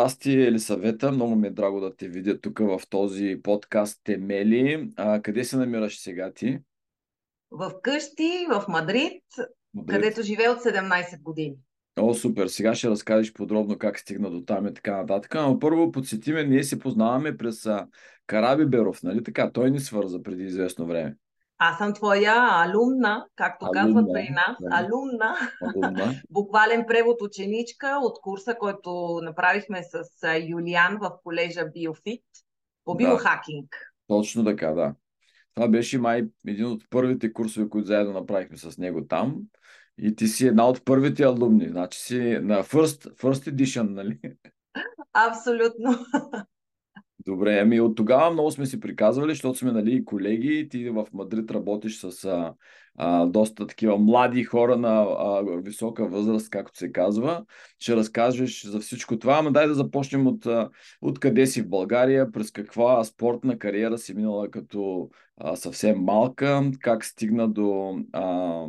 [0.00, 1.12] Здрасти, Елисавета.
[1.12, 4.90] Много ми е драго да те видя тук в този подкаст Темели.
[4.96, 6.58] А, къде се намираш сега ти?
[7.50, 9.22] В къщи, в Мадрид,
[9.74, 9.94] Мадрид.
[9.94, 11.56] където живея от 17 години.
[11.98, 12.46] О, супер.
[12.46, 15.34] Сега ще разкажеш подробно как стигна до там и така нататък.
[15.34, 17.68] Но първо подсети ме, ние се познаваме през
[18.26, 19.52] Караби Беров, нали така?
[19.52, 21.16] Той ни свърза преди известно време.
[21.62, 24.56] Аз съм твоя алумна, както Алумна, казват при нас.
[24.60, 24.68] да.
[24.72, 25.36] Алумна.
[25.62, 26.14] Алумна.
[26.30, 30.04] Буквален превод ученичка от курса, който направихме с
[30.48, 32.22] Юлиан в колежа Биофит
[32.84, 32.96] по Да.
[32.98, 33.92] биохакинг.
[34.06, 34.94] Точно така, да.
[35.54, 39.36] Това беше май един от първите курсове, които заедно направихме с него там.
[39.98, 41.68] И ти си една от първите алумни.
[41.68, 44.18] Значи си на first, first edition, нали?
[45.12, 46.06] Абсолютно.
[47.26, 50.68] Добре, ами от тогава много сме си приказвали, защото сме нали, колеги.
[50.70, 52.54] Ти в Мадрид работиш с а,
[52.96, 57.44] а, доста такива млади хора на а, висока възраст, както се казва.
[57.78, 60.46] Ще разкажеш за всичко това, ама дай да започнем от,
[61.02, 66.70] от къде си в България, през каква спортна кариера си минала като а, съвсем малка,
[66.80, 68.66] как стигна до а,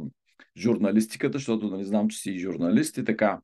[0.58, 3.40] журналистиката, защото нали, знам, че си и журналист и така.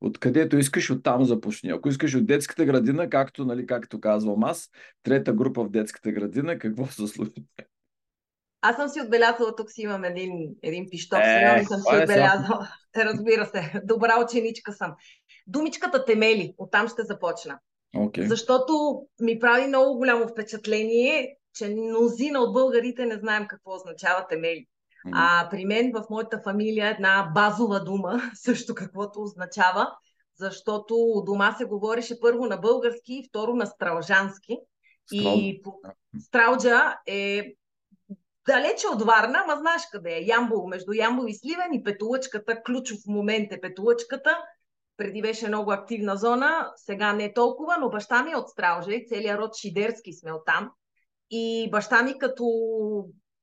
[0.00, 1.70] Откъдето искаш, оттам започни.
[1.70, 4.70] Ако искаш от детската градина, както, нали, както казвам аз,
[5.02, 7.44] трета група в детската градина, какво се случи?
[8.62, 11.98] Аз съм си отбелязала, тук си имам един, един пиштов, Е, е, съм си е
[11.98, 12.68] отбелязала.
[12.96, 14.94] Разбира се, добра ученичка съм.
[15.46, 17.58] Думичката темели, оттам ще започна.
[17.96, 18.26] Окей.
[18.26, 24.66] Защото ми прави много голямо впечатление, че мнозина от българите не знаем какво означава темели.
[25.12, 29.92] А при мен в моята фамилия е една базова дума, също каквото означава,
[30.38, 34.58] защото у дома се говореше първо на български и второ на стралжански.
[35.14, 35.74] Страл- И по...
[36.20, 37.54] Стралджа е
[38.48, 40.22] далече от Варна, ма знаеш къде е.
[40.26, 42.62] Ямбол, между Ямбол и Сливен и Петолъчката.
[42.62, 44.38] Ключов момент е Петолъчката.
[44.96, 48.92] Преди беше много активна зона, сега не е толкова, но баща ми е от Стралжа
[48.92, 50.70] и целият род Шидерски сме оттам.
[51.30, 52.44] И баща ми като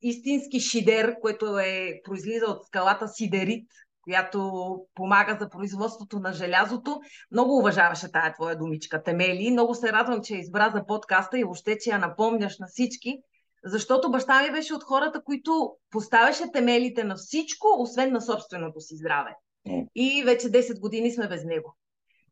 [0.01, 3.67] истински шидер, което е произлиза от скалата Сидерит,
[4.01, 4.51] която
[4.95, 9.51] помага за производството на желязото, много уважаваше тая твоя думичка, темели.
[9.51, 13.17] Много се радвам, че я избра за подкаста и въобще, че я напомняш на всички,
[13.63, 18.95] защото баща ми беше от хората, които поставяше темелите на всичко, освен на собственото си
[18.95, 19.35] здраве.
[19.95, 21.77] И вече 10 години сме без него.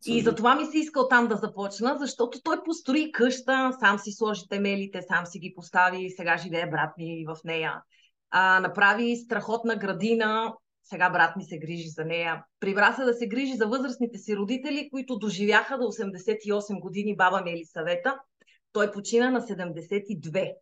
[0.06, 0.26] И съжалявам.
[0.26, 5.02] затова ми се иска оттам да започна, защото той построи къща, сам си сложи темелите,
[5.02, 7.82] сам си ги постави, сега живее брат ми в нея.
[8.32, 12.44] А, направи страхотна градина, сега брат ми се грижи за нея.
[12.60, 17.42] Прибра се да се грижи за възрастните си родители, които доживяха до 88 години баба
[17.42, 18.20] ми Елисавета.
[18.72, 20.54] Той почина на 72.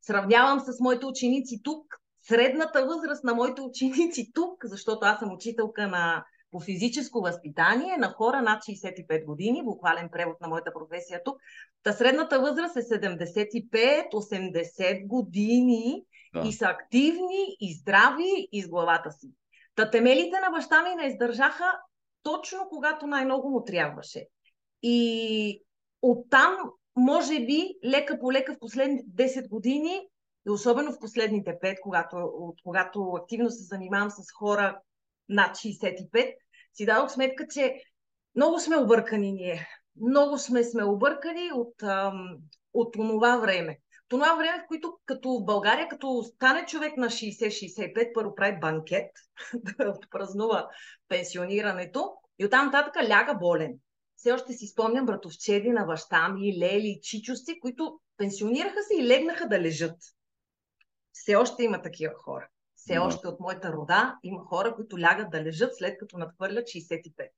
[0.00, 1.84] Сравнявам с моите ученици тук,
[2.22, 8.08] средната възраст на моите ученици тук, защото аз съм учителка на по физическо възпитание на
[8.08, 11.36] хора над 65 години, буквален превод на моята професия тук.
[11.82, 16.04] Та средната възраст е 75-80 години
[16.34, 16.48] Да.
[16.48, 19.30] и са активни и здрави и с главата си.
[19.74, 21.78] Та темелите на баща ми не издържаха
[22.22, 24.26] точно когато най-много му трябваше.
[24.82, 25.62] И
[26.02, 26.56] оттам,
[26.96, 30.00] може би, лека по лека в последните 10 години
[30.46, 34.80] и особено в последните 5, когато, от когато активно се занимавам с хора
[35.28, 36.34] над 65,
[36.74, 37.82] си дадох сметка, че
[38.36, 39.68] много сме объркани ние.
[40.00, 42.36] Много сме, сме объркани от, ам,
[42.74, 43.78] от това време.
[44.08, 49.10] Това време, в което като в България, като стане човек на 60-65, първо прави банкет,
[49.54, 50.68] да отпразнува
[51.08, 53.78] пенсионирането и оттам нататък ляга болен.
[54.16, 59.48] Все още си спомням братовчеди на баща ми, лели, чичости, които пенсионираха се и легнаха
[59.48, 59.96] да лежат.
[61.12, 62.48] Все още има такива хора.
[62.82, 63.02] Все Да.
[63.02, 67.28] още от моята рода има хора, които лягат да лежат след като надхвърлят 65.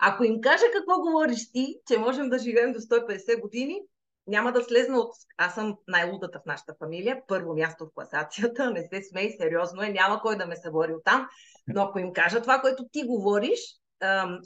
[0.00, 3.80] Ако им кажа какво говориш ти, че можем да живеем до 150 години,
[4.26, 5.14] няма да слезна от...
[5.36, 9.88] Аз съм най-лудата в нашата фамилия, първо място в класацията, не се смей, сериозно е,
[9.88, 11.28] няма кой да ме събори оттам,
[11.66, 13.60] но ако им кажа това, което ти говориш,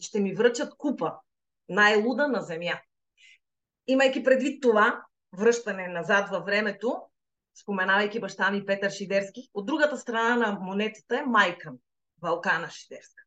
[0.01, 1.13] ще ми връчат купа.
[1.69, 2.81] Най-луда на земя.
[3.87, 5.03] Имайки предвид това,
[5.39, 7.03] връщане назад във времето,
[7.55, 11.79] споменавайки баща ми Петър Шидерски, от другата страна на монетата е майка ми,
[12.23, 13.25] Валкана Шидерска.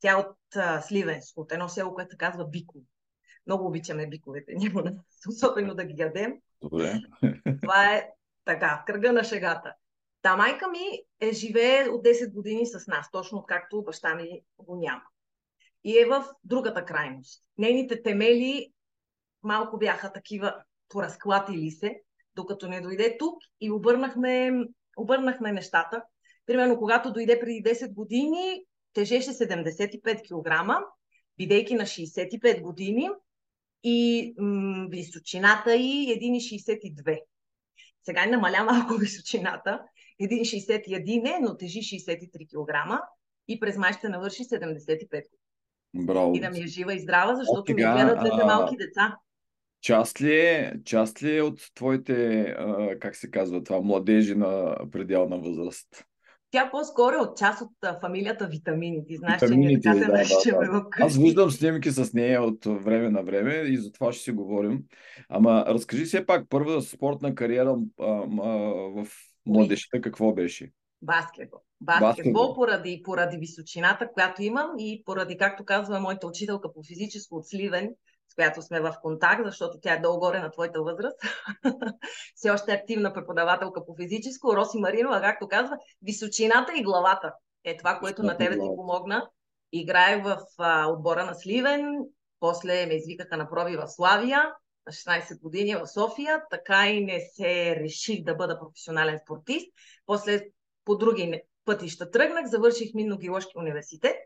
[0.00, 2.84] Тя е от а, Сливенско, от едно село, което се казва Биково.
[3.46, 4.82] Много обичаме биковете, няма
[5.28, 6.34] особено да ги ядем.
[6.62, 7.00] Добре.
[7.62, 8.08] Това е
[8.44, 9.74] така, в кръга на шегата.
[10.22, 14.76] Та майка ми е живее от 10 години с нас, точно както баща ми го
[14.76, 15.02] няма.
[15.84, 17.44] И е в другата крайност.
[17.58, 18.72] Нейните темели
[19.42, 22.02] малко бяха такива, поразклатили се,
[22.36, 24.52] докато не дойде тук и обърнахме,
[24.96, 26.02] обърнахме нещата.
[26.46, 30.82] Примерно, когато дойде преди 10 години, тежеше 75 кг,
[31.38, 33.10] бидейки на 65 години,
[33.82, 37.20] и м- височината и 1,62.
[38.04, 39.82] Сега намаля малко височината.
[40.22, 43.00] 1,61 е, но тежи 63 кг
[43.48, 45.22] и през май ще навърши 75
[45.94, 46.34] Браво.
[46.34, 49.16] И да ми е жива и здрава, защото ми гледат двете малки деца.
[49.86, 54.76] Част ли, е, част ли е от твоите, а, как се казва това, младежи на
[54.92, 56.04] пределна възраст?
[56.50, 59.06] Тя по-скоро е от част от а, фамилията витамини.
[59.06, 60.84] Ти знаеш, че ние така се наричаме да, да.
[61.00, 64.82] Аз виждам снимки с нея от време на време и за това ще си говорим.
[65.28, 68.48] Ама разкажи все пак, първа спортна кариера а, а,
[68.90, 69.06] в
[69.46, 70.70] младежта какво беше?
[71.02, 71.60] Баскетбол.
[71.80, 72.54] Баскетбол, Баскетбол.
[72.54, 77.90] Поради, поради височината, която имам и поради, както казва моята учителка по физическо от Сливен,
[78.36, 81.18] която сме в контакт, защото тя е долу-горе на твоята възраст.
[82.34, 84.56] Все още е активна преподавателка по физическо.
[84.56, 87.32] Роси Маринова, както казва, височината и главата
[87.64, 89.28] е това, което на тебе ти помогна.
[89.72, 91.98] Играех в а, отбора на Сливен,
[92.40, 94.52] после ме извикаха на проби в Славия,
[94.86, 96.42] на 16 години в София.
[96.50, 99.66] Така и не се реших да бъда професионален спортист.
[100.06, 100.40] После
[100.84, 104.16] по други пътища тръгнах, завърших Минно-геоложки университет,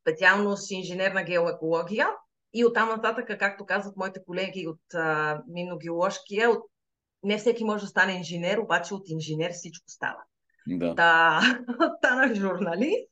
[0.00, 2.08] специално с инженерна геоекология
[2.58, 6.62] и оттам нататък, както казват моите колеги от а, Минно-геоложкия, от...
[7.22, 10.22] не всеки може да стане инженер, обаче от инженер всичко става.
[10.66, 10.94] Да.
[10.94, 11.40] Та,
[11.98, 13.10] станах журналист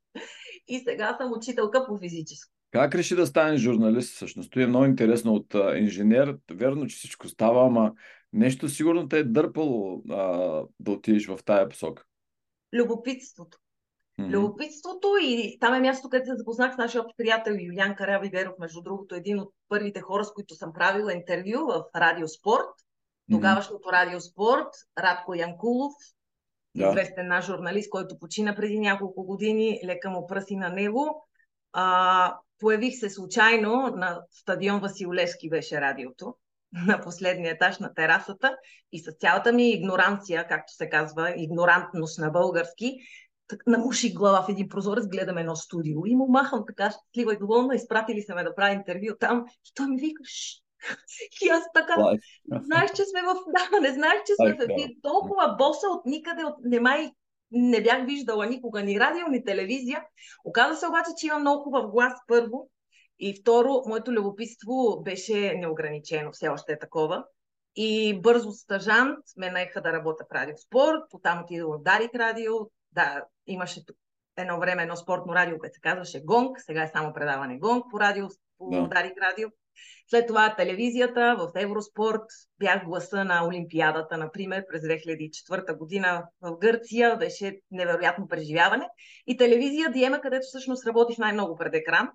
[0.69, 2.52] и сега съм учителка по физическо.
[2.70, 4.14] Как реши да станеш журналист?
[4.14, 6.38] Всъщност, това е много интересно от а, инженер.
[6.50, 7.93] Верно, че всичко става, ама
[8.32, 10.17] нещо сигурно те е дърпало а,
[10.81, 12.05] да отидеш в тая посока
[12.75, 13.58] любопитството.
[14.20, 14.31] Mm-hmm.
[14.31, 18.82] Любопитството и там е място, където се запознах с нашия общ приятел Юлиан Каравиверов, между
[18.82, 22.70] другото, един от първите хора, с които съм правила интервю в Радио Спорт.
[23.31, 24.69] Тогавашното Радио Спорт,
[24.99, 25.93] Радко Янкулов,
[26.75, 26.88] да.
[26.88, 31.26] известен наш журналист, който почина преди няколко години, лека му пръси на него.
[31.72, 36.34] А, появих се случайно на стадион Василевски беше радиото
[36.87, 38.56] на последния етаж на терасата
[38.93, 42.96] и с цялата ми игноранция, както се казва, игнорантност на български,
[43.67, 47.75] намуших глава в един прозорец, гледам едно студио и му махам така щастлива и доволна,
[47.75, 50.23] изпратили се ме да правя интервю там и той ми вика,
[51.43, 51.94] и аз така,
[52.62, 53.35] знаеш, че сме в...
[53.56, 54.81] Да, не знаеш, че сме в...
[54.81, 56.55] И толкова боса от никъде, от...
[56.64, 57.11] Немай
[57.50, 60.05] не бях виждала никога ни радио, ни телевизия.
[60.44, 62.70] Оказа се обаче, че имам много хубав глас първо
[63.19, 67.25] и второ, моето любопитство беше неограничено, все още е такова.
[67.76, 72.52] И бързо стажант ме наеха да работя в Радио Спорт, потам отидох в Дарик Радио.
[72.94, 73.81] Да, имаше
[74.37, 78.00] едно време едно спортно радио, което се казваше Гонг, сега е само предаване Гонг по
[78.00, 78.26] радио,
[78.58, 78.88] по да.
[78.88, 79.49] Дарик Радио.
[80.11, 82.23] След това телевизията в Евроспорт,
[82.58, 88.88] бях гласа на Олимпиадата, например, през 2004 година в Гърция, беше невероятно преживяване.
[89.26, 92.11] И телевизия Диема, където всъщност работих най-много пред екран.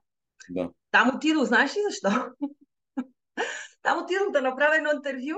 [0.50, 0.70] Да.
[0.92, 2.10] Там отидох, знаеш ли защо?
[3.82, 5.36] Там отидох да направя едно интервю,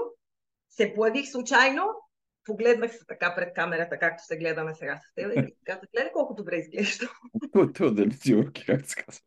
[0.70, 1.84] се появих случайно,
[2.46, 6.34] погледнах се така пред камерата, както се гледаме сега с теб и казах, гледай колко
[6.34, 7.10] добре изглежда.
[7.74, 9.24] Това да ли как се казва?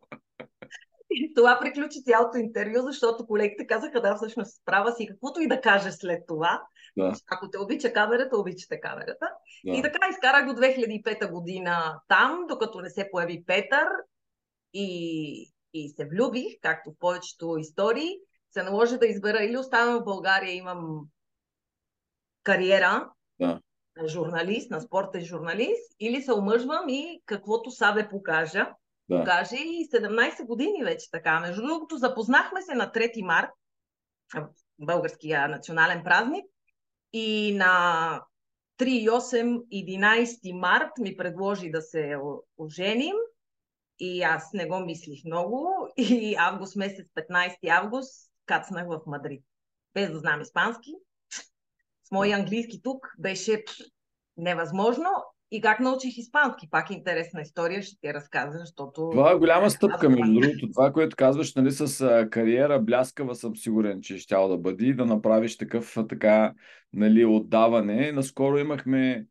[1.10, 5.60] И това приключи цялото интервю, защото колегите казаха, да, всъщност справа си каквото и да
[5.60, 6.62] кажеш след това.
[6.96, 7.12] Да.
[7.30, 9.28] Ако те обича камерата, обичате камерата.
[9.64, 9.76] Да.
[9.76, 13.88] И така изкарах до 2005 година там, докато не се появи Петър
[14.72, 18.10] и и се влюбих, както в повечето истории,
[18.50, 21.00] се наложи да избера или оставам в България, имам
[22.44, 23.10] кариера
[23.40, 23.60] да.
[23.96, 28.72] на журналист, на спортен журналист, или се омъжвам и каквото Сабе покажа.
[29.08, 29.18] Да.
[29.18, 31.40] Покаже и 17 години вече така.
[31.40, 33.50] Между другото, запознахме се на 3 март,
[34.78, 36.44] българския национален празник,
[37.12, 38.22] и на
[38.78, 42.16] 3, 8, 11 март ми предложи да се
[42.58, 43.14] оженим
[43.98, 45.88] и аз не го мислих много.
[45.96, 49.44] И август месец, 15 август, кацнах в Мадрид.
[49.94, 50.94] Без да знам испански.
[52.04, 53.64] С моя английски тук беше
[54.36, 55.08] невъзможно.
[55.50, 56.68] И как научих испански?
[56.70, 59.10] Пак интересна история, ще ти разказа, защото...
[59.10, 60.70] Това е голяма стъпка, между другото.
[60.72, 65.58] Това, което казваш, нали, с кариера бляскава съм сигурен, че ще да бъде да направиш
[65.58, 66.54] такъв така,
[66.92, 68.12] нали, отдаване.
[68.12, 69.26] Наскоро имахме,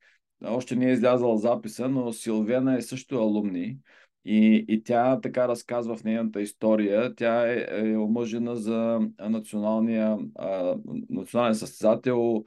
[0.46, 3.78] още не е излязала записа, но Силвена е също алумни.
[4.26, 7.16] И, и тя така разказва в нейната история.
[7.16, 10.76] Тя е, е омъжена за националния, а,
[11.10, 12.44] национален състезател,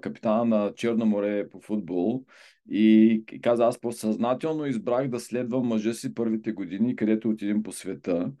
[0.00, 2.24] капитана на Черно море по футбол.
[2.70, 8.32] И каза, аз по-съзнателно избрах да следвам мъжа си първите години, където отидем по света.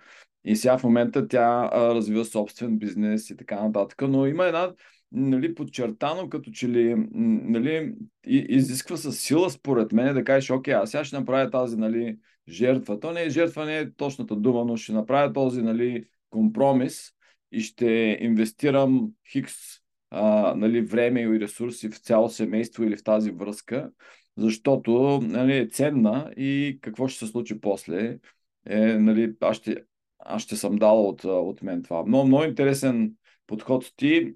[0.44, 4.02] И сега в момента тя а, развива собствен бизнес и така нататък.
[4.08, 4.72] Но има една
[5.12, 7.94] нали, подчертано, като че ли нали,
[8.26, 12.16] изисква с сила, според мен, да кажеш, окей, аз сега ще направя тази нали,
[12.48, 13.00] жертва.
[13.00, 17.12] То не е жертва, не е точната дума, но ще направя този нали, компромис
[17.52, 19.54] и ще инвестирам хикс
[20.10, 23.90] а, нали, време и ресурси в цяло семейство или в тази връзка,
[24.36, 28.18] защото нали, е ценна и какво ще се случи после,
[28.66, 29.76] е, нали, аз, ще,
[30.18, 32.04] аз ще съм дал от, от мен това.
[32.06, 33.14] Много, много интересен
[33.46, 34.34] подход ти.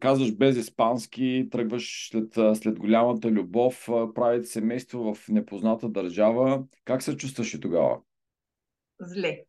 [0.00, 6.64] Казваш без испански, тръгваш след, след голямата любов, правите семейство в непозната държава.
[6.84, 7.98] Как се чувстваш и тогава?
[9.00, 9.40] Зле.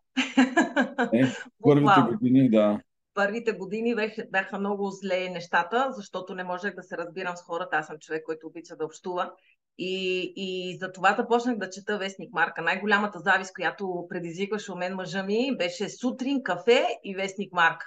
[1.14, 1.24] Е,
[1.62, 2.80] първите години, да
[3.16, 3.96] първите години
[4.32, 7.78] бяха много зле нещата, защото не можех да се разбирам с хората.
[7.78, 9.32] Аз съм човек, който обича да общува.
[9.78, 12.62] И, и за това започнах да чета Вестник Марка.
[12.62, 17.86] Най-голямата завист, която предизвикваше у мен мъжа ми, беше сутрин, кафе и Вестник Марка.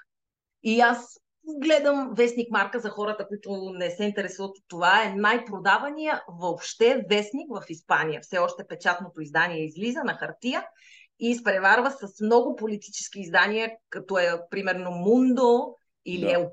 [0.62, 1.20] И аз
[1.62, 5.02] гледам Вестник Марка за хората, които не се интересуват от това.
[5.04, 8.20] Е най-продавания въобще вестник в Испания.
[8.22, 10.64] Все още печатното издание излиза на хартия
[11.20, 15.74] и изпреварва с много политически издания, като е примерно Мундо
[16.06, 16.32] или да.
[16.32, 16.50] Ел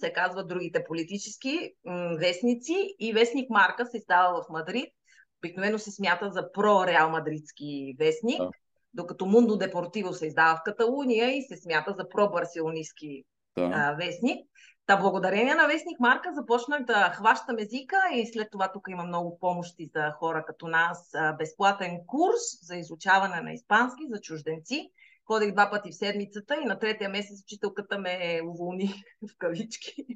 [0.00, 4.88] се казват другите политически м- вестници и вестник Марка се издава в Мадрид.
[5.40, 8.50] Обикновено се смята за про-реал мадридски вестник, да.
[8.94, 13.24] докато Мундо Депортиво се издава в Каталуния и се смята за про-барселонийски
[13.58, 13.70] да.
[13.74, 14.46] а, вестник.
[14.86, 19.38] Та благодарение на Вестник Марка започнах да хващам езика и след това тук има много
[19.38, 21.12] помощи за хора като нас.
[21.38, 24.90] Безплатен курс за изучаване на испански за чужденци.
[25.26, 30.06] Ходих два пъти в седмицата и на третия месец учителката ме уволни в кавички.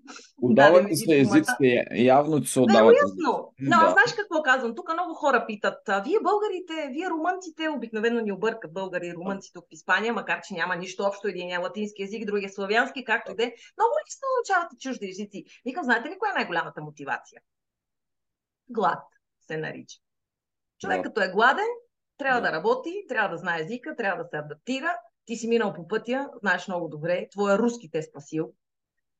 [0.42, 2.94] Отдавате се езиците, явно че се отдавате.
[2.94, 3.54] Да, ясно.
[3.58, 3.90] Но, да.
[3.90, 4.74] знаеш какво казвам?
[4.74, 5.78] Тук много хора питат.
[6.04, 10.54] Вие българите, вие румънците, обикновено ни объркат българи и румънци тук в Испания, макар че
[10.54, 11.28] няма нищо общо.
[11.28, 13.54] Един е латински език, другия е славянски, както и да е.
[13.78, 15.44] Много лесно научавате чужди езици.
[15.64, 17.40] Викам, знаете ли коя е най-голямата мотивация?
[18.68, 19.02] Глад
[19.40, 19.98] се нарича.
[20.80, 21.68] Човек като е гладен,
[22.20, 22.52] трябва да.
[22.52, 24.96] работи, трябва да знае езика, трябва да се адаптира.
[25.26, 27.28] Ти си минал по пътя, знаеш много добре.
[27.30, 28.52] Твоя руски те е спасил.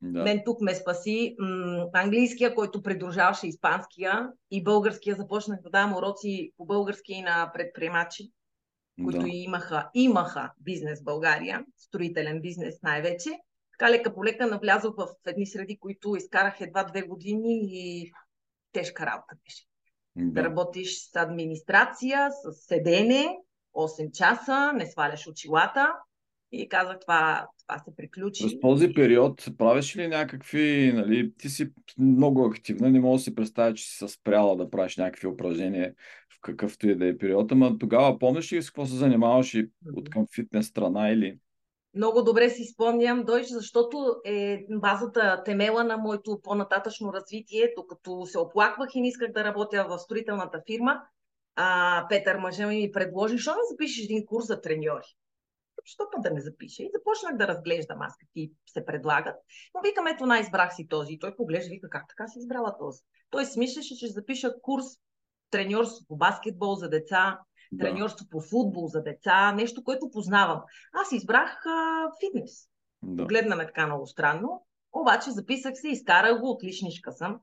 [0.03, 0.23] Да.
[0.23, 5.17] Мен тук ме спаси м- английския, който придружаваше испанския и българския.
[5.17, 8.31] Започнах да давам уроци по български и на предприемачи,
[9.05, 9.29] които да.
[9.29, 13.31] имаха, имаха бизнес в България, строителен бизнес най-вече.
[13.79, 18.13] Така лека по лека навлязох в едни среди, които изкарах едва две години и
[18.73, 19.70] тежка работа беше
[20.17, 20.45] да.
[20.45, 23.39] работиш с администрация, с седене,
[23.75, 25.93] 8 часа, не сваляш очилата
[26.53, 28.43] и казах това, това се приключи.
[28.45, 33.35] През този период правиш ли някакви, нали, ти си много активна, не мога да си
[33.35, 35.95] представя, че си се спряла да правиш някакви упражнения
[36.35, 39.71] в какъвто и да е период, ама тогава помниш ли с какво се занимаваш и
[39.97, 41.39] от към фитнес страна или?
[41.95, 48.39] Много добре си спомням Дойч, защото е базата темела на моето по-нататъчно развитие, докато се
[48.39, 51.03] оплаквах и не исках да работя в строителната фирма.
[51.57, 55.17] А, Петър мъжа ми предложи, защо не запишеш един курс за треньори?
[55.85, 56.83] Що път да не запиша?
[56.83, 59.37] И започнах да разглеждам аз какви се предлагат.
[59.75, 61.13] Но викам, ето най-избрах си този.
[61.13, 63.03] И той поглежда, вика, как така си избрала този?
[63.31, 64.85] Той си мислеше, че запиша курс
[65.51, 67.39] треньорство по баскетбол за деца,
[67.73, 67.85] да.
[67.85, 70.63] треньорство по футбол за деца, нещо, което познавам.
[70.93, 72.69] Аз избрах а, фитнес.
[73.03, 73.25] Да.
[73.25, 77.41] Гледна ме така много странно, обаче записах се, изкарах го, отличничка съм.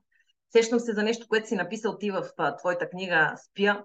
[0.52, 3.84] Сещам се за нещо, което си написал ти в а, твоята книга Спя,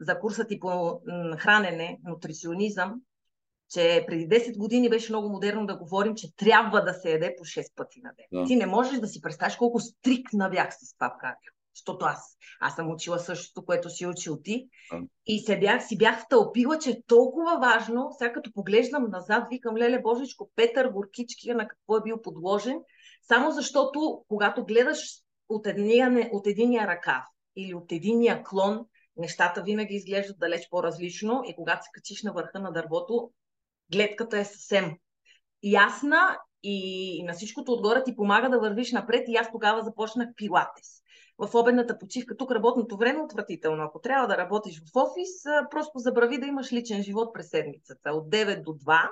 [0.00, 1.00] за курса ти по
[1.38, 3.00] хранене, нутриционизъм,
[3.70, 7.44] че преди 10 години беше много модерно да говорим, че трябва да се яде по
[7.44, 8.42] 6 пъти на ден.
[8.42, 8.46] Да.
[8.46, 12.74] Ти не можеш да си представиш колко стрикна бях с това правило защото аз, аз
[12.74, 14.68] съм учила същото, което си учил ти.
[15.26, 19.76] И се бях, си бях втълпила, че е толкова важно, сега като поглеждам назад, викам,
[19.76, 22.78] леле Божичко, Петър Горкички на какво е бил подложен,
[23.22, 24.98] само защото, когато гледаш
[25.48, 27.24] от единия, от единия ръкав
[27.56, 28.80] или от единия клон,
[29.16, 33.30] нещата винаги изглеждат далеч по-различно и когато се качиш на върха на дървото,
[33.92, 34.96] гледката е съвсем
[35.62, 41.01] ясна и на всичкото отгоре ти помага да вървиш напред и аз тогава започнах пилатес
[41.46, 42.36] в обедната почивка.
[42.36, 43.82] Тук работното време е отвратително.
[43.82, 45.30] Ако трябва да работиш в офис,
[45.70, 48.10] просто забрави да имаш личен живот през седмицата.
[48.10, 49.10] От 9 до 2,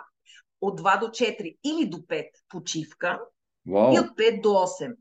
[0.61, 3.21] от 2 до 4 или до 5 почивка
[3.69, 3.95] wow.
[3.95, 4.97] и от 5 до 8.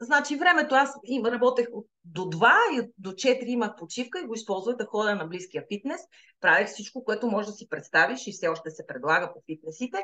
[0.00, 1.66] Значи времето аз им работех
[2.04, 6.00] до 2 и до 4 имах почивка и го използвах да ходя на близкия фитнес.
[6.40, 9.98] Правех всичко, което може да си представиш и все още се предлага по фитнесите.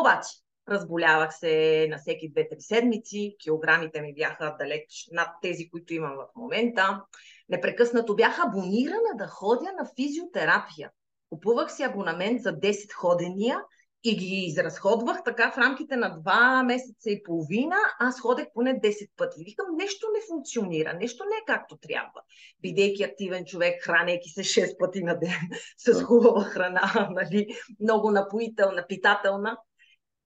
[0.00, 0.28] Обаче,
[0.68, 6.36] Разболявах се на всеки 2-3 седмици, килограмите ми бяха далеч над тези, които имам в
[6.36, 7.02] момента.
[7.48, 10.90] Непрекъснато бях абонирана да ходя на физиотерапия.
[11.30, 13.60] Купувах си абонамент за 10 ходения
[14.04, 19.10] и ги изразходвах така в рамките на два месеца и половина, аз ходех поне 10
[19.16, 19.44] пъти.
[19.44, 22.20] Викам, нещо не функционира, нещо не е както трябва.
[22.62, 27.46] Бидейки активен човек, хранейки се 6 пъти на ден с хубава храна, нали,
[27.80, 29.58] много напоителна, питателна.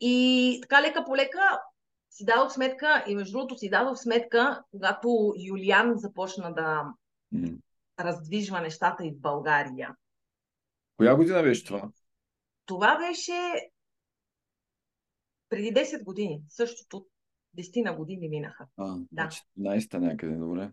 [0.01, 1.61] И така лека по лека
[2.11, 6.85] си дадох сметка, и между другото си дадох сметка, когато Юлиан започна да
[7.35, 7.59] mm.
[8.01, 9.95] раздвижва нещата и в България.
[10.97, 11.91] Коя година беше това?
[12.67, 13.71] Това беше
[15.49, 16.43] преди 10 години.
[16.49, 17.07] Същото
[17.59, 18.67] 10 на години минаха.
[18.77, 19.23] А, да.
[19.23, 20.71] 15 значи някъде, добре.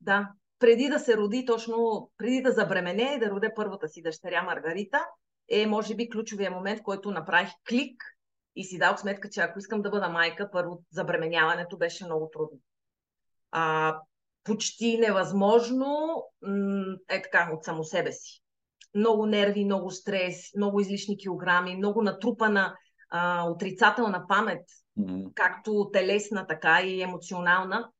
[0.00, 0.32] Да.
[0.58, 5.06] Преди да се роди, точно преди да забремене и да роде първата си дъщеря Маргарита,
[5.48, 8.13] е, може би, ключовия момент, който направих клик
[8.56, 12.58] и си дал сметка, че ако искам да бъда майка, първо забременяването беше много трудно.
[13.50, 13.96] А,
[14.44, 16.22] почти невъзможно
[17.08, 18.40] е така от само себе си.
[18.94, 22.76] Много нерви, много стрес, много излишни килограми, много натрупана
[23.10, 24.62] а, отрицателна памет,
[24.98, 25.34] mm-hmm.
[25.34, 27.90] както телесна, така и емоционална.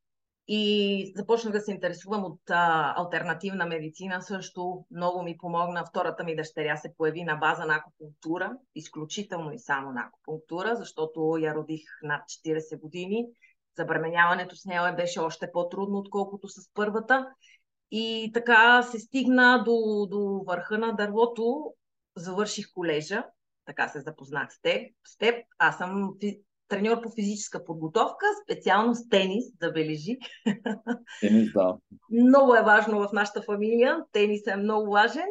[0.49, 4.85] И започнах да се интересувам от а, альтернативна медицина също.
[4.91, 5.85] Много ми помогна.
[5.89, 11.37] Втората ми дъщеря се появи на база на акупунктура, изключително и само на акупунктура, защото
[11.37, 13.27] я родих над 40 години.
[13.77, 17.35] Забременяването с нея беше още по-трудно, отколкото с първата.
[17.91, 21.75] И така се стигна до, до върха на дървото.
[22.17, 23.25] Завърших колежа,
[23.65, 24.93] така се запознах с теб.
[25.05, 25.47] С теб.
[25.59, 26.15] Аз съм
[26.69, 30.19] треньор по физическа подготовка, специално с тенис, да бележи.
[31.21, 31.77] Тенис, да.
[32.11, 33.99] Много е важно в нашата фамилия.
[34.13, 35.27] Тенис е много важен.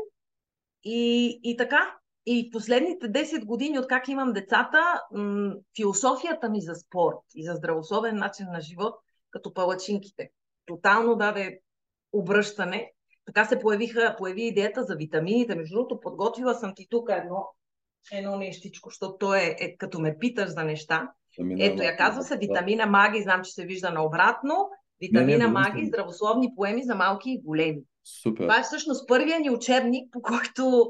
[0.83, 7.19] И, и така, и последните 10 години, откак имам децата, м- философията ми за спорт
[7.35, 8.95] и за здравословен начин на живот,
[9.31, 10.29] като палачинките,
[10.65, 11.59] тотално даде
[12.11, 12.91] обръщане.
[13.25, 15.55] Така се появиха, появи идеята за витамините.
[15.55, 17.45] Между другото, подготвила съм ти тук едно,
[18.11, 21.11] едно нещичко, защото то е, е като ме питаш за неща.
[21.37, 24.69] Витамина Ето я казва се витамина маги, знам, че се вижда наобратно.
[25.01, 27.81] Витамина не, не, маги, здравословни поеми за малки и големи.
[28.23, 28.43] Супер.
[28.43, 30.89] Това е всъщност първия ни учебник, по който,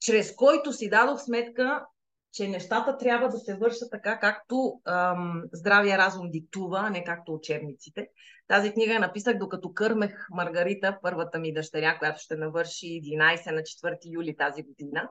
[0.00, 1.84] чрез който си дадох сметка,
[2.32, 7.34] че нещата трябва да се вършат така, както ам, здравия разум диктува, а не както
[7.34, 8.08] учебниците.
[8.48, 13.60] Тази книга я написах докато кърмех Маргарита, първата ми дъщеря, която ще навърши 11 на
[13.60, 15.08] 4 юли тази година.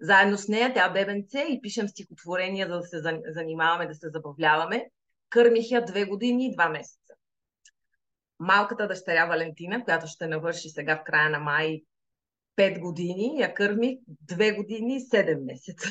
[0.00, 4.90] Заедно с нея тя бебенце и пишем стихотворения, за да се занимаваме, да се забавляваме.
[5.30, 7.14] Кърмих я две години и два месеца.
[8.38, 11.82] Малката дъщеря Валентина, която ще навърши сега в края на май
[12.56, 15.88] 5 години, я кърмих две години и 7 месеца.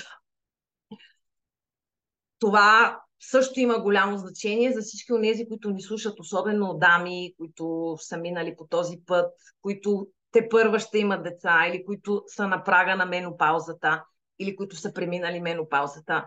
[2.39, 7.95] Това също има голямо значение за всички от тези, които ни слушат, особено дами, които
[7.99, 12.63] са минали по този път, които те първа ще имат деца или които са на
[12.63, 14.03] прага на менопаузата
[14.39, 16.25] или които са преминали менопаузата.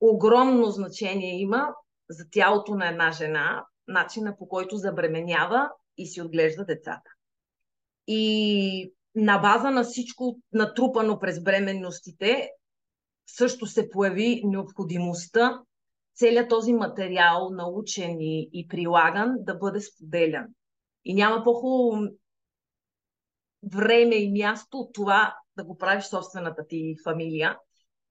[0.00, 1.74] Огромно значение има
[2.10, 7.10] за тялото на една жена, начина по който забременява и си отглежда децата.
[8.06, 12.50] И на база на всичко натрупано през бременностите,
[13.26, 15.60] също се появи необходимостта
[16.14, 20.46] целият този материал, научен и, прилаган, да бъде споделян.
[21.04, 22.08] И няма по-хубаво
[23.62, 27.58] време и място от това да го правиш собствената ти фамилия.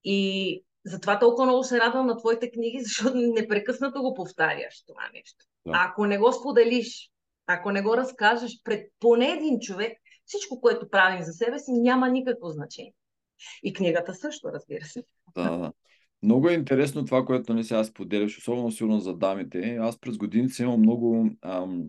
[0.04, 5.46] И затова толкова много се радвам на твоите книги, защото непрекъснато го повтаряш това нещо.
[5.66, 5.88] Да.
[5.90, 7.12] ако не го споделиш,
[7.48, 12.10] ако не го разкажеш пред поне един човек, всичко, което правим за себе си, няма
[12.10, 12.94] никакво значение.
[13.64, 15.04] И книгата също, разбира се.
[15.36, 15.72] Да, да.
[16.24, 19.78] Много е интересно това, което не нали, сега споделяш, особено сигурно за дамите.
[19.82, 21.84] Аз през годините имам много ам,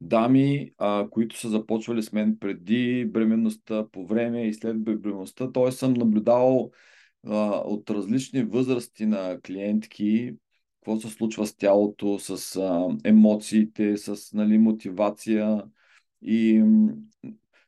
[0.00, 5.52] дами, а, които са започвали с мен преди бременността, по време и след бременността.
[5.52, 5.72] Т.е.
[5.72, 6.70] съм наблюдавал
[7.26, 10.34] а, от различни възрасти на клиентки
[10.80, 15.62] какво се случва с тялото, с а, емоциите, с нали, мотивация.
[16.22, 16.64] И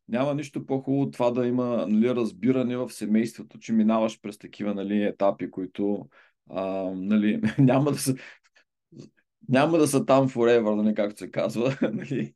[0.08, 5.02] няма нищо по-хубаво това да има нали, разбиране в семейството, че минаваш през такива нали,
[5.02, 6.08] етапи, които
[6.50, 8.14] а, нали, няма да са
[9.48, 12.34] няма да са там forever, нали, както се казва, нали?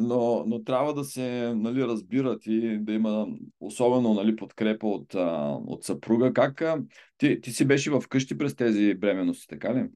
[0.00, 3.26] но, но трябва да се нали, разбират и да има
[3.60, 5.14] особено нали, подкрепа от,
[5.66, 6.32] от съпруга.
[6.32, 6.62] Как
[7.18, 9.88] ти, ти си беше в къщи през тези бременности, така ли?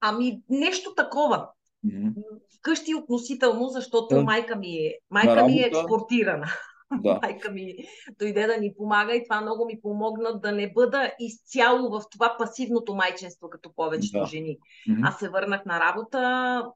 [0.00, 1.48] Ами, нещо такова.
[1.86, 2.12] Mm-hmm.
[2.58, 6.46] Вкъщи относително, защото майка ми е, майка ми е експортирана.
[7.02, 7.18] Да.
[7.22, 7.74] Майка ми
[8.18, 12.36] дойде да ни помага и това много ми помогна да не бъда изцяло в това
[12.38, 14.26] пасивното майчинство, като повечето да.
[14.26, 14.58] жени.
[14.88, 15.08] Mm-hmm.
[15.08, 16.18] Аз се върнах на работа,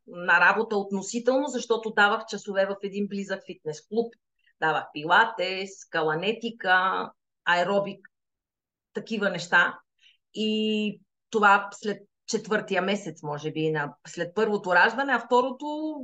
[0.07, 4.15] на работа относително, защото давах часове в един близък фитнес клуб.
[4.61, 7.11] Давах пилатес, каланетика,
[7.45, 8.09] аеробик,
[8.93, 9.79] такива неща.
[10.35, 11.01] И
[11.31, 15.97] това след четвъртия месец, може би, на, след първото раждане, а второто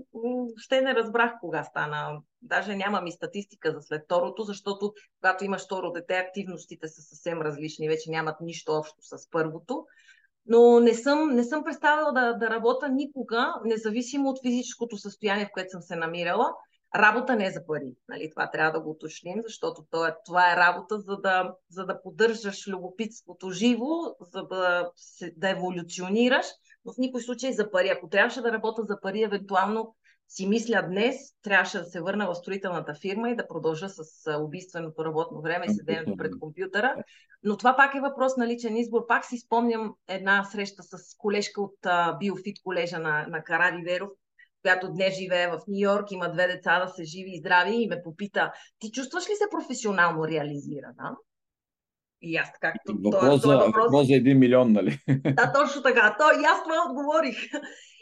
[0.56, 2.20] ще не разбрах кога стана.
[2.42, 7.42] Даже нямам и статистика за след второто, защото когато имаш второ дете, активностите са съвсем
[7.42, 9.84] различни, вече нямат нищо общо с първото.
[10.46, 15.52] Но не съм, не съм представила да, да работя никога, независимо от физическото състояние, в
[15.52, 16.46] което съм се намирала.
[16.94, 17.94] Работа не е за пари.
[18.08, 18.30] Нали?
[18.30, 22.02] Това трябва да го уточним, защото това е, това е работа, за да, за да
[22.02, 23.86] поддържаш любопитството живо,
[24.20, 24.90] за да,
[25.36, 26.46] да еволюционираш,
[26.84, 27.88] но в никой случай за пари.
[27.88, 29.94] Ако трябваше да работя за пари, евентуално
[30.30, 34.02] си мисля днес, трябваше да се върна в строителната фирма и да продължа с
[34.40, 36.94] убийственото работно време и седенето пред компютъра.
[37.42, 39.06] Но това пак е въпрос на личен избор.
[39.06, 41.78] Пак си спомням една среща с колежка от
[42.18, 44.10] Биофит колежа на, на Каради Веров,
[44.62, 47.88] която днес живее в Нью Йорк, има две деца да се живи и здрави и
[47.88, 51.16] ме попита, ти чувстваш ли се професионално реализирана?
[52.22, 53.84] И аз така, въпрос, това, това въпрос...
[53.84, 54.98] въпрос за един милион, нали?
[55.08, 56.16] Да, точно така.
[56.18, 57.36] То, и аз това отговорих.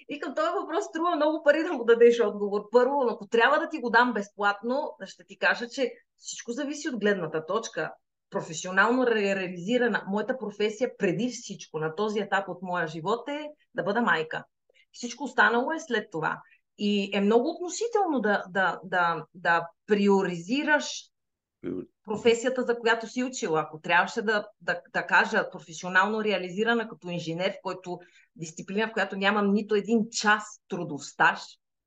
[0.08, 2.62] И към този въпрос струва много пари да му дадеш отговор.
[2.70, 6.88] Първо, но ако трябва да ти го дам безплатно, ще ти кажа, че всичко зависи
[6.88, 7.92] от гледната точка.
[8.30, 14.02] Професионално реализирана, моята професия преди всичко на този етап от моя живот е да бъда
[14.02, 14.44] майка.
[14.92, 16.40] Всичко останало е след това.
[16.78, 21.04] И е много относително да, да, да, да приоризираш
[22.08, 23.60] професията, за която си учила.
[23.60, 27.98] Ако трябваше да, да, да кажа професионално реализирана като инженер, в който
[28.36, 31.40] дисциплина, в която нямам нито един час трудов стаж,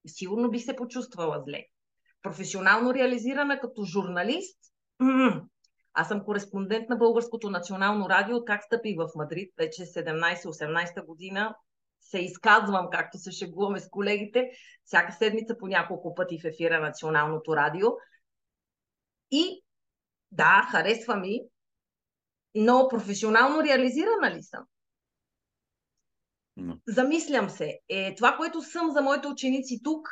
[0.07, 1.65] сигурно би се почувствала зле.
[2.21, 4.59] Професионално реализирана като журналист,
[5.93, 11.55] аз съм кореспондент на Българското национално радио, как стъпих в Мадрид, вече 17-18 година,
[12.01, 14.51] се изказвам, както се шегуваме с колегите,
[14.85, 17.87] всяка седмица по няколко пъти в ефира Националното радио.
[19.31, 19.60] И
[20.31, 21.41] да, харесва ми,
[22.55, 24.63] но професионално реализирана ли съм?
[26.57, 26.79] No.
[26.87, 27.79] Замислям се.
[27.89, 30.07] Е, това, което съм за моите ученици тук,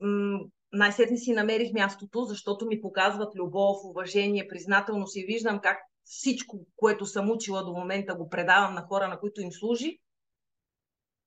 [0.00, 0.40] м-
[0.72, 7.06] най-сетне си намерих мястото, защото ми показват любов, уважение, признателност и виждам как всичко, което
[7.06, 9.98] съм учила до момента, го предавам на хора, на които им служи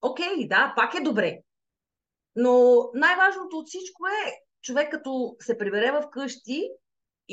[0.02, 1.40] окей, да, пак е добре.
[2.36, 6.70] Но най-важното от всичко е човек като се прибере в къщи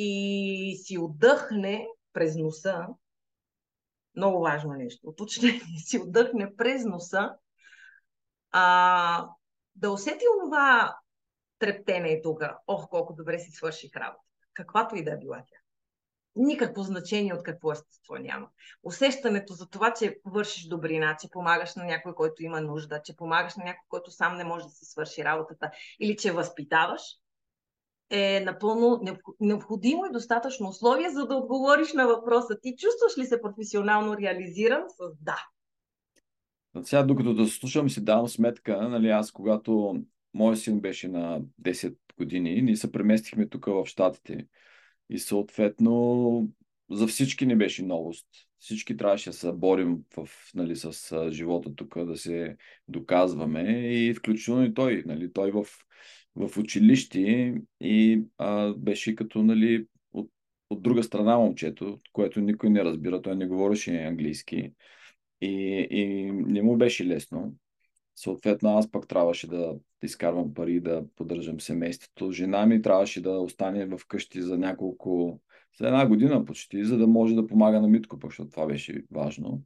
[0.01, 2.87] и си отдъхне през носа,
[4.17, 7.37] много важно нещо, уточнение, си отдъхне през носа,
[8.51, 9.29] а,
[9.75, 10.97] да усети онова
[11.59, 12.43] трептене тук.
[12.67, 14.25] Ох, колко добре си свърших работа.
[14.55, 15.59] Каквато и да е била тя
[16.39, 18.49] никакво значение от какво естество няма.
[18.83, 23.57] Усещането за това, че вършиш добрина, че помагаш на някой, който има нужда, че помагаш
[23.57, 27.03] на някой, който сам не може да си свърши работата или че възпитаваш,
[28.11, 29.01] е напълно
[29.41, 34.83] необходимо и достатъчно условие, за да отговориш на въпроса ти чувстваш ли се професионално реализиран
[34.89, 35.47] с да.
[36.83, 40.03] Сега, докато да слушам, си давам сметка, нали, аз когато
[40.35, 44.47] моят син беше на 10 години, ние се преместихме тук в Штатите.
[45.11, 46.49] И съответно
[46.91, 48.27] за всички не беше новост.
[48.59, 52.57] Всички трябваше да се борим в, нали, с живота тук, да се
[52.89, 55.03] доказваме и включително и той.
[55.07, 55.67] Нали, той в,
[56.39, 60.31] в училище и а, беше като нали, от,
[60.71, 63.23] от друга страна момчето, което никой не разбира.
[63.23, 64.73] Той не говореше английски
[65.41, 67.55] и, и не му беше лесно.
[68.17, 72.33] Съответно, аз пък трябваше да изкарвам пари, да поддържам семейството.
[72.33, 75.41] Жена ми трябваше да остане в къщи за няколко,
[75.81, 79.03] за една година почти, за да може да помага на Митко, пък, защото това беше
[79.11, 79.63] важно.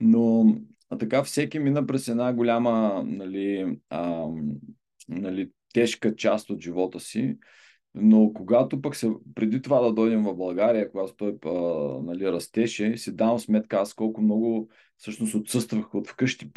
[0.00, 0.56] Но
[0.90, 4.26] а така всеки мина през една голяма нали, а,
[5.08, 7.38] нали, тежка част от живота си.
[7.94, 11.50] Но когато пък се, преди това да дойдем в България, когато той а,
[12.02, 16.52] нали, растеше, си давам сметка аз колко много всъщност отсъствах от вкъщи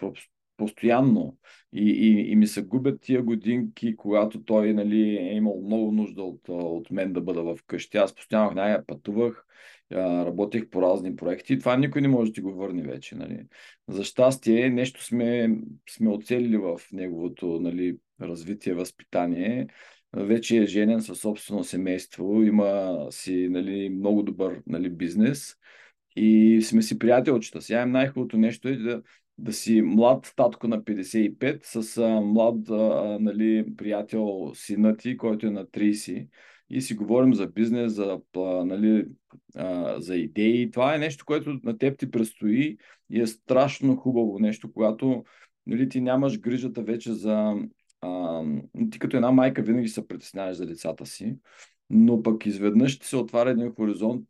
[0.58, 1.38] постоянно
[1.74, 6.24] и, и, и ми се губят тия годинки, когато той нали, е имал много нужда
[6.24, 7.98] от, от мен да бъда в къщи.
[7.98, 9.46] Аз постоянно най пътувах,
[9.92, 13.16] работех по разни проекти и това никой не може да ти го върне вече.
[13.16, 13.44] Нали.
[13.88, 15.58] За щастие, нещо сме,
[15.90, 19.68] сме оцелили в неговото нали, развитие, възпитание.
[20.14, 25.56] Вече е женен със собствено семейство, има си нали, много добър нали, бизнес
[26.16, 27.62] и сме си приятелчета.
[27.62, 29.02] Сега най-хубавото нещо е да,
[29.38, 35.48] да си млад татко на 55 с а, млад а, нали, приятел сина ти, който
[35.48, 36.28] е на 30
[36.70, 39.06] и си говорим за бизнес, за, а, нали,
[39.56, 40.72] а, за идеи.
[40.72, 42.78] Това е нещо, което на теб ти предстои
[43.10, 45.24] и е страшно хубаво нещо, когато
[45.66, 47.56] нали, ти нямаш грижата вече за...
[48.02, 48.44] А,
[48.92, 51.38] ти като една майка винаги се притесняваш за децата си,
[51.90, 54.26] но пък изведнъж ти се отваря един хоризонт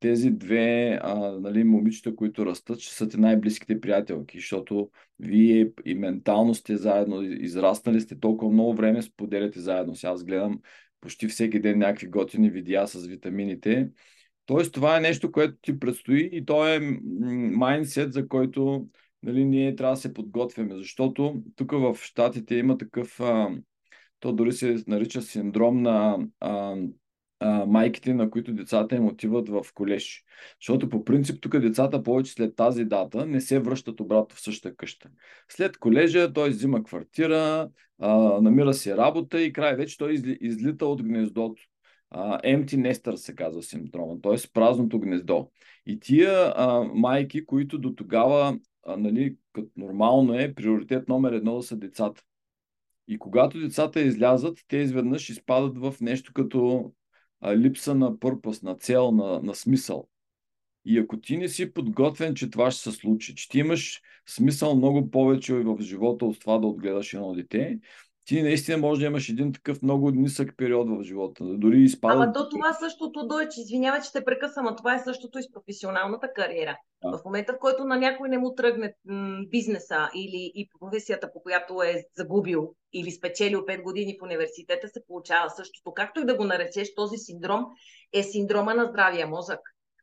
[0.00, 5.94] тези две а, нали, момичета, които растат, ще са ти най-близките приятелки, защото вие и
[5.94, 9.94] ментално сте заедно, израснали сте толкова много време, споделяте заедно.
[9.94, 10.60] Сега аз гледам
[11.00, 13.90] почти всеки ден някакви готини видеа с витамините.
[14.46, 16.80] Тоест, това е нещо, което ти предстои и то е
[17.52, 18.88] майндсет, за който
[19.22, 23.50] нали, ние трябва да се подготвяме, защото тук в Штатите има такъв, а,
[24.20, 26.76] то дори се нарича синдром на а,
[27.40, 30.24] а, майките, на които децата им отиват в колеж.
[30.60, 34.76] Защото по принцип тук децата повече след тази дата не се връщат обратно в същата
[34.76, 35.10] къща.
[35.48, 40.86] След колежа той взима квартира, а, намира си работа и край вече той изли, излита
[40.86, 41.62] от гнездото.
[42.14, 44.52] Uh, empty nester се казва синдрома, т.е.
[44.52, 45.50] празното гнездо.
[45.86, 51.56] И тия а, майки, които до тогава, а, нали, като нормално е, приоритет номер едно
[51.56, 52.22] да са децата.
[53.08, 56.92] И когато децата излязат, те изведнъж изпадат в нещо като
[57.40, 60.08] а, липса на пърпъс, на цел, на, на смисъл.
[60.84, 64.76] И ако ти не си подготвен, че това ще се случи, че ти имаш смисъл
[64.76, 67.78] много повече в живота от това да отгледаш едно дете,
[68.28, 71.44] ти наистина може да имаш един такъв много нисък период в живота.
[71.44, 72.14] Дори изпада.
[72.14, 75.52] Ама до това същото дойче, извинявай, че те прекъсвам, а това е същото и с
[75.52, 76.76] професионалната кариера.
[77.02, 77.18] Да.
[77.18, 81.42] В момента, в който на някой не му тръгне м- бизнеса или и професията, по
[81.42, 85.92] която е загубил или спечелил 5 години в университета, се получава същото.
[85.94, 87.66] Както и да го наречеш, този синдром
[88.12, 89.60] е синдрома на здравия мозък.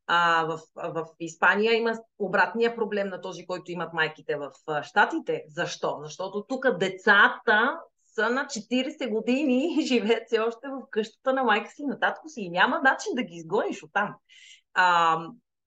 [0.07, 4.51] А в, в Испания има обратния проблем на този, който имат майките в
[4.83, 5.43] Штатите.
[5.47, 5.99] Защо?
[6.03, 7.79] Защото тук децата
[8.15, 12.29] са на 40 години и живеят все още в къщата на майка си, на татко
[12.29, 14.15] си и няма начин да ги изгониш оттам.
[14.73, 15.17] А,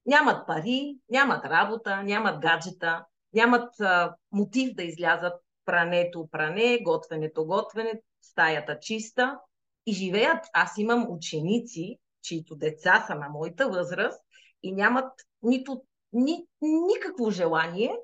[0.06, 5.32] нямат пари, нямат работа, нямат гаджета, нямат а, мотив да излязат
[5.64, 9.38] прането пране, готвенето готвене, стаята чиста
[9.87, 10.44] и живеят.
[10.52, 14.20] Аз имам ученици, чието деца са на моята възраст
[14.62, 15.82] и нямат нито
[16.12, 17.96] ни, никакво желание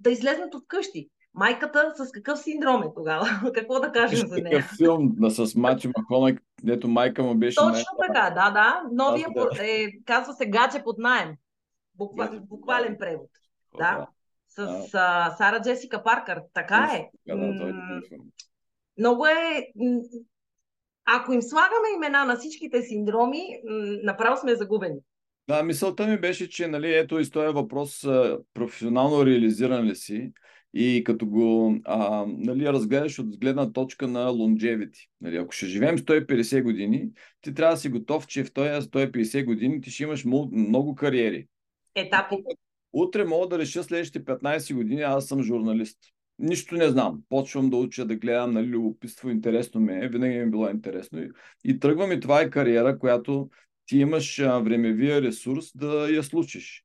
[0.00, 1.10] да излезнат от къщи.
[1.38, 3.26] Майката с какъв синдром е тогава?
[3.54, 4.50] Какво да кажем за нея?
[4.50, 8.82] Такъв филм с Мачо Маконък, дето майка му беше Точно най- така, да, да.
[8.92, 9.66] Новия да.
[9.66, 11.34] е, казва се Гадже под найем.
[11.94, 13.30] Буква, буквален превод.
[13.72, 14.06] О, да.
[14.48, 16.40] С а, Сара Джесика Паркър.
[16.54, 17.10] Така е.
[17.26, 17.72] Да, е
[18.98, 19.66] много е
[21.04, 23.42] ако им слагаме имена на всичките синдроми,
[24.02, 24.98] направо сме загубени.
[25.48, 28.06] Да, мисълта ми беше, че нали, ето и този въпрос
[28.54, 30.32] професионално реализиран ли си
[30.74, 35.08] и като го а, нали, разгледаш от гледна точка на longevity.
[35.20, 37.08] Нали, ако ще живеем 150 години,
[37.40, 41.46] ти трябва да си готов, че в този 150 години ти ще имаш много кариери.
[41.94, 42.36] Етапи.
[42.92, 45.98] Утре мога да реша следващите 15 години, аз съм журналист.
[46.38, 47.22] Нищо не знам.
[47.28, 51.22] Почвам да уча, да гледам, нали, любопитство, интересно ми е, винаги ми е било интересно.
[51.22, 51.30] И,
[51.64, 53.50] и тръгвам и това е кариера, която
[53.86, 56.84] ти имаш а, времевия ресурс да я случиш.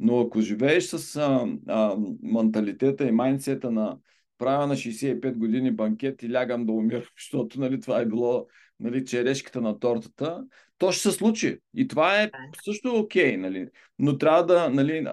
[0.00, 3.98] Но ако живееш с а, а, менталитета и майнсета на
[4.38, 8.46] правя на 65 години банкет и лягам да умирам, защото нали, това е било
[8.80, 10.44] нали, черешката на тортата,
[10.78, 11.58] то ще се случи.
[11.74, 12.30] И това е
[12.64, 13.68] също окей, okay, нали?
[13.98, 15.06] но трябва да, нали,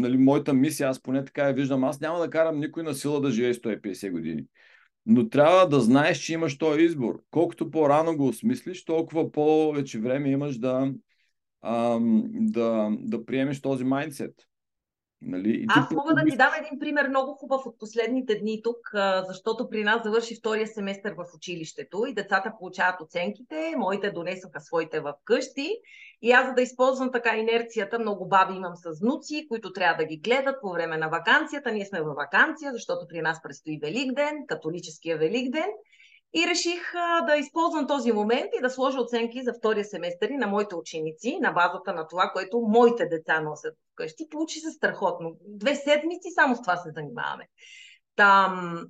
[0.00, 3.20] нали, моята мисия, аз поне така я виждам, аз няма да карам никой на сила
[3.20, 4.44] да живее 150 години.
[5.06, 7.22] Но трябва да знаеш, че имаш този избор.
[7.30, 10.92] Колкото по-рано го осмислиш, толкова повече време имаш да,
[11.64, 14.34] ам, да, да приемеш този майндсет.
[15.26, 15.50] Нали?
[15.50, 18.90] И Аз мога да ти дам един пример много хубав от последните дни тук,
[19.28, 25.00] защото при нас завърши втория семестър в училището и децата получават оценките, моите донесоха своите
[25.00, 25.70] в къщи
[26.22, 30.04] и аз за да използвам така инерцията, много баби имам с внуци, които трябва да
[30.04, 31.72] ги гледат по време на вакансията.
[31.72, 35.68] Ние сме във вакансия, защото при нас предстои Великден, католическия Великден.
[36.34, 40.46] И реших а, да използвам този момент и да сложа оценки за втория семестър на
[40.46, 44.28] моите ученици на базата на това, което моите деца носят вкъщи.
[44.30, 45.36] Получи се страхотно.
[45.46, 47.48] Две седмици само с това се занимаваме.
[48.16, 48.80] Там,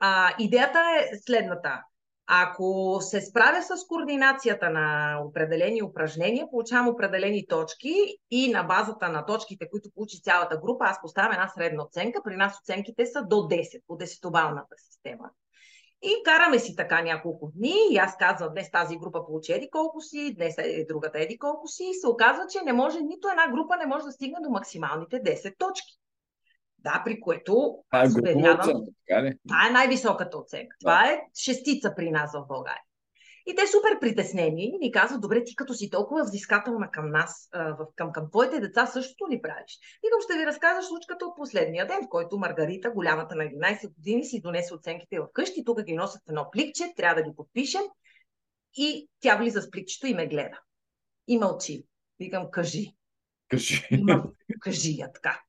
[0.00, 1.82] а, идеята е следната.
[2.26, 7.94] Ако се справя с координацията на определени упражнения, получавам определени точки
[8.30, 12.22] и на базата на точките, които получи цялата група, аз поставям една средна оценка.
[12.24, 15.30] При нас оценките са до 10 по 10 система.
[16.06, 20.00] И караме си така няколко дни и аз казвам, днес тази група получи еди колко
[20.00, 23.48] си, днес е другата еди колко си и се оказва, че не може, нито една
[23.48, 25.98] група не може да стигне до максималните 10 точки.
[26.78, 28.84] Да, при което аз е уверявам,
[29.48, 30.76] това е най-високата оценка.
[30.80, 30.84] Да.
[30.84, 32.83] Това е шестица при нас в България.
[33.46, 37.48] И те супер притеснени ни казват, добре, ти като си толкова взискателна към нас,
[37.96, 39.78] към, към твоите деца, същото ли правиш?
[40.04, 44.24] Викам, ще ви разкажа случката от последния ден, в който Маргарита, голямата на 11 години,
[44.24, 47.82] си донесе оценките в къщи, тук ги носят в едно пликче, трябва да ги подпишем
[48.76, 50.60] и тя влиза с пликчето и ме гледа.
[51.28, 51.84] И мълчи.
[52.18, 52.94] Викам, кажи.
[53.48, 53.88] Кажи.
[53.90, 55.40] Имам, кажи я така.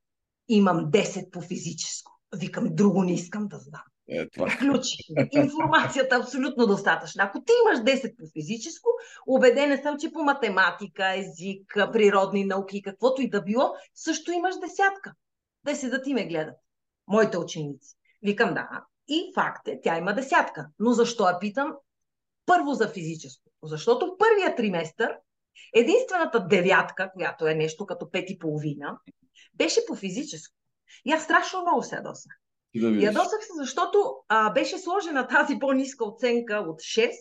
[0.47, 2.12] Имам 10 по физическо.
[2.36, 3.84] Викам, друго не искам да знам.
[4.09, 4.47] Е, това.
[4.59, 4.97] Ключи.
[5.31, 7.23] Информацията е абсолютно достатъчна.
[7.23, 8.89] Ако ти имаш 10 по физическо,
[9.27, 15.13] убедена съм, че по математика, език, природни науки, каквото и да било, също имаш десятка.
[15.63, 16.55] Да се да ти ме гледат.
[17.07, 17.95] Моите ученици.
[18.23, 18.69] Викам да.
[19.07, 20.67] И факт е, тя има десятка.
[20.79, 21.73] Но защо я питам?
[22.45, 23.51] Първо за физическо.
[23.63, 25.15] Защото в първия триместър
[25.73, 28.97] единствената девятка, която е нещо като пет и половина,
[29.53, 30.55] беше по физическо.
[31.05, 32.31] И аз страшно много се ядосах.
[32.75, 37.11] Да Ядосах се, защото а, беше сложена тази по-ниска оценка от 6,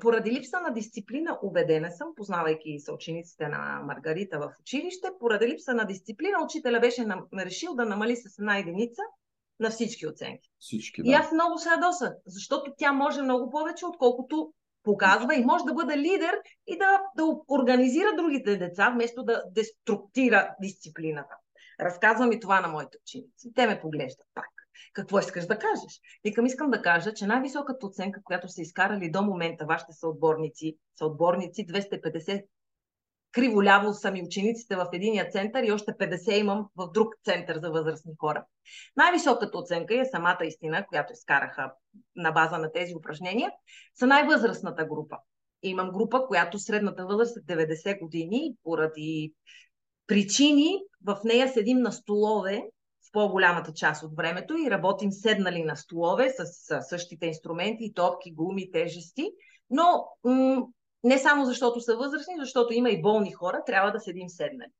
[0.00, 5.84] поради липса на дисциплина, убедена съм, познавайки съучениците на Маргарита в училище, поради липса на
[5.84, 9.02] дисциплина, учителя беше нам, решил да намали с една единица
[9.60, 10.50] на всички оценки.
[10.58, 11.10] Всички, да.
[11.10, 15.74] И аз много се ядосах, защото тя може много повече, отколкото показва и може да
[15.74, 21.34] бъде лидер и да, да организира другите деца, вместо да деструктира дисциплината.
[21.80, 23.52] Разказвам и това на моите ученици.
[23.54, 24.53] Те ме поглеждат пак.
[24.92, 26.00] Какво искаш да кажеш?
[26.24, 31.66] Викам, искам да кажа, че най-високата оценка, която са изкарали до момента вашите съотборници, съотборници
[31.66, 32.44] 250
[33.34, 37.70] криволяво са ми учениците в единия център и още 50 имам в друг център за
[37.70, 38.44] възрастни хора.
[38.96, 41.72] Най-високата оценка е самата истина, която изкараха
[42.16, 43.52] на база на тези упражнения,
[43.94, 45.16] са най-възрастната група.
[45.62, 49.32] И имам група, която средната възраст е 90 години, поради
[50.06, 52.62] причини в нея седим на столове
[53.14, 58.70] по-голямата част от времето и работим седнали на столове с, с същите инструменти, топки, гуми,
[58.70, 59.30] тежести,
[59.70, 60.66] но м-
[61.04, 64.70] не само защото са възрастни, защото има и болни хора, трябва да седим седнали.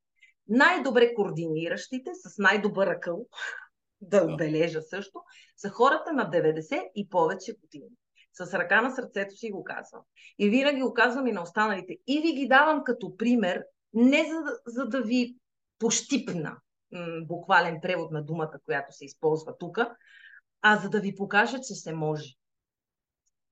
[0.47, 3.25] Най-добре координиращите, с най-добър ръкъл,
[4.01, 5.19] да отбележа също,
[5.57, 7.89] са хората на 90 и повече години.
[8.33, 10.01] С ръка на сърцето си го казвам.
[10.39, 11.97] И винаги го казвам и на останалите.
[12.07, 15.35] И ви ги давам като пример, не за, за да ви
[15.79, 16.57] пощипна
[17.21, 19.79] буквален превод на думата, която се използва тук,
[20.61, 22.33] а за да ви покажа, че се може.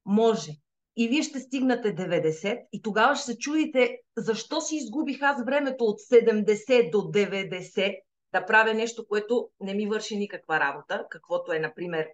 [0.05, 0.51] Може.
[0.95, 5.85] И вие ще стигнете 90 и тогава ще се чудите защо си изгубих аз времето
[5.85, 7.99] от 70 до 90
[8.33, 12.07] да правя нещо, което не ми върши никаква работа, каквото е, например,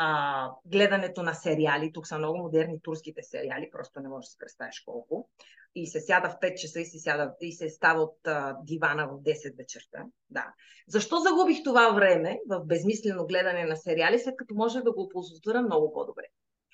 [0.00, 1.92] а, гледането на сериали.
[1.92, 5.28] Тук са много модерни турските сериали, просто не можеш да си представиш колко.
[5.74, 9.08] И се сяда в 5 часа и се, сяда, и се става от а, дивана
[9.08, 10.04] в 10 вечерта.
[10.30, 10.52] Да.
[10.88, 15.62] Защо загубих това време в безмислено гледане на сериали, след като можех да го оползотворя
[15.62, 16.24] много по-добре?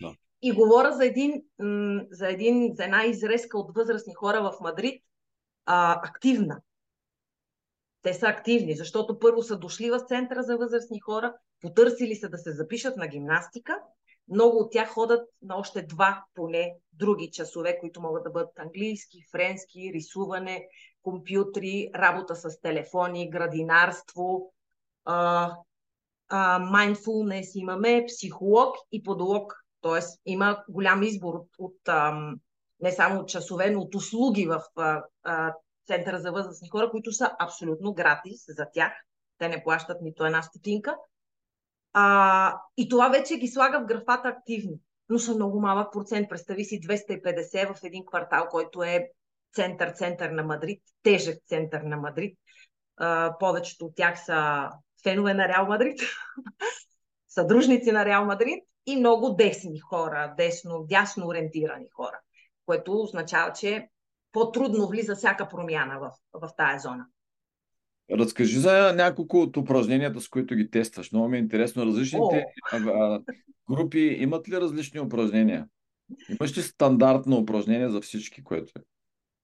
[0.00, 0.14] Да.
[0.42, 1.42] И говоря за, един,
[2.10, 5.02] за, един, за една изрезка от възрастни хора в Мадрид,
[5.66, 6.60] а, активна.
[8.04, 12.38] Те са активни, защото първо са дошли в центъра за възрастни хора, потърсили се да
[12.38, 13.78] се запишат на гимнастика.
[14.28, 19.18] Много от тях ходят на още два поне други часове, които могат да бъдат английски,
[19.32, 20.66] френски, рисуване,
[21.02, 24.52] компютри, работа с телефони, градинарство,
[26.30, 29.54] mindfulness имаме, психолог и подолог.
[29.80, 31.78] Тоест има голям избор от, от
[32.80, 34.62] не само от часове, но от услуги в
[35.22, 35.54] а,
[35.86, 38.92] Центъра за възрастни хора, които са абсолютно гратис за тях.
[39.38, 40.96] Те не плащат нито една стотинка.
[41.92, 44.80] А, и това вече ги слага в графата активни.
[45.08, 46.28] Но са много малък процент.
[46.28, 49.10] Представи си 250 в един квартал, който е
[49.54, 52.38] център-център на Мадрид, тежък център на Мадрид.
[52.96, 54.70] А, повечето от тях са
[55.02, 56.00] фенове на Реал Мадрид,
[57.28, 62.20] съдружници на Реал Мадрид и много десни хора, десно, дясно ориентирани хора,
[62.66, 63.88] което означава, че
[64.34, 67.06] по-трудно влиза всяка промяна в, в тая зона.
[68.10, 71.12] Разкажи за няколко от упражненията, с които ги тестваш.
[71.12, 71.86] Много ми е интересно.
[71.86, 73.20] Различните а,
[73.70, 75.66] групи имат ли различни упражнения?
[76.28, 78.82] Имаш ли стандартно упражнение за всички, което е?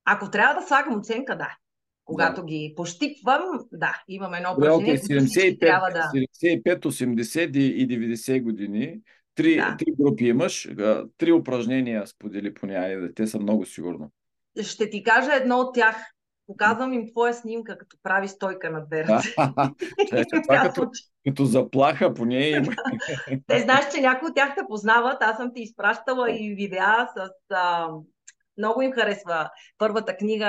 [0.05, 1.57] Ако трябва да слагам оценка, да.
[2.05, 2.47] Когато да.
[2.47, 3.43] ги пощипвам,
[3.73, 6.11] да, имам едно упражнение, okay, 75, трябва да...
[6.45, 9.01] 75, 80 и 90 години.
[9.35, 9.77] Три, да.
[9.79, 10.69] три групи имаш,
[11.17, 13.15] три упражнения сподели по нея.
[13.15, 14.11] Те са много сигурно.
[14.63, 15.97] Ще ти кажа едно от тях.
[16.47, 19.21] Показвам им твоя снимка, като прави стойка на дверца.
[20.43, 20.91] това като,
[21.27, 22.73] като заплаха по нея има.
[23.47, 25.23] Те знаеш, че някои от тях те познават.
[25.23, 27.31] Аз съм ти изпращала и видеа с...
[27.55, 27.89] А,
[28.59, 30.49] много им харесва първата книга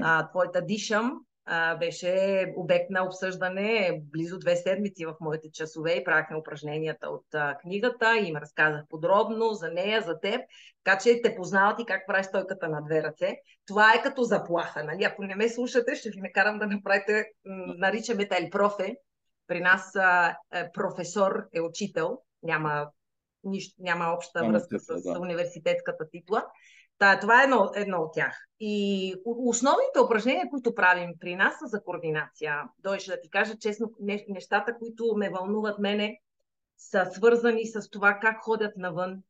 [0.00, 1.20] а, твоята Дишам
[1.52, 7.34] а, беше обект на обсъждане близо две седмици в моите часове и правихме упражненията от
[7.34, 10.40] а, книгата и им разказах подробно за нея, за теб,
[10.84, 13.36] така че те познават и как прави стойката на две ръце.
[13.66, 15.04] Това е като заплаха, нали?
[15.04, 17.24] Ако не ме слушате, ще ви накарам да направите,
[17.78, 18.96] наричаме те профе.
[19.46, 22.90] При нас а, е, професор е учител, няма,
[23.44, 25.20] нищо, няма обща връзка с да.
[25.20, 26.46] университетската титла.
[27.00, 28.46] Та, това е едно, едно от тях.
[28.60, 32.62] И основните упражнения, които правим при нас са за координация.
[32.78, 33.92] Дойше да ти кажа честно,
[34.28, 36.20] нещата, които ме вълнуват мене,
[36.78, 39.22] са свързани с това как ходят навън,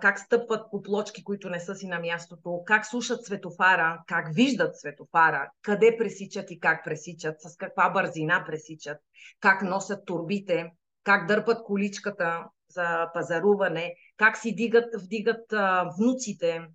[0.00, 4.80] как стъпват по плочки, които не са си на мястото, как слушат светофара, как виждат
[4.80, 8.98] светофара, къде пресичат и как пресичат, с каква бързина пресичат,
[9.40, 16.68] как носят турбите, как дърпат количката за пазаруване, как си дигат, вдигат а, внуците.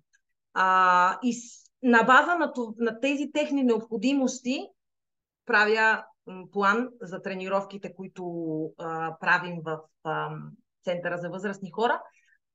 [0.54, 1.36] А, и
[1.82, 4.66] на база на, на тези техни необходимости
[5.46, 6.04] правя
[6.52, 8.24] план за тренировките, които
[8.78, 10.30] а, правим в а,
[10.84, 12.02] Центъра за възрастни хора.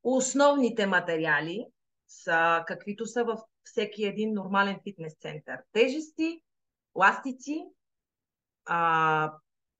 [0.03, 1.65] Основните материали
[2.07, 5.57] са каквито са във всеки един нормален фитнес център.
[5.71, 6.41] Тежести,
[6.95, 7.65] ластици,
[8.65, 9.31] а,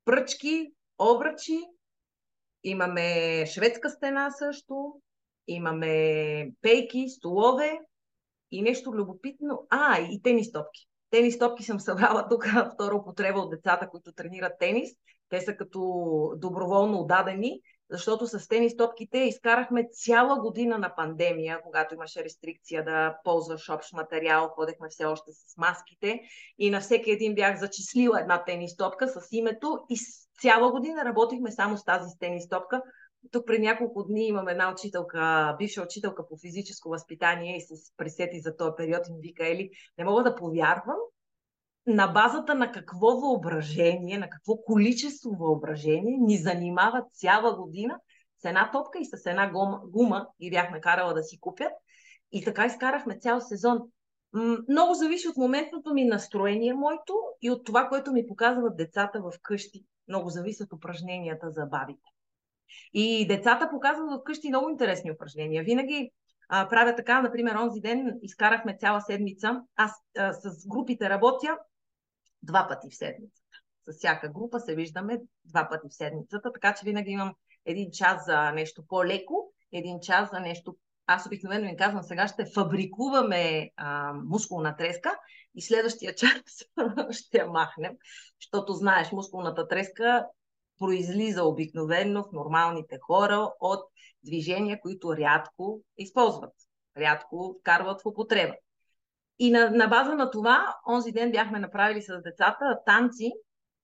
[0.05, 1.59] пръчки, обръчи,
[2.63, 5.01] имаме шведска стена също,
[5.47, 7.80] имаме пейки, столове
[8.52, 9.68] и нещо любопитно.
[9.70, 10.88] А, и тенис топки.
[11.10, 14.89] Тенис топки съм събрала тук втора употреба от децата, които тренират тенис.
[15.30, 15.80] Те са като
[16.38, 23.18] доброволно отдадени, защото с тенис топките изкарахме цяла година на пандемия, когато имаше рестрикция да
[23.24, 26.22] ползваш общ материал, ходехме все още с маските
[26.60, 29.98] и на всеки един бях зачислила една тенис топка с името и
[30.41, 32.82] цяла година работихме само с тази тенис топка.
[33.32, 38.39] Тук при няколко дни имам една учителка, бивша учителка по физическо възпитание и се присети
[38.39, 40.97] за този период и ми вика, Ели, не мога да повярвам,
[41.88, 47.99] на базата на какво въображение, на какво количество въображение ни занимава цяла година
[48.41, 51.71] с една топка и с една гума, гума и бяхме карала да си купят.
[52.32, 53.80] И така изкарахме цял сезон.
[54.69, 59.32] Много зависи от моментното ми настроение моето и от това, което ми показват децата в
[59.41, 59.86] къщи.
[60.07, 62.14] Много зависят упражненията за бабите.
[62.93, 65.63] И децата показват вкъщи много интересни упражнения.
[65.63, 66.11] Винаги
[66.49, 69.61] а, правя така, например, онзи ден изкарахме цяла седмица.
[69.76, 71.57] Аз а, с групите работя
[72.43, 73.41] два пъти в седмицата.
[73.88, 77.34] С всяка група се виждаме два пъти в седмицата, така че винаги имам
[77.66, 80.76] един час за нещо по-леко, един час за нещо.
[81.07, 85.20] Аз обикновено им казвам, сега ще фабрикуваме а, мускулна треска
[85.55, 86.41] и следващия час
[87.11, 87.97] ще я махнем,
[88.41, 90.26] защото знаеш, мускулната треска
[90.80, 93.84] произлиза обикновено в нормалните хора от
[94.23, 96.53] движения, които рядко използват,
[96.97, 98.53] рядко вкарват в употреба.
[99.39, 103.32] И на, на база на това, онзи ден бяхме направили с децата танци,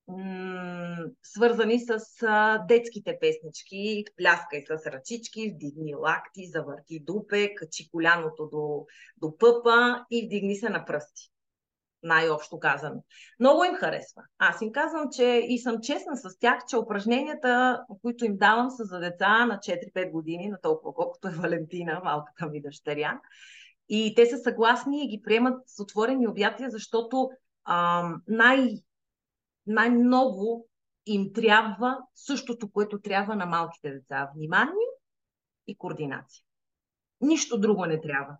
[0.08, 8.50] м- свързани с а, детските песнички, пляскай с ръчички, вдигни лакти, завърти дупе, качи коляното
[8.52, 8.86] до,
[9.18, 11.31] до пъпа и вдигни се на пръсти.
[12.04, 13.04] Най-общо казано.
[13.40, 14.22] Много им харесва.
[14.38, 18.84] Аз им казвам, че и съм честна с тях, че упражненията, които им давам, са
[18.84, 23.20] за деца на 4-5 години, на толкова колкото е Валентина, малката ми дъщеря.
[23.90, 27.30] И те са съгласни и ги приемат с отворени обятия, защото
[27.64, 28.84] а, най-
[29.68, 30.68] най-много
[31.06, 34.30] им трябва същото, което трябва на малките деца.
[34.36, 34.88] Внимание
[35.68, 36.44] и координация.
[37.22, 38.38] Нищо друго не трябва.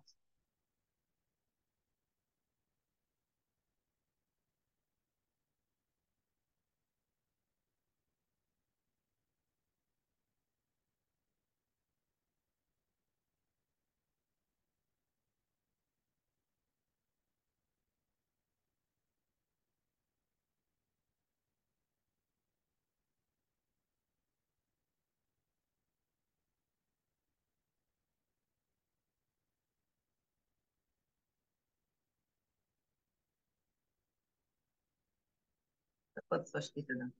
[36.32, 37.12] kurzverschließen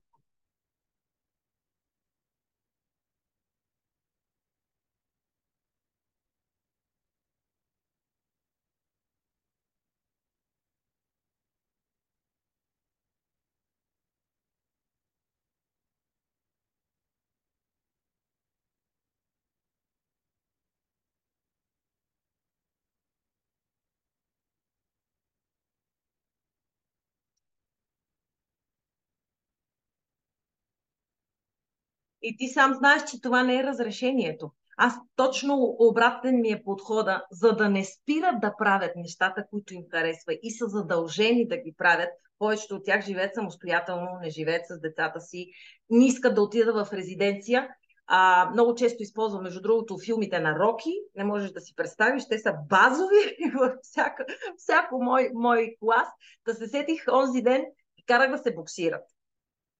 [32.23, 34.51] И ти сам знаеш, че това не е разрешението.
[34.77, 39.83] Аз точно обратен ми е подхода, за да не спират да правят нещата, които им
[39.91, 42.09] харесва и са задължени да ги правят.
[42.39, 45.51] Повечето от тях живеят самостоятелно, не живеят с децата си,
[45.89, 47.69] не искат да отидат в резиденция.
[48.07, 50.91] А, много често използвам, между другото, филмите на Роки.
[51.15, 54.23] Не можеш да си представиш, те са базови във всяко,
[54.57, 56.07] всяко мой, мой клас.
[56.45, 57.65] Да се сетих онзи ден
[57.97, 59.03] и карах да се боксират.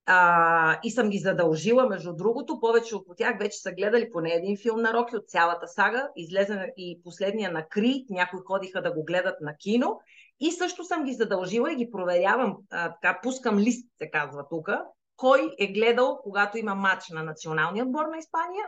[0.05, 4.57] А, и съм ги задължила, между другото, повече от тях вече са гледали поне един
[4.57, 6.09] филм на Роки от цялата сага.
[6.15, 9.99] Излезе и последния на Кри, някои ходиха да го гледат на кино.
[10.39, 14.69] И също съм ги задължила и ги проверявам, а, така, пускам лист, се казва тук,
[15.15, 18.65] кой е гледал, когато има матч на националния отбор на Испания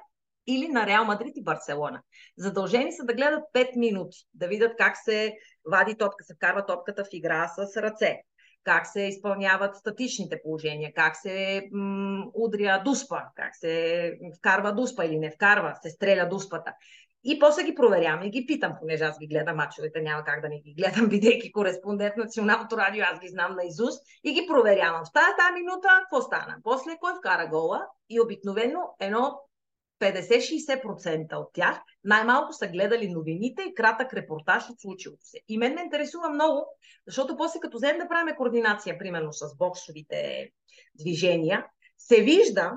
[0.47, 2.01] или на Реал Мадрид и Барселона.
[2.37, 5.37] Задължени са да гледат 5 минути, да видят как се
[5.71, 8.21] вади топка, се вкарва топката в игра с ръце,
[8.65, 15.19] как се изпълняват статичните положения, как се м- удря дуспа, как се вкарва дуспа или
[15.19, 16.73] не вкарва, се стреля дуспата.
[17.27, 20.49] И после ги проверявам и ги питам, понеже аз ги гледам мачовете, няма как да
[20.49, 24.47] не ги гледам, бидейки кореспондент на Националното радио, аз ги знам на Изус и ги
[24.47, 25.05] проверявам.
[25.05, 26.55] В тази, тази минута какво стана?
[26.63, 27.87] После кой вкара гола?
[28.09, 29.39] И обикновено едно
[29.99, 35.39] 50-60% от тях най-малко са гледали новините и кратък репортаж от случилото се.
[35.47, 36.65] И мен ме интересува много,
[37.07, 40.49] защото после като вземем да правим координация, примерно с боксовите
[40.95, 41.65] движения,
[41.97, 42.71] се вижда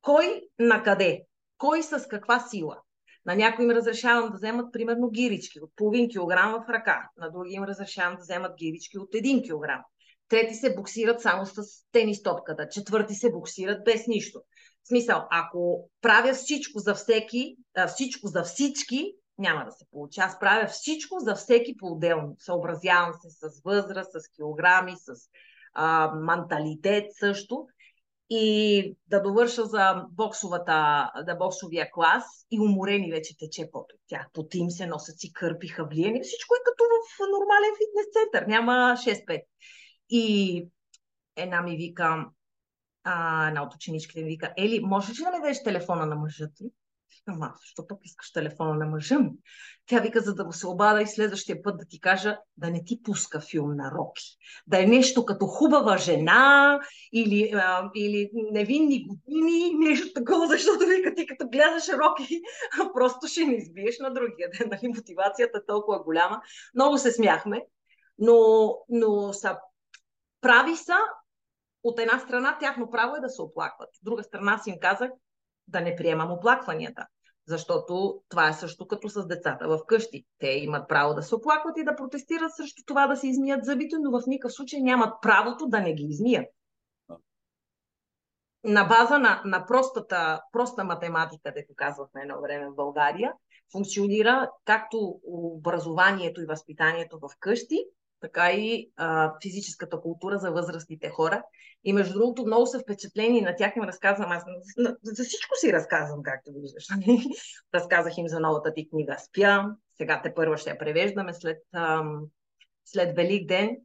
[0.00, 1.22] кой на къде,
[1.58, 2.80] кой с каква сила.
[3.26, 7.08] На някои им разрешавам да вземат, примерно, гирички от половин килограм в ръка.
[7.16, 9.82] На други им разрешавам да вземат гирички от един килограм.
[10.28, 11.62] Трети се боксират само с
[11.92, 12.68] тенис топката.
[12.68, 14.42] Четвърти се боксират без нищо.
[14.86, 17.56] В смисъл, ако правя всичко за всеки,
[17.86, 20.20] всичко за всички, няма да се получи.
[20.20, 22.36] Аз правя всичко за всеки по-отделно.
[22.38, 25.12] Съобразявам се с възраст, с килограми, с
[25.74, 27.66] а, менталитет също.
[28.30, 34.26] И да довърша за боксовата, да боксовия клас и уморени вече тече пот от тях.
[34.32, 36.22] Поти им се носят си кърпи, хавлиени.
[36.22, 38.46] Всичко е като в нормален фитнес център.
[38.46, 39.42] Няма 6-5.
[40.10, 40.66] И
[41.36, 42.24] една ми вика,
[43.06, 46.48] а, една от ученичките ми вика, Ели, можеш ли да ми дадеш телефона на мъжа
[46.54, 46.64] ти?
[47.28, 49.30] Ама, защо пък искаш телефона на мъжа ми?
[49.86, 52.84] Тя вика, за да го се обада и следващия път да ти кажа да не
[52.84, 54.36] ти пуска филм на Роки.
[54.66, 56.80] Да е нещо като хубава жена
[57.12, 62.40] или, а, или невинни години, нещо такова, защото вика ти като гледаш Роки,
[62.94, 64.68] просто ще не избиеш на другия ден.
[64.70, 64.92] Нали?
[64.96, 66.40] Мотивацията е толкова голяма.
[66.74, 67.62] Много се смяхме,
[68.18, 69.56] но, но са
[70.40, 70.96] прави са,
[71.88, 73.88] от една страна тяхно право е да се оплакват.
[73.88, 75.10] От друга страна си им казах
[75.68, 77.06] да не приемам оплакванията.
[77.48, 80.24] Защото това е също като с децата в къщи.
[80.38, 83.96] Те имат право да се оплакват и да протестират срещу това да се измият зъбите,
[83.98, 86.46] но в никакъв случай нямат правото да не ги измият.
[88.64, 93.32] На база на, на простата, проста математика, дето казвахме едно време в България,
[93.72, 97.84] функционира както образованието и възпитанието в къщи,
[98.20, 101.42] така и а, физическата култура за възрастните хора.
[101.84, 104.32] И между другото, много са впечатлени на тях им разказвам.
[104.32, 104.44] Аз
[105.02, 106.88] за всичко си разказвам, както виждаш.
[106.88, 107.24] Нали?
[107.74, 109.64] Разказах им за новата ти книга Спя.
[109.96, 112.20] Сега те първо ще я превеждаме след, ам,
[112.84, 113.76] след Велик ден.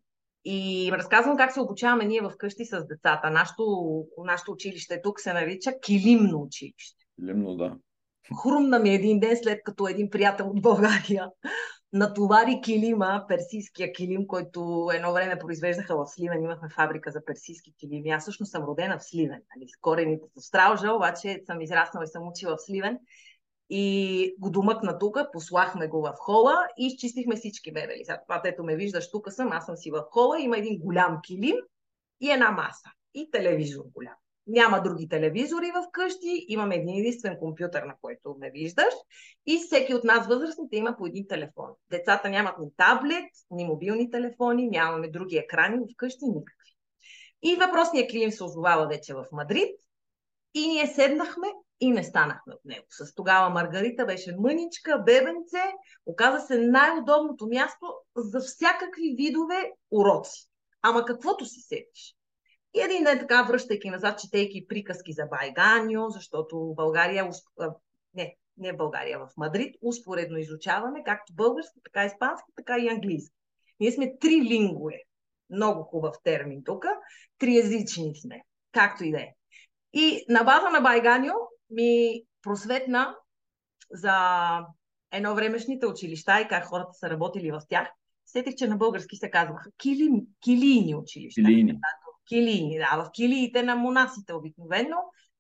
[0.46, 3.30] И им разказвам как се обучаваме ние вкъщи с децата.
[3.30, 7.06] Нашето, нашето училище тук се нарича Килимно училище.
[7.16, 7.76] Килимно, да.
[8.44, 11.30] Хрумна ми един ден, след като един приятел от България
[11.94, 16.44] натовари килима, персийския килим, който едно време произвеждаха в Сливен.
[16.44, 18.10] Имахме фабрика за персийски килими.
[18.10, 19.42] Аз всъщност съм родена в Сливен.
[19.56, 23.00] Нали, с корените в Страужа, обаче съм израснала и съм учила в Сливен.
[23.70, 28.06] И го домъкна тук, послахме го в хола и изчистихме всички мебели.
[28.06, 31.20] Сега това, ето ме виждаш, тук съм, аз съм си в хола, има един голям
[31.24, 31.56] килим
[32.22, 32.90] и една маса.
[33.14, 34.14] И телевизор голям
[34.52, 38.94] няма други телевизори в къщи, имаме един единствен компютър, на който ме виждаш
[39.46, 41.70] и всеки от нас възрастните има по един телефон.
[41.92, 46.76] Децата нямат ни таблет, ни мобилни телефони, нямаме други екрани в къщи, никакви.
[47.44, 49.80] И въпросният клиент се озовава вече в Мадрид
[50.54, 51.48] и ние седнахме
[51.80, 52.86] и не станахме от него.
[52.90, 55.74] С тогава Маргарита беше мъничка, бебенце,
[56.06, 60.50] оказа се най-удобното място за всякакви видове уроци.
[60.82, 62.16] Ама каквото си седиш.
[62.74, 67.30] И един ден така, връщайки назад, четейки приказки за Байганьо, защото България,
[68.14, 73.36] не, не в България, в Мадрид, успоредно изучаваме както български, така испански, така и английски.
[73.80, 75.02] Ние сме три лингуе.
[75.50, 76.86] Много хубав термин тук.
[77.38, 78.42] Триязични сме,
[78.72, 79.30] както и да е.
[79.94, 81.34] И на база на Байганьо
[81.70, 83.16] ми просветна
[83.92, 84.16] за
[85.12, 87.88] едно времешните училища и как хората са работили в тях.
[88.26, 90.10] Сетих, че на български се казваха кили,
[90.44, 91.42] килийни училища.
[91.42, 91.80] Килийни
[92.30, 92.78] килии.
[92.78, 94.98] Да, в килиите на монасите обикновено.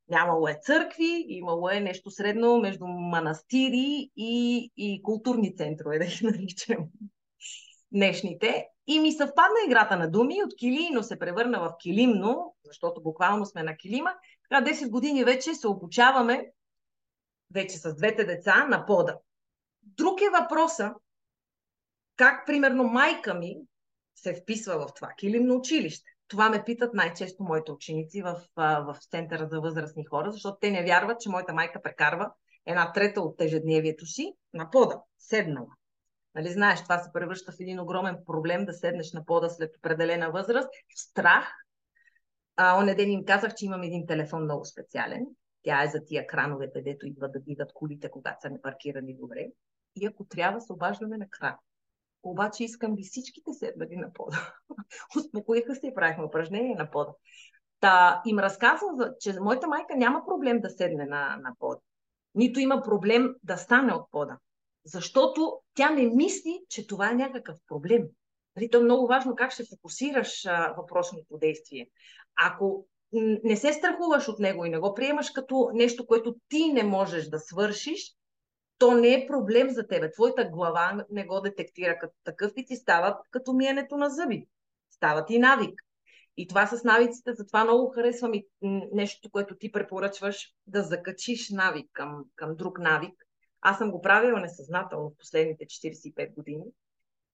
[0.09, 6.19] Нямало е църкви, имало е нещо средно между манастири и, и културни центрове, да ги
[6.25, 6.87] наричам
[7.91, 8.67] днешните.
[8.87, 13.63] И ми съвпадна играта на думи, от килийно се превърна в килимно, защото буквално сме
[13.63, 14.13] на килима.
[14.49, 16.51] Така 10 години вече се обучаваме
[17.53, 19.17] вече с двете деца на пода.
[19.83, 20.93] Друг е въпроса,
[22.15, 23.57] как примерно майка ми
[24.15, 26.11] се вписва в това килимно училище.
[26.31, 30.83] Това ме питат най-често моите ученици в, в Центъра за възрастни хора, защото те не
[30.83, 32.31] вярват, че моята майка прекарва
[32.65, 35.67] една трета от ежедневието си на пода, седнала.
[36.35, 40.31] Нали, знаеш, това се превръща в един огромен проблем да седнеш на пода след определена
[40.31, 40.69] възраст.
[40.95, 41.51] Страх.
[42.55, 45.25] А, оне ден им казах, че имам един телефон много специален.
[45.63, 49.47] Тя е за тия крановете, дето идват да дигат колите, когато са не паркирани добре.
[49.95, 51.55] И ако трябва, се обаждаме на кран.
[52.23, 54.53] Обаче искам ви всичките седнали на пода.
[55.17, 57.13] Успокоиха се и правихме упражнение на пода.
[57.79, 61.79] Та им разказвам, че моята майка няма проблем да седне на, на пода.
[62.35, 64.37] Нито има проблем да стане от пода.
[64.85, 68.03] Защото тя не мисли, че това е някакъв проблем.
[68.55, 71.87] Нали, то е много важно как ще фокусираш а, въпросното действие.
[72.35, 72.85] Ако
[73.43, 77.27] не се страхуваш от него и не го приемаш като нещо, което ти не можеш
[77.27, 78.13] да свършиш,
[78.81, 80.11] то не е проблем за тебе.
[80.11, 84.47] Твоята глава не го детектира като такъв и ти става като миенето на зъби.
[84.91, 85.81] Става ти навик.
[86.37, 88.47] И това с навиците, затова много харесвам и
[88.93, 93.13] нещо, което ти препоръчваш, да закачиш навик към, към друг навик.
[93.61, 96.65] Аз съм го правила несъзнателно в последните 45 години,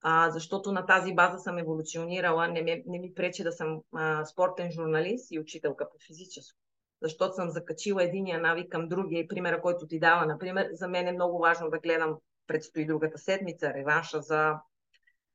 [0.01, 4.25] а, защото на тази база съм еволюционирала, не ми, не ми пречи да съм а,
[4.25, 6.59] спортен журналист и учителка по физическо
[7.01, 10.25] защото съм закачила единия навик към другия и примера, който ти дава.
[10.25, 12.15] Например, за мен е много важно да гледам,
[12.47, 14.53] предстои другата седмица, реванша за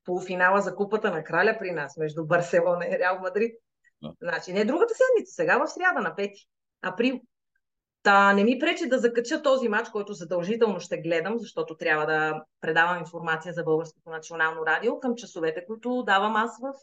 [0.05, 3.55] полуфинала за купата на краля при нас, между Барселона и Реал Мадрид.
[4.01, 4.13] Да.
[4.21, 6.33] Значи, не другата седмица, сега в сряда на 5
[6.81, 7.21] април.
[8.03, 12.43] Та не ми пречи да закача този матч, който задължително ще гледам, защото трябва да
[12.61, 16.73] предавам информация за Българското национално радио към часовете, които давам аз в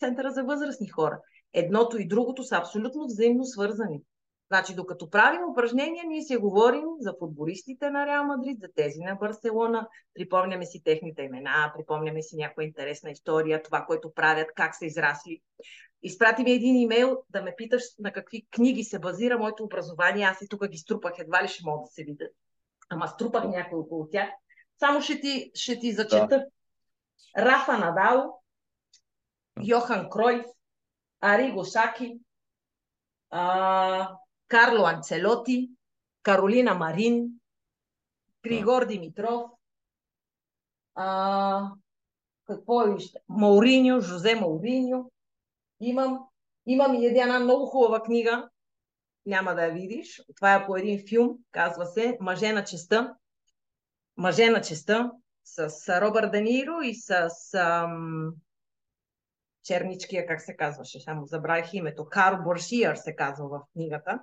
[0.00, 1.20] Центъра за възрастни хора
[1.52, 4.02] едното и другото са абсолютно взаимно свързани.
[4.52, 9.14] Значи, докато правим упражнения, ние си говорим за футболистите на Реал Мадрид, за тези на
[9.14, 14.86] Барселона, припомняме си техните имена, припомняме си някоя интересна история, това, което правят, как са
[14.86, 15.40] израсли.
[16.02, 20.24] Изпрати ми един имейл да ме питаш на какви книги се базира моето образование.
[20.24, 22.32] Аз и тук ги струпах, едва ли ще мога да се видят.
[22.88, 24.28] Ама струпах някой около тях.
[24.78, 26.28] Само ще ти, ще ти зачета.
[26.28, 26.46] Да.
[27.38, 28.40] Рафа Надал,
[29.62, 30.46] Йохан Кройф,
[31.20, 32.20] Ариго Саки,
[33.30, 34.16] а,
[34.48, 35.70] Карло Анцелоти,
[36.22, 37.28] Каролина Марин,
[38.42, 39.50] Григор Димитров,
[40.94, 41.70] а,
[42.44, 43.18] какво е още?
[43.28, 45.10] Мауриньо, Жозе Мауриньо.
[45.80, 46.18] Имам,
[46.66, 48.48] имам и една много хубава книга,
[49.26, 50.22] няма да я видиш.
[50.36, 53.14] Това е по един филм, казва се Мъже на честа.
[54.16, 55.10] Мъже на честа
[55.44, 58.32] с Робърт Даниро и с ам,
[59.64, 64.20] черничкия, как се казваше, само забравих името, Карл Боршиер се казва в книгата.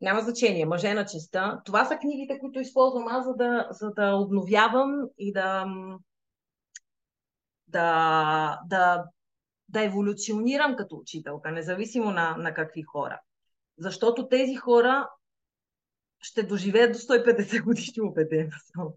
[0.00, 1.62] Няма значение, мъже на честа.
[1.64, 5.66] Това са книгите, които използвам аз, за да, за да обновявам и да,
[7.68, 9.04] да, да,
[9.68, 13.20] да еволюционирам като учителка, независимо на, на какви хора.
[13.78, 15.08] Защото тези хора
[16.20, 18.88] ще доживеят до 150 години, убедена съм.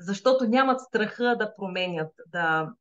[0.00, 2.72] Защото нямат страха да променят, да,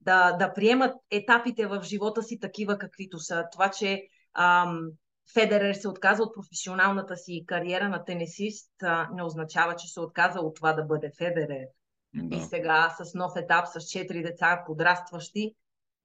[0.00, 3.44] да, да приемат етапите в живота си такива каквито са.
[3.52, 4.02] Това, че
[4.34, 4.90] ам,
[5.34, 10.40] Федерер се отказа от професионалната си кариера на тенисист, а, не означава, че се отказа
[10.40, 11.66] от това да бъде Федерер.
[12.14, 12.36] Да.
[12.36, 15.54] И сега с нов етап, с четири деца подрастващи,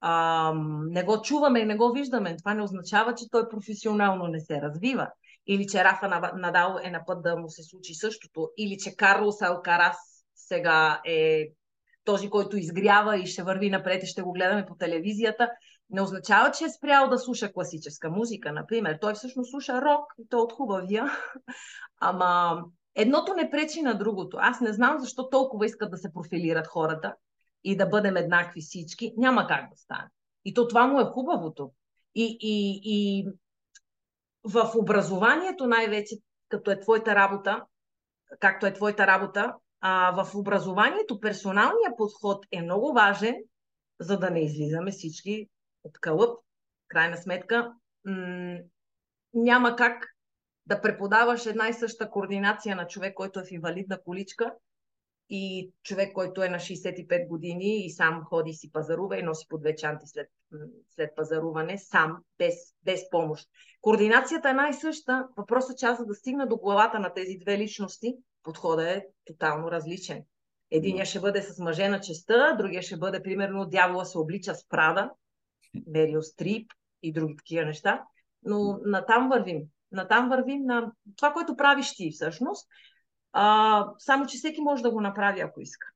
[0.01, 2.37] ам, не го чуваме и не го виждаме.
[2.37, 5.07] Това не означава, че той професионално не се развива.
[5.47, 8.49] Или че Рафа Надал е на път да му се случи същото.
[8.57, 9.97] Или че Карлос Алкарас
[10.35, 11.47] сега е
[12.05, 15.49] този, който изгрява и ще върви напред и ще го гледаме по телевизията,
[15.89, 18.97] не означава, че е спрял да слуша класическа музика, например.
[19.01, 21.11] Той всъщност слуша рок и то от хубавия.
[21.99, 22.63] Ама
[22.95, 24.37] едното не пречи на другото.
[24.39, 27.15] Аз не знам защо толкова искат да се профилират хората
[27.63, 29.13] и да бъдем еднакви всички.
[29.17, 30.09] Няма как да стане.
[30.45, 31.71] И то това му е хубавото.
[32.15, 33.27] И, и, и
[34.43, 36.15] в образованието най-вече,
[36.49, 37.65] като е твоята работа,
[38.39, 39.53] както е твоята работа,
[39.87, 43.35] а, в образованието персоналният подход е много важен,
[43.99, 45.49] за да не излизаме всички
[45.83, 46.39] от кълъп.
[46.87, 47.73] Крайна сметка,
[48.05, 48.57] м-
[49.33, 50.07] няма как
[50.65, 54.53] да преподаваш една и съща координация на човек, който е в инвалидна количка
[55.29, 59.57] и човек, който е на 65 години и сам ходи си пазарува и носи по
[59.57, 60.27] две чанти след,
[60.95, 63.49] след пазаруване, сам, без, без помощ.
[63.81, 65.27] Координацията е най-съща.
[65.37, 69.05] Въпросът е, че аз за да стигна до главата на тези две личности, подходът е
[69.25, 70.23] тотално различен.
[70.71, 74.67] Единия ще бъде с мъже на честа, другия ще бъде, примерно, дявола се облича с
[74.67, 75.11] Прада,
[75.87, 76.71] Мерил Стрип
[77.03, 78.03] и други такива неща.
[78.43, 79.61] Но натам вървим.
[79.91, 82.67] Натам вървим на това, което правиш ти всъщност.
[83.33, 85.87] А, само, че всеки може да го направи, ако иска.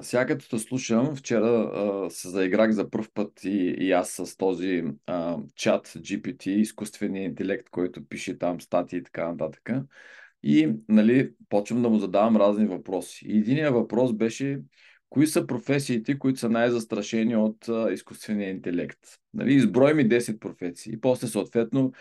[0.00, 4.36] Сега като те слушам, вчера а, се заиграх за първ път и, и аз с
[4.36, 9.70] този а, чат GPT, изкуствения интелект, който пише там статии и така нататък.
[10.42, 13.24] И нали, почвам да му задавам разни въпроси.
[13.28, 14.60] И единия въпрос беше
[15.08, 18.98] кои са професиите, които са най-застрашени от а, изкуствения интелект.
[19.34, 20.92] Нали, изброй ми 10 професии.
[20.92, 21.92] И после съответно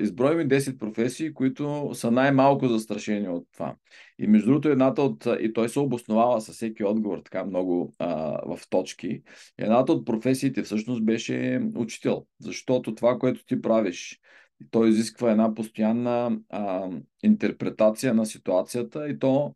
[0.00, 3.76] изброй ми 10 професии, които са най-малко застрашени от това.
[4.18, 5.26] И между другото, едната от.
[5.40, 8.08] И той се обосновава със всеки отговор така много а,
[8.56, 9.22] в точки.
[9.58, 12.26] Едната от професиите всъщност беше учител.
[12.40, 14.20] Защото това, което ти правиш,
[14.70, 16.90] то изисква една постоянна а,
[17.22, 19.54] интерпретация на ситуацията и то,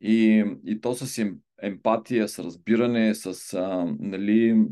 [0.00, 1.24] и, и то с
[1.62, 4.66] емпатия, с разбиране, с, а, нали,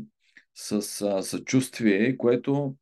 [0.55, 2.75] с а, съчувствие, което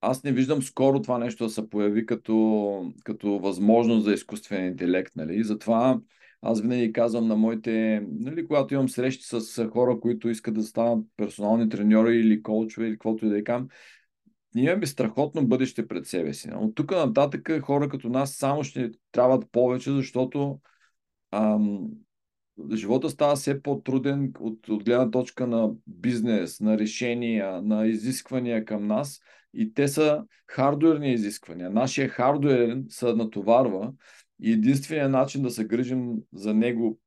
[0.00, 5.16] аз не виждам скоро това нещо да се появи като, като възможност за изкуствен интелект.
[5.16, 5.44] Нали?
[5.44, 6.00] Затова
[6.42, 11.06] аз винаги казвам на моите, нали, когато имам срещи с хора, които искат да станат
[11.16, 13.68] персонални треньори или коучове или каквото и да кам,
[14.56, 16.50] ние имаме страхотно бъдеще пред себе си.
[16.54, 20.60] От тук нататък хора като нас само ще трябват повече, защото
[21.30, 21.88] ам,
[22.74, 28.86] живота става все по-труден от, от гледна точка на бизнес, на решения, на изисквания към
[28.86, 29.20] нас
[29.54, 31.70] и те са хардуерни изисквания.
[31.70, 33.92] Нашия хардуер се натоварва
[34.42, 36.98] и единственият начин да се грижим за него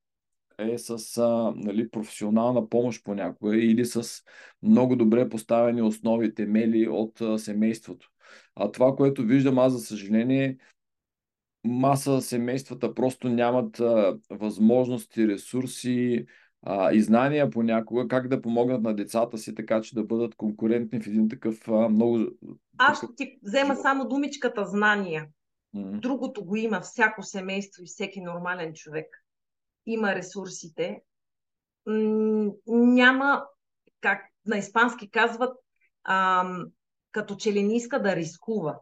[0.60, 4.24] е с а, нали, професионална помощ понякога или с
[4.64, 8.10] много добре поставени основи, темели от а, семейството.
[8.56, 10.58] А това, което виждам аз, за съжаление,
[11.64, 16.26] маса семействата просто нямат а, възможности, ресурси
[16.62, 21.02] а, и знания понякога как да помогнат на децата си, така че да бъдат конкурентни
[21.02, 22.20] в един такъв а, много.
[22.78, 25.28] Аз ще ти взема само думичката знания.
[25.76, 26.00] Mm-hmm.
[26.00, 29.06] Другото го има всяко семейство и всеки нормален човек.
[29.92, 31.02] Има ресурсите.
[32.68, 33.46] Няма,
[34.02, 35.58] как на испански казват,
[36.04, 36.66] ам,
[37.12, 38.80] като че ли не иска да рискува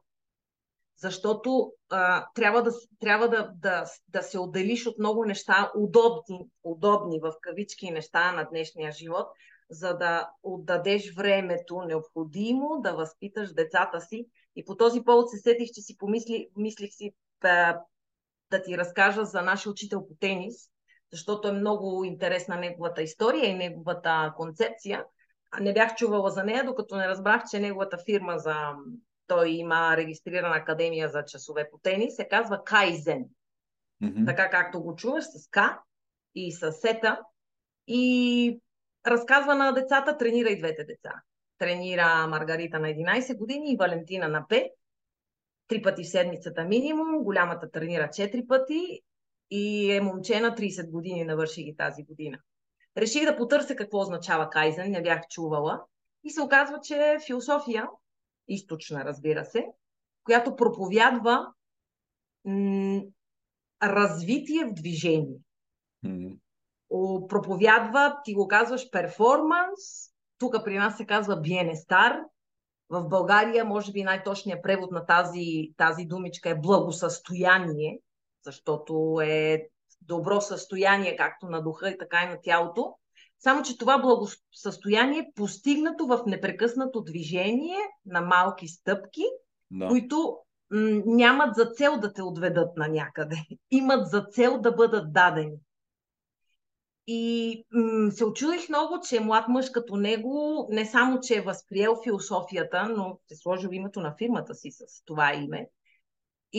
[0.97, 7.20] защото а, трябва, да, трябва да, да, да се отделиш от много неща, удобни, удобни
[7.20, 9.28] в кавички неща на днешния живот,
[9.70, 14.28] за да отдадеш времето необходимо да възпиташ децата си.
[14.55, 19.41] И по този повод се сетих, че си помисли, мислих си да ти разкажа за
[19.41, 20.70] нашия учител по тенис,
[21.12, 25.05] защото е много интересна неговата история и неговата концепция.
[25.60, 28.55] Не бях чувала за нея, докато не разбрах, че неговата фирма за
[29.28, 33.26] той има регистрирана академия за часове по тенис, се казва Кайзен.
[34.03, 34.26] Mm-hmm.
[34.26, 35.60] Така както го чуваш с К
[36.36, 37.22] и с Сета.
[37.88, 38.60] И
[39.08, 41.14] разказва на децата, тренира и двете деца.
[41.58, 44.70] Тренира Маргарита на 11 години и Валентина на 5.
[45.68, 47.24] Три пъти в седмицата минимум.
[47.24, 49.01] Голямата тренира 4 пъти
[49.52, 52.39] и е момче на 30 години, навърши ги тази година.
[52.98, 55.84] Реших да потърся какво означава Кайзен, не бях чувала.
[56.24, 57.88] И се оказва, че философия
[58.48, 59.66] източна, разбира се,
[60.24, 61.48] която проповядва
[62.45, 63.02] м-
[63.84, 65.39] развитие в движение.
[66.06, 66.38] Mm-hmm.
[66.89, 72.14] О, проповядва, ти го казваш, перформанс, тук при нас се казва биенестар,
[72.89, 78.00] в България, може би най-точният превод на тази, тази думичка е благосъстояние,
[78.48, 79.68] защото е
[80.02, 82.95] добро състояние както на духа, и така и на тялото.
[83.39, 89.24] Само, че това благосъстояние е постигнато в непрекъснато движение на малки стъпки,
[89.72, 89.88] да.
[89.88, 90.38] които
[90.72, 93.36] м- нямат за цел да те отведат на някъде.
[93.72, 95.58] Имат за цел да бъдат дадени.
[97.08, 101.95] И м- се очудих много, че млад мъж като него не само, че е възприел
[102.04, 105.68] философията, но се сложил името на фирмата си с това име.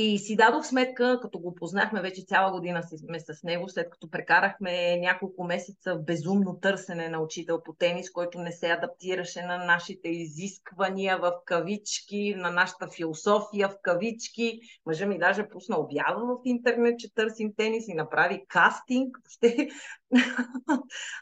[0.01, 4.11] И си дадох сметка, като го познахме вече цяла година сме с него, след като
[4.11, 10.09] прекарахме няколко месеца безумно търсене на учител по тенис, който не се адаптираше на нашите
[10.09, 14.61] изисквания в кавички, на нашата философия в кавички.
[14.86, 19.18] Мъжа ми даже пусна обява в интернет, че търсим тенис и направи кастинг.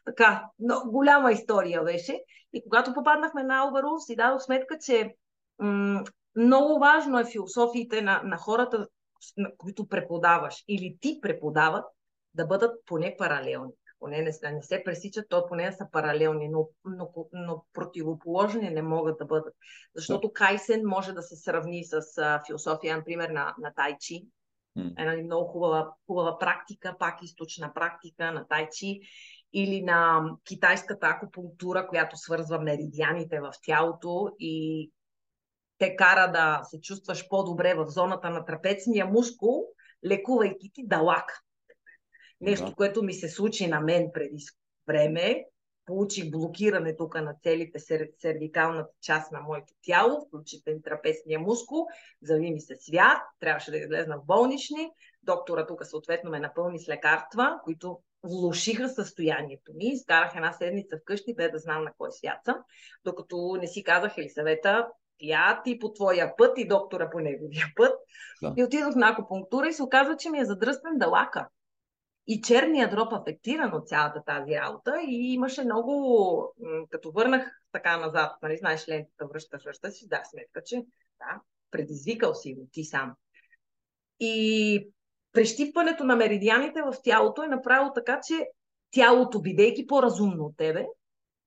[0.05, 2.20] Така, но голяма история беше.
[2.53, 5.14] И когато попаднахме на Алваро, си дадох сметка, че
[6.37, 8.87] много важно е философиите на, на хората,
[9.37, 11.84] на които преподаваш или ти преподават,
[12.34, 13.72] да бъдат поне паралелни.
[13.99, 19.18] Поне не, не се пресичат, то поне са паралелни, но, но, но противоположни не могат
[19.18, 19.55] да бъдат.
[19.95, 24.26] Защото Кайсен може да се сравни с а, философия, например, на, на Тайчи.
[24.99, 29.01] Една много хубава, хубава практика, пак източна практика на Тайчи
[29.53, 34.91] или на китайската акупунктура, която свързва меридианите в тялото и
[35.79, 39.64] те кара да се чувстваш по-добре в зоната на трапецния мускул,
[40.07, 41.41] лекувайки ти далака.
[42.41, 42.74] Нещо, да.
[42.74, 44.45] което ми се случи на мен преди
[44.87, 45.45] време
[45.87, 47.79] получих блокиране тук на целите
[48.18, 51.87] сервикалната част на моето тяло, включително трапезния мускул,
[52.22, 54.91] зави ми се свят, трябваше да излезна в болнични.
[55.22, 59.85] Доктора тук съответно ме напълни с лекарства, които влушиха състоянието ми.
[59.85, 62.57] Изкарах една седмица вкъщи, без да знам на кой свят съм,
[63.05, 64.89] докато не си казах Елисавета,
[65.19, 67.93] тя ти по твоя път и доктора по неговия път.
[68.43, 68.55] Да.
[68.57, 71.49] И отидох на акупунктура и се оказва, че ми е задръстен далака.
[72.27, 76.55] И черният дроп афектиран от цялата тази работа и имаше много,
[76.91, 80.77] като върнах така назад, нали, знаеш лентата, връщаш, връщаш си, да, сметка, че
[81.19, 81.41] да,
[81.71, 83.14] предизвикал си го ти сам.
[84.21, 84.89] И
[85.33, 88.49] прещипването на меридианите в тялото е направило така, че
[88.91, 90.87] тялото, бидейки по-разумно от тебе,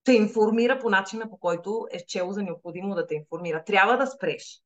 [0.10, 3.64] те информира по начина, по който е чело за необходимо да те информира.
[3.64, 4.62] Трябва да спреш.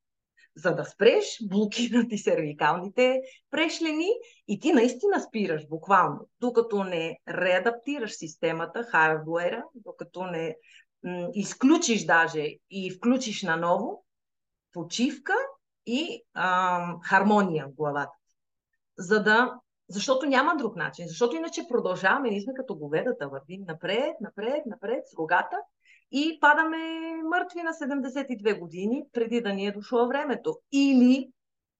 [0.56, 3.20] За да спреш, блокират ти сервикалните
[3.50, 4.08] прешлени
[4.48, 6.28] и ти наистина спираш, буквално.
[6.40, 10.56] Докато не реадаптираш системата, хардуера, докато не
[11.04, 14.04] м- изключиш даже и включиш наново,
[14.72, 15.34] почивка
[15.86, 18.16] и ам, хармония в главата.
[18.98, 19.54] За да
[19.88, 21.08] защото няма друг начин.
[21.08, 25.56] Защото иначе продължаваме, ние сме като говедата, вървим напред, напред, напред с рогата
[26.12, 26.76] и падаме
[27.30, 30.58] мъртви на 72 години, преди да ни е дошло времето.
[30.72, 31.30] Или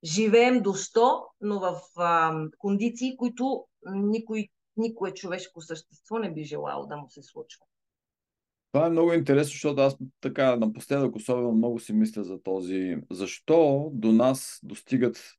[0.04, 6.86] живеем до 100, но в а, кондиции, които никой, никое човешко същество не би желало
[6.86, 7.64] да му се случва.
[8.72, 12.96] Това е много интересно, защото аз така напоследък особено много си мисля за този.
[13.10, 15.34] Защо до нас достигат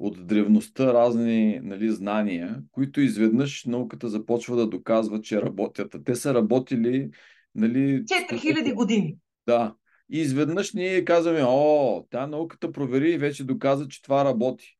[0.00, 5.96] от древността разни нали, знания, които изведнъж науката започва да доказва, че работят.
[6.04, 7.10] те са работили
[7.54, 9.16] нали, 4000 години.
[9.46, 9.74] Да.
[10.12, 14.76] И изведнъж ние казваме, о, тя науката провери и вече доказа, че това работи.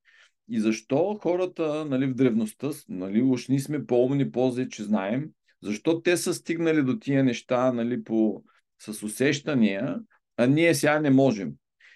[0.49, 5.31] И защо хората нали, в древността, нали, уж ние сме по-умни, по че знаем,
[5.63, 8.43] защо те са стигнали до тия неща нали, по,
[8.79, 9.97] с усещания,
[10.37, 11.53] а ние сега не можем.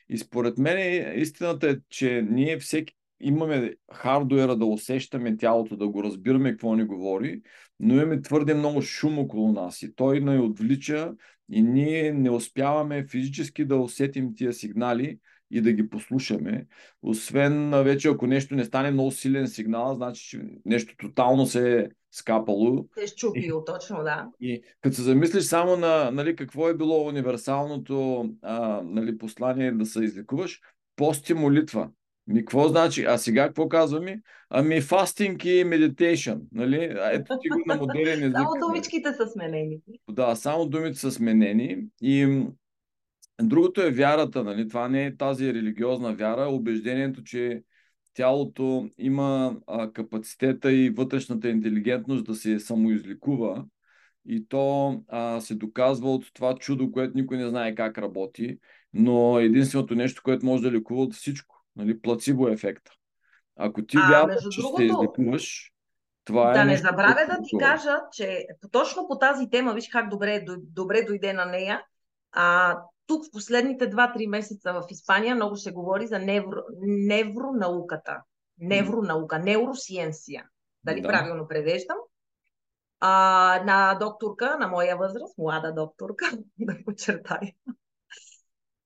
[0.08, 2.94] И според мен истината е, че ние всеки
[3.24, 7.42] имаме хардуера да усещаме тялото, да го разбираме какво ни говори,
[7.80, 11.12] но имаме твърде много шум около нас и той ни отвлича
[11.50, 15.18] и ние не успяваме физически да усетим тия сигнали
[15.50, 16.66] и да ги послушаме.
[17.02, 21.88] Освен вече ако нещо не стане много силен сигнал, значи, че нещо тотално се е
[22.10, 22.86] скапало.
[22.94, 24.28] Се е щупило, точно, да.
[24.40, 29.86] И като се замислиш само на нали, какво е било универсалното а, нали, послание да
[29.86, 30.60] се излекуваш,
[30.96, 31.90] пост и молитва.
[32.26, 33.04] Ми, какво значи?
[33.04, 34.20] А сега какво казваме?
[34.50, 36.32] Ами фастинг и медитейшн.
[36.52, 36.96] Нали?
[37.12, 38.36] Ето ти го на модерен език.
[38.36, 39.78] само думичките са сменени.
[40.10, 41.84] Да, само думите са сменени.
[42.02, 42.44] И
[43.42, 44.44] другото е вярата.
[44.44, 44.68] Нали?
[44.68, 47.62] Това не е тази религиозна вяра, убеждението, че
[48.14, 53.64] тялото има а, капацитета и вътрешната интелигентност да се самоизликува.
[54.28, 58.58] И то а, се доказва от това чудо, което никой не знае как работи.
[58.94, 62.92] Но единственото нещо, което може да лекува от всичко нали, плацибо ефекта.
[63.56, 65.72] Ако ти вярваш, че другото, ще излекуваш,
[66.24, 66.52] това да е.
[66.52, 71.02] Да не забравя да ти кажа, че точно по тази тема, виж как добре, добре
[71.02, 71.82] дойде на нея.
[72.32, 78.22] А, тук в последните 2-3 месеца в Испания много се говори за невро, невронауката.
[78.58, 80.44] Невронаука, неуросиенция.
[80.84, 81.08] Дали да.
[81.08, 81.96] правилно превеждам?
[83.00, 87.52] А, на докторка, на моя възраст, млада докторка, да подчертая,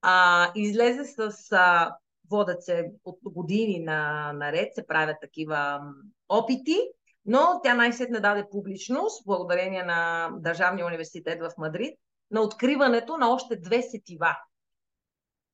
[0.02, 1.96] а, излезе с а,
[2.30, 5.80] водят се от години на, наред, се правят такива
[6.28, 6.76] опити,
[7.24, 11.98] но тя най-сетне даде публичност, благодарение на Държавния университет в Мадрид,
[12.30, 14.36] на откриването на още две сетива.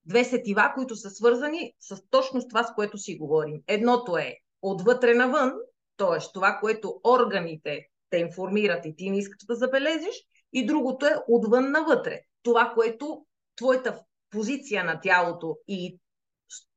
[0.04, 3.62] Две сетива, които са свързани с точно с това, с което си говорим.
[3.66, 5.52] Едното е отвътре навън,
[5.96, 6.18] т.е.
[6.34, 11.70] това, което органите те информират и ти не искаш да забележиш, и другото е отвън
[11.70, 12.20] навътре.
[12.42, 14.00] Това, което твоята
[14.30, 15.98] позиция на тялото и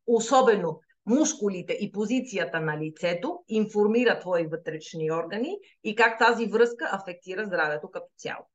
[0.07, 7.45] особено мускулите и позицията на лицето, информира твои вътрешни органи и как тази връзка афектира
[7.45, 8.45] здравето като цяло.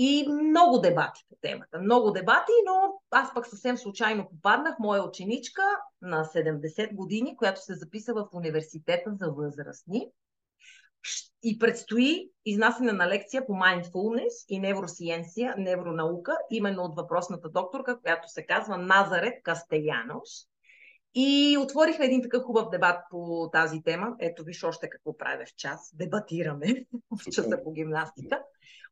[0.00, 1.78] И много дебати по темата.
[1.78, 4.74] Много дебати, но аз пък съвсем случайно попаднах.
[4.78, 5.62] Моя ученичка
[6.02, 10.10] на 70 години, която се записа в университета за възрастни,
[11.42, 18.28] и предстои изнасяне на лекция по mindfulness и невросиенция, невронаука, именно от въпросната докторка, която
[18.28, 20.48] се казва Назарет Кастеянос.
[21.14, 24.16] И отворихме един такъв хубав дебат по тази тема.
[24.20, 25.90] Ето виж още какво правя в час.
[25.94, 26.66] Дебатираме
[27.20, 28.42] в часа по гимнастика.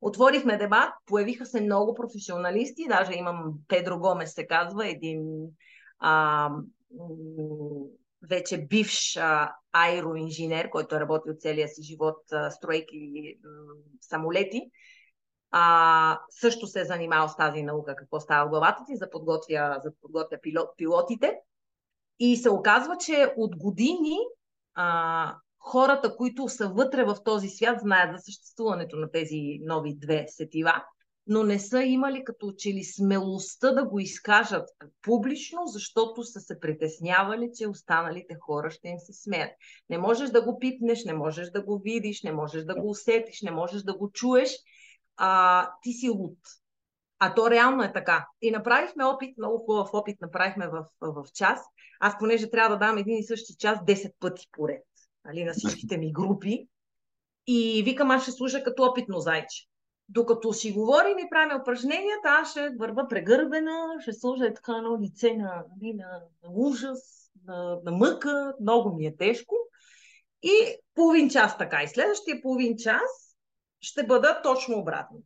[0.00, 5.48] Отворихме дебат, появиха се много професионалисти, даже имам Педро Гомес се казва, един
[5.98, 6.50] а,
[8.28, 13.38] вече бивш а, аероинженер, който е работил целия си живот, а, строейки
[14.00, 14.62] самолети.
[15.50, 19.80] а, също се е занимавал с тази наука, какво става в главата ти, за подготвя,
[19.84, 21.34] за подготвя пилот, пилотите.
[22.18, 24.18] И се оказва, че от години
[24.74, 30.26] а, хората, които са вътре в този свят, знаят за съществуването на тези нови две
[30.28, 30.82] сетива,
[31.26, 34.68] но не са имали като че ли смелостта да го изкажат
[35.02, 39.50] публично, защото са се притеснявали, че останалите хора ще им се смеят.
[39.90, 43.42] Не можеш да го пипнеш, не можеш да го видиш, не можеш да го усетиш,
[43.42, 44.50] не можеш да го чуеш,
[45.16, 46.38] а, ти си луд.
[47.18, 48.26] А то реално е така.
[48.42, 51.60] И направихме опит, много хубав опит направихме в, в час.
[52.00, 54.82] Аз понеже трябва да дам един и същи час 10 пъти поред
[55.26, 56.68] нали, на всичките ми групи.
[57.46, 59.66] И викам, аз ще служа като опитно зайче.
[60.08, 65.36] Докато си говорим и правим упражненията, аз ще върва прегърбена, ще служа така едно лице
[65.36, 69.54] на, нали, на, на ужас, на, на мъка, много ми е тежко.
[70.42, 71.82] И половин час така.
[71.82, 73.36] И следващия половин час
[73.80, 75.18] ще бъда точно обратно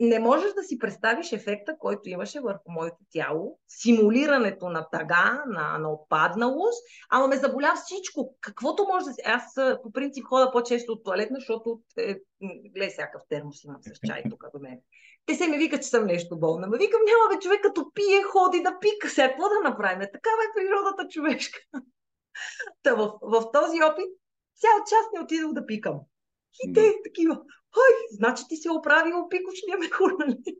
[0.00, 5.78] не можеш да си представиш ефекта, който имаше върху моето тяло, симулирането на тъга, на,
[5.78, 8.36] на отпадналост, ама ме заболя всичко.
[8.40, 9.20] Каквото може да си...
[9.24, 12.16] Аз по принцип хода по-често от туалетна, защото е,
[12.72, 14.78] гледай всякакъв термос имам с чай тук до мен.
[15.26, 16.66] Те се ми викат, че съм нещо болна.
[16.66, 19.08] Ма викам, няма бе, човек като пие, ходи да пика.
[19.08, 20.08] Сега какво да направим?
[20.12, 21.58] Такава е природата човешка.
[22.82, 24.08] Та в, в този опит
[24.56, 26.00] цял час не отидох да пикам.
[26.64, 27.40] И те такива,
[27.76, 30.56] ой, значи ти си оправил пикочния мехур, нали?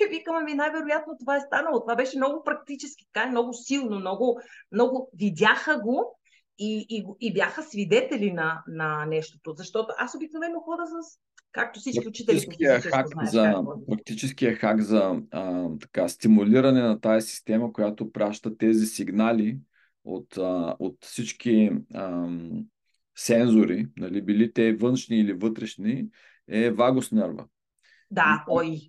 [0.00, 1.80] И викам, ами най-вероятно това е станало.
[1.80, 4.40] Това беше много практически, така е много силно, много,
[4.72, 6.18] много видяха го
[6.58, 9.52] и, и, и бяха свидетели на, на нещото.
[9.56, 11.18] Защото аз обикновено хода с,
[11.52, 17.26] както всички учители, които хак знаеш, за, Практическия хак за а, така, стимулиране на тази
[17.26, 19.58] система, която праща тези сигнали
[20.04, 22.28] от, а, от всички а,
[23.20, 26.06] сензори, нали, били те външни или вътрешни,
[26.48, 27.44] е вагус нерва.
[28.10, 28.80] Да, ой.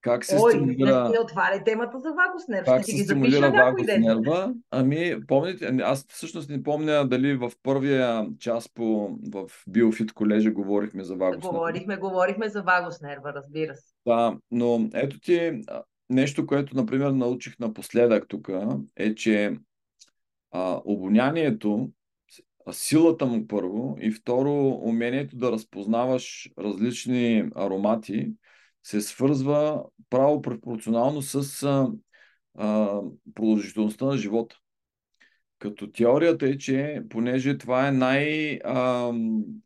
[0.00, 1.08] Как се Ой, стимулира...
[1.08, 2.64] не отваря темата за вагус нерва.
[2.64, 4.54] Как се стимулира вагус нерва?
[4.70, 11.04] Ами, помните, аз всъщност не помня дали в първия час по, в Биофит колежа говорихме
[11.04, 11.58] за вагус нерва.
[11.58, 13.94] Говорихме, говорихме за вагус нерва, разбира се.
[14.06, 15.62] Да, но ето ти
[16.10, 18.50] нещо, което, например, научих напоследък тук,
[18.96, 19.56] е, че
[20.50, 21.90] а, обонянието
[22.72, 28.32] силата му първо и второ умението да разпознаваш различни аромати
[28.82, 31.88] се свързва право пропорционално с а,
[32.54, 33.00] а,
[33.34, 34.56] продължителността на живота.
[35.58, 39.12] Като теорията е, че понеже това е най, а,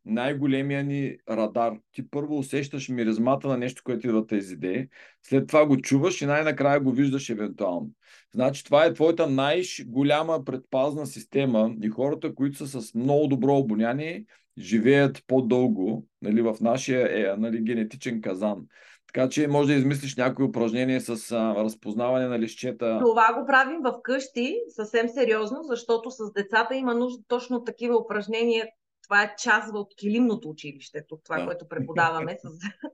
[0.05, 4.89] най-големия ни радар, ти първо усещаш миризмата на нещо, което идва тези идеи,
[5.23, 7.91] след това го чуваш и най-накрая го виждаш евентуално.
[8.35, 14.24] Значи това е твоята най-голяма предпазна система и хората, които са с много добро обоняние,
[14.59, 18.66] живеят по-дълго нали, в нашия е, нали, генетичен казан.
[19.07, 22.99] Така че може да измислиш някои упражнения с а, разпознаване на лищета.
[23.01, 28.66] Това го правим в къщи съвсем сериозно, защото с децата има нужда точно такива упражнения.
[29.03, 31.45] Това е част от килимното училище, това, да.
[31.47, 32.37] което преподаваме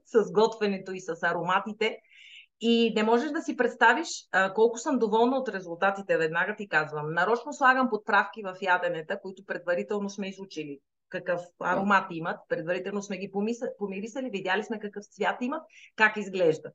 [0.05, 1.97] с, с готвенето и с ароматите.
[2.61, 6.17] И не можеш да си представиш а, колко съм доволна от резултатите.
[6.17, 7.13] Веднага ти казвам.
[7.13, 10.79] Нарочно слагам подправки в яденета, които предварително сме изучили
[11.11, 13.31] какъв аромат имат, предварително сме ги
[13.77, 15.61] помирисали, видяли сме какъв цвят имат,
[15.95, 16.73] как изглеждат.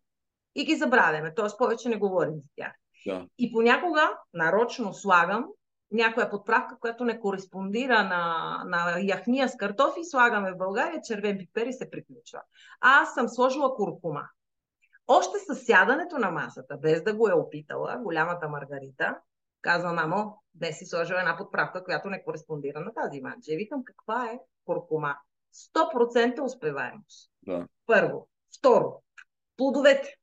[0.55, 1.47] И ги забравяме, т.е.
[1.59, 2.73] повече не говорим за тях.
[3.07, 3.27] Да.
[3.39, 5.47] И понякога нарочно слагам
[5.93, 11.67] някоя подправка, която не кореспондира на, на яхния с картофи, слагаме в България червен пипер
[11.67, 12.41] и се приключва.
[12.81, 14.29] А аз съм сложила куркума.
[15.09, 19.19] Още с сядането на масата, без да го е опитала, голямата Маргарита,
[19.63, 23.57] казва, мамо, днес си сложила една подправка, която не кореспондира на тази манче.
[23.57, 25.17] Викам, каква е куркума?
[25.75, 27.31] 100% успеваемост.
[27.43, 27.67] Да.
[27.87, 28.29] Първо.
[28.59, 29.03] Второ,
[29.57, 30.17] плодовете.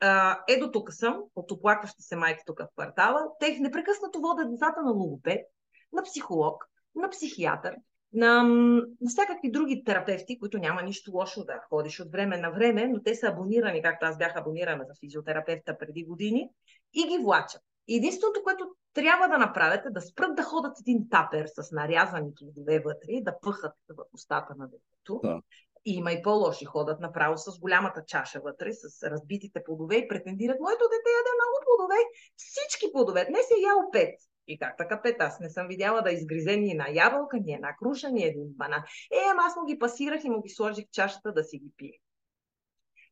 [0.00, 3.28] А, е до тук съм, от оплакваща се майка тук в квартала.
[3.40, 5.46] Те непрекъснато водят децата на логопед,
[5.92, 7.76] на психолог, на психиатър,
[8.14, 12.86] на, на всякакви други терапевти, които няма нищо лошо да ходиш от време на време,
[12.86, 16.50] но те са абонирани, както аз бях абонирана за физиотерапевта преди години,
[16.94, 17.62] и ги влачат.
[17.88, 22.78] Единственото, което трябва да направят е да спрат да ходят един тапер с нарязани плодове
[22.78, 25.20] вътре и да пъхат в устата на детето.
[25.22, 25.40] Да.
[25.84, 30.60] И има и по-лоши ходят направо с голямата чаша вътре, с разбитите плодове и претендират,
[30.60, 31.98] моето дете яде много плодове,
[32.36, 34.14] всички плодове, днес е ял пет.
[34.46, 35.16] И как така пет?
[35.18, 38.82] Аз не съм видяла да изгризе ни една ябълка, ни една круша, ни един банан.
[39.12, 41.98] Е, аз му ги пасирах и му ги сложих в чашата да си ги пие.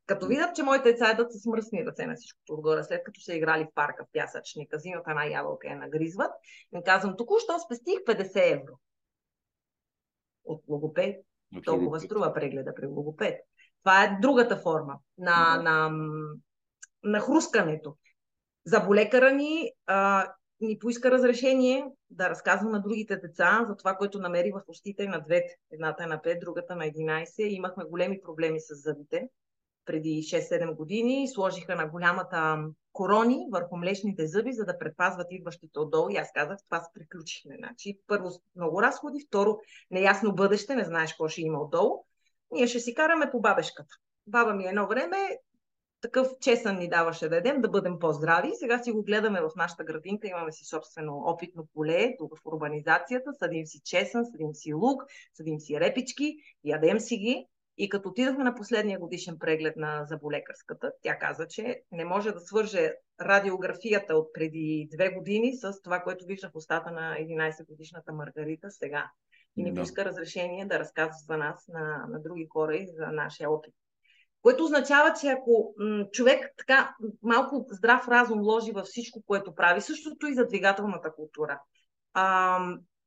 [0.05, 3.33] Като видят, че моите деца едат с мръсни ръце на всичкото отгоре, след като са
[3.33, 6.31] играли в парка в пясъчника, взимат една ябълка и я нагризват,
[6.75, 8.79] им казвам, току-що спестих 50 евро.
[10.45, 11.25] От логопед.
[11.55, 12.01] От Толкова логопед.
[12.01, 13.39] струва прегледа при логопед.
[13.83, 15.63] Това е другата форма на, да.
[15.63, 15.91] на,
[17.03, 17.97] на хрускането.
[18.65, 20.31] Заболекара ни а,
[20.67, 25.19] ни поиска разрешение да разказвам на другите деца за това, което намери в устите на
[25.19, 25.55] двете.
[25.71, 27.43] Едната е на 5, другата на 11.
[27.43, 29.29] Имахме големи проблеми с зъбите
[29.85, 31.27] преди 6-7 години.
[31.27, 32.57] Сложиха на голямата
[32.93, 36.09] корони върху млечните зъби, за да предпазват идващите отдолу.
[36.09, 37.55] И аз казах, това се приключихме.
[37.57, 39.57] Значи, първо много разходи, второ
[39.91, 42.05] неясно бъдеще, не знаеш какво ще има отдолу.
[42.51, 43.95] Ние ще си караме по бабешката.
[44.27, 45.17] Баба ми едно време
[46.03, 48.51] такъв чесън ни даваше да едем, да бъдем по-здрави.
[48.55, 53.33] Сега си го гледаме в нашата градинка, имаме си собствено опитно поле тук в урбанизацията,
[53.33, 57.47] съдим си чесън, съдим си лук, съдим си репички, ядем си ги.
[57.77, 62.39] И като отидахме на последния годишен преглед на заболекарската, тя каза, че не може да
[62.39, 68.71] свърже радиографията от преди две години с това, което вижда в устата на 11-годишната Маргарита
[68.71, 69.09] сега.
[69.57, 73.51] И ни поиска разрешение да разказва за нас на, на други хора и за нашия
[73.51, 73.73] опит.
[74.43, 79.81] Което означава, че ако м- човек така малко здрав разум вложи във всичко, което прави,
[79.81, 81.59] същото и за двигателната култура.
[82.13, 82.59] А,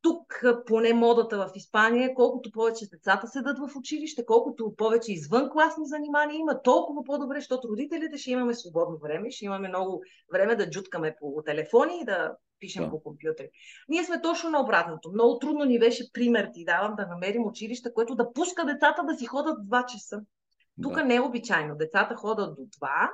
[0.02, 5.86] тук, поне модата в Испания, колкото повече децата седат в училище, колкото повече извън класни
[5.86, 10.70] занимания има, толкова по-добре, защото родителите ще имаме свободно време, ще имаме много време да
[10.70, 12.90] джуткаме по телефони и да пишем да.
[12.90, 13.50] по компютри.
[13.88, 15.10] Ние сме точно на обратното.
[15.12, 19.14] Много трудно ни беше пример ти давам да намерим училище, което да пуска децата да
[19.14, 20.20] си ходят 2 часа.
[20.82, 21.04] Тук да.
[21.04, 21.76] не е обичайно.
[21.76, 23.10] Децата ходят до 2,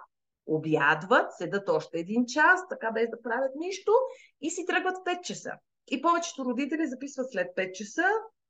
[0.46, 3.92] обядват, седат още един час, така без да правят нищо
[4.40, 5.52] и си тръгват в 5 часа.
[5.90, 8.06] И повечето родители записват след 5 часа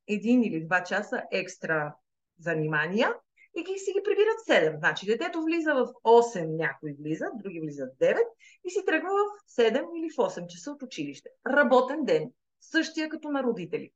[0.08, 1.94] един или два часа екстра
[2.38, 3.14] занимания
[3.56, 4.78] и ги си ги прибират 7.
[4.78, 8.16] Значи детето влиза в 8, някои влизат, други влизат в 9
[8.64, 11.30] и си тръгва в 7 или в 8 часа от училище.
[11.46, 12.30] Работен ден.
[12.60, 13.90] Същия като на родители.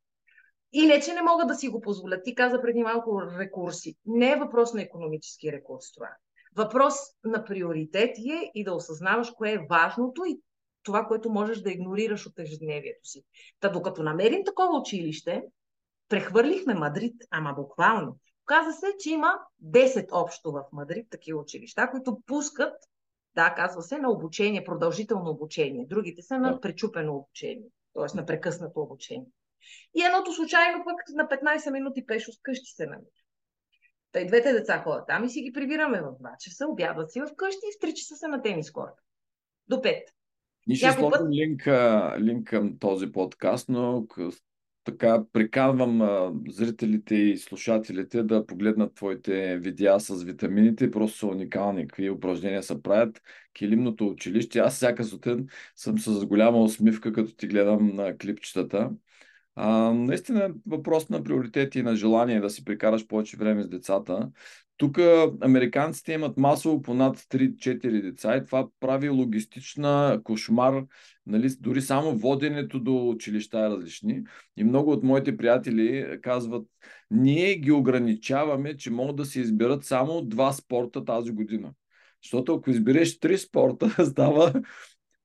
[0.79, 2.25] И не, че не могат да си го позволят.
[2.25, 3.97] Ти каза преди малко рекурси.
[4.07, 6.09] Не е въпрос на економически рекурс това.
[6.57, 10.41] Въпрос на приоритети е и да осъзнаваш кое е важното и
[10.83, 13.23] това, което можеш да игнорираш от ежедневието си.
[13.61, 15.43] Та докато намерим такова училище,
[16.09, 18.19] прехвърлихме Мадрид, ама буквално.
[18.47, 19.33] Каза се, че има
[19.65, 22.75] 10 общо в Мадрид такива училища, които пускат,
[23.35, 25.87] да, казва се, на обучение, продължително обучение.
[25.89, 28.17] Другите са на пречупено обучение, т.е.
[28.17, 29.31] на прекъснато обучение.
[29.95, 33.07] И едното случайно пък на 15 минути пеш от къщи се намира.
[34.13, 37.29] Тъй двете деца ходят там и си ги прибираме в 2 часа, обядват си в
[37.37, 39.03] къщи и в 3 часа са на тенис корта.
[39.69, 40.03] До 5.
[40.67, 41.29] Ние ще сложим път...
[41.31, 41.67] линк,
[42.19, 44.07] линк към този подкаст, но
[44.87, 50.91] така приканвам а, зрителите и слушателите да погледнат твоите видеа с витамините.
[50.91, 51.89] Просто са уникални.
[51.89, 53.23] Какви упражнения се правят.
[53.53, 54.59] Килимното училище.
[54.59, 55.47] Аз всяка сутрин
[55.77, 58.91] съм с голяма усмивка, като ти гледам на клипчетата.
[59.57, 63.69] А, наистина е въпрос на приоритети и на желание да си прекараш повече време с
[63.69, 64.31] децата.
[64.77, 64.99] Тук
[65.41, 70.85] американците имат масово по над 3-4 деца и това прави логистична кошмар.
[71.27, 74.23] Нали, дори само воденето до училища е различни.
[74.57, 76.67] И много от моите приятели казват,
[77.11, 81.73] ние ги ограничаваме, че могат да се изберат само два спорта тази година.
[82.23, 84.53] Защото ако избереш три спорта, става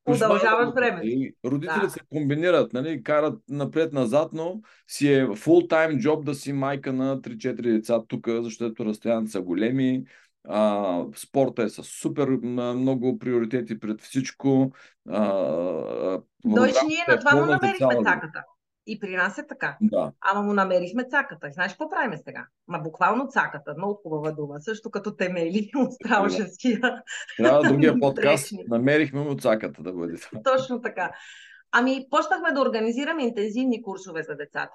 [0.06, 1.32] Удължаваш време.
[1.45, 1.89] родителите да.
[1.89, 7.62] се комбинират, нали, карат напред-назад, но си е фул-тайм джоб да си майка на 3-4
[7.62, 10.04] деца тук, защото разстоянията са големи,
[10.47, 14.71] а, спорта е с супер много приоритети пред всичко.
[15.09, 18.43] А, Дойч, ние на това му намерихме цаката.
[18.87, 19.78] И при нас е така.
[19.82, 20.12] Да.
[20.21, 21.47] Ама му намерихме цаката.
[21.47, 22.45] И знаеш какво правим сега?
[22.67, 23.74] Ма буквално цаката.
[23.78, 24.62] Много хубава дума.
[24.62, 26.79] Също като темели от страушенския.
[27.37, 28.53] Трябва другия подкаст.
[28.70, 30.17] намерихме му цаката да бъде.
[30.43, 31.12] Точно така.
[31.71, 34.74] Ами, почнахме да организираме интензивни курсове за децата.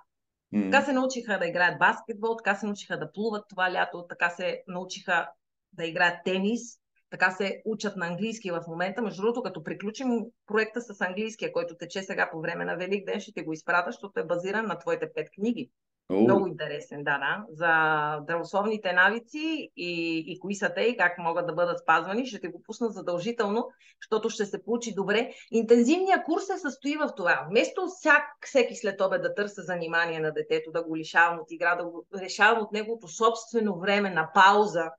[0.54, 0.70] Mm.
[0.70, 4.62] Така се научиха да играят баскетбол, така се научиха да плуват това лято, така се
[4.68, 5.28] научиха
[5.72, 6.62] да играят тенис,
[7.10, 9.02] така се учат на английски в момента.
[9.02, 10.08] Между другото, като приключим
[10.46, 13.90] проекта с английския, който тече сега по време на Велик ден, ще те го изпрата,
[13.90, 15.70] защото е базиран на твоите пет книги.
[16.10, 16.20] Oh.
[16.20, 17.44] Много интересен, да, да.
[17.48, 22.40] За здравословните навици и, и кои са те и как могат да бъдат спазвани, ще
[22.40, 23.68] те го пусна задължително,
[24.02, 25.30] защото ще се получи добре.
[25.50, 27.46] Интензивният курс се състои в това.
[27.50, 31.76] Вместо всяк, всеки след обед да търся занимание на детето, да го лишавам от игра,
[31.76, 34.90] да го решавам от неговото собствено време на пауза,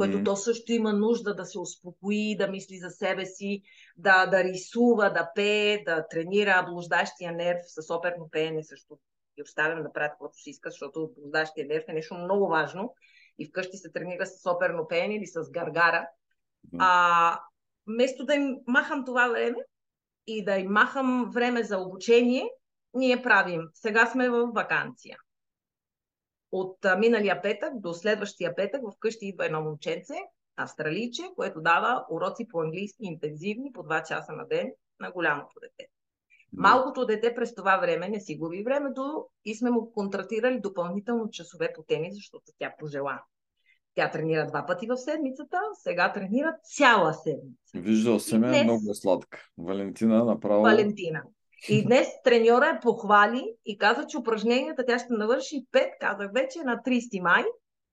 [0.00, 0.24] което mm.
[0.24, 3.62] то също има нужда да се успокои, да мисли за себе си,
[3.96, 8.98] да, да рисува, да пее, да тренира блуждащия нерв с оперно пеене също.
[9.36, 12.94] И оставям да правят каквото си иска, защото блуждащия нерв е нещо много важно.
[13.38, 16.08] И вкъщи се тренира с оперно пеене или с гаргара.
[16.74, 16.76] Mm.
[16.78, 17.40] А,
[17.86, 19.58] вместо да им махам това време
[20.26, 22.48] и да им махам време за обучение,
[22.94, 23.62] ние правим.
[23.74, 25.16] Сега сме в вакансия.
[26.52, 30.14] От миналия петък до следващия петък вкъщи идва едно момченце,
[30.56, 35.90] австралийче, което дава уроци по английски интензивни по 2 часа на ден на голямото дете.
[36.52, 41.72] Малкото дете през това време не си губи времето и сме му контратирали допълнително часове
[41.74, 43.22] по тенис, защото тя пожела.
[43.94, 47.70] Тя тренира два пъти в седмицата, сега тренира цяла седмица.
[47.74, 48.64] Виждал съм днес...
[48.64, 49.38] много сладка.
[49.58, 50.62] Валентина направо...
[50.62, 51.22] Валентина.
[51.68, 56.58] И днес треньора е похвали и каза, че упражненията тя ще навърши 5, казах вече,
[56.58, 57.44] на 30 май.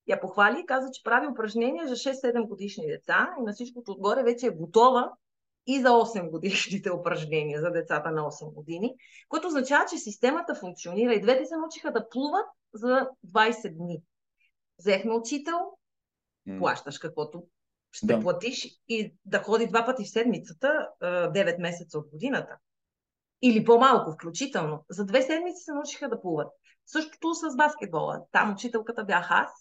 [0.07, 4.23] Я похвали и каза, че прави упражнения за 6-7 годишни деца и на всичкото отгоре
[4.23, 5.11] вече е готова
[5.67, 8.95] и за 8 годишните упражнения за децата на 8 години,
[9.29, 11.13] което означава, че системата функционира.
[11.13, 14.01] И двете се научиха да плуват за 20 дни.
[14.79, 15.59] Взехме учител,
[16.59, 17.43] плащаш каквото
[17.91, 18.19] ще да.
[18.19, 22.57] платиш и да ходи два пъти в седмицата, 9 месеца от годината.
[23.41, 24.85] Или по-малко, включително.
[24.89, 26.47] За две седмици се научиха да плуват.
[26.85, 28.21] Същото с баскетбола.
[28.31, 29.51] Там учителката бях аз.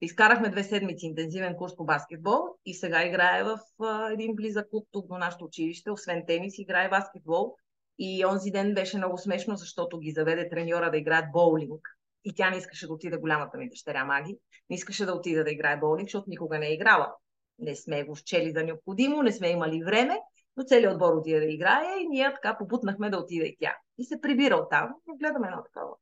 [0.00, 4.88] Изкарахме две седмици интензивен курс по баскетбол и сега играе в а, един близък клуб
[4.90, 5.90] тук до нашето училище.
[5.90, 7.56] Освен тенис, играе баскетбол.
[7.98, 11.88] И онзи ден беше много смешно, защото ги заведе треньора да играят боулинг.
[12.24, 14.38] И тя не искаше да отида голямата ми дъщеря Маги.
[14.70, 17.14] Не искаше да отида да играе боулинг, защото никога не е играла.
[17.58, 20.18] Не сме го счели за необходимо, не сме имали време,
[20.56, 23.76] но целият отбор отида да играе и ние така попутнахме да отида и тя.
[23.98, 25.94] И се прибира от там, и гледаме едно такова.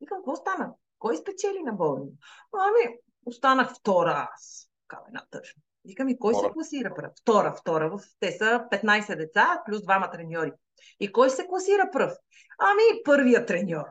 [0.00, 0.74] Викам, какво стана?
[0.98, 2.12] Кой спечели на боулинг?
[2.52, 2.96] Ами,
[3.26, 4.70] останах втора аз.
[4.88, 5.62] Кава една тъжна.
[5.84, 7.12] Викам, и кой се класира пръв?
[7.20, 7.98] Втора, втора.
[8.20, 10.52] Те са 15 деца, плюс двама треньори.
[11.00, 12.12] И кой се класира пръв?
[12.58, 13.84] Ами, първия треньор.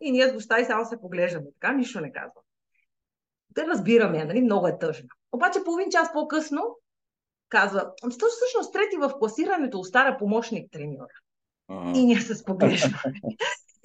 [0.00, 1.46] И ние с гоща и само се поглеждаме.
[1.60, 2.44] Така нищо не казвам.
[3.54, 4.40] Те разбираме, нали?
[4.40, 5.08] Много е тъжно.
[5.32, 6.76] Обаче половин час по-късно
[7.48, 11.06] казва, ами, всъщност трети в класирането остара помощник треньор.
[11.70, 13.20] И ние се споглеждаме.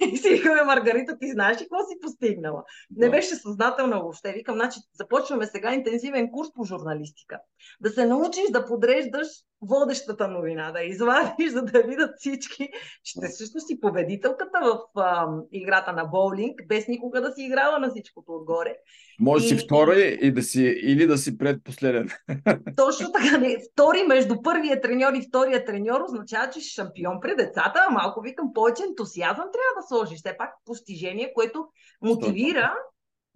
[0.00, 2.64] И си викаме, Маргарита, ти знаеш ли какво си постигнала?
[2.96, 4.32] Не беше съзнателна въобще.
[4.32, 7.38] Викам, значи започваме сега интензивен курс по журналистика.
[7.80, 9.28] Да се научиш да подреждаш
[9.62, 12.68] водещата новина, да извадиш, за да видят всички,
[13.04, 17.90] ти всъщност си победителката в а, играта на боулинг, без никога да си играла на
[17.90, 18.76] всичкото отгоре.
[19.20, 22.08] Може и, си втора и да си, или да си предпоследен.
[22.76, 23.38] Точно така.
[23.38, 23.56] Не.
[23.72, 28.20] Втори между първия треньор и втория треньор означава, че си шампион пред децата, а малко
[28.20, 30.18] викам повече ентусиазъм трябва да сложиш.
[30.18, 31.66] Все пак постижение, което
[32.02, 32.74] мотивира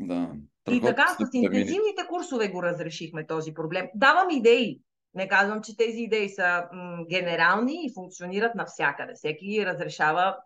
[0.00, 0.30] да.
[0.70, 3.86] И така, с интензивните курсове го разрешихме този проблем.
[3.94, 4.80] Давам идеи.
[5.14, 9.12] Не казвам, че тези идеи са м- генерални и функционират навсякъде.
[9.14, 10.36] Всеки разрешава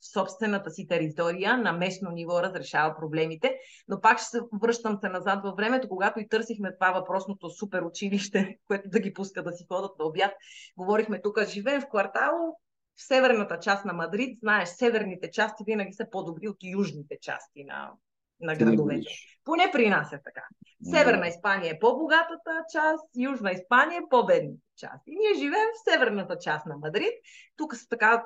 [0.00, 3.58] в собствената си територия, на местно ниво разрешава проблемите,
[3.88, 7.82] но пак ще се връщам се назад във времето, когато и търсихме това въпросното супер
[7.82, 10.32] училище, което да ги пуска да си ходят на обяд.
[10.76, 12.32] Говорихме тук, живеем в квартал
[12.96, 14.38] в северната част на Мадрид.
[14.40, 17.92] Знаеш, северните части винаги са по-добри от южните части на
[18.40, 19.10] на градовете.
[19.44, 20.42] Поне при нас е така.
[20.90, 25.02] Северна Испания е по-богатата част, Южна Испания е по-бедната част.
[25.06, 27.12] И ние живеем в северната част на Мадрид.
[27.56, 28.24] Тук са така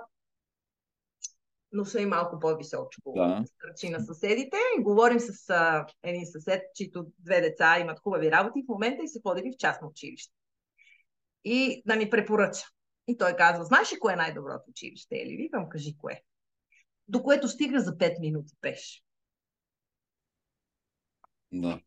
[1.73, 3.45] но са и малко по-височко да.
[3.91, 4.57] на съседите.
[4.79, 9.09] И говорим с а, един съсед, чието две деца имат хубави работи в момента и
[9.09, 10.35] се ходили в частно училище.
[11.45, 12.67] И да ни препоръча.
[13.09, 15.17] И той казва, знаеш ли кое е най-доброто училище?
[15.17, 16.23] Или викам, кажи кое.
[17.09, 19.03] До което стига за 5 минути пеш.
[21.53, 21.81] Да.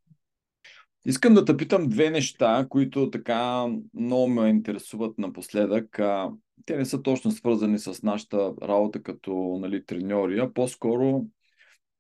[1.06, 6.00] Искам да те питам две неща, които така много ме интересуват напоследък.
[6.66, 11.26] Те не са точно свързани с нашата работа като нали, треньори, а по-скоро,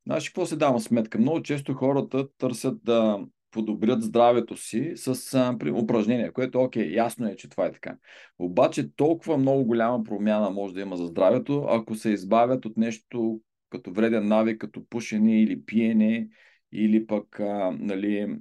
[0.06, 1.18] знаеш какво се дава сметка?
[1.18, 3.20] Много често хората търсят да
[3.52, 7.98] подобрят здравето си с а, при, упражнения, което окей, ясно е, че това е така.
[8.40, 13.42] Обаче толкова много голяма промяна може да има за здравето, ако се избавят от нещо
[13.70, 16.28] като вреден навик, като пушене или пиене
[16.74, 18.38] или пък а, нали,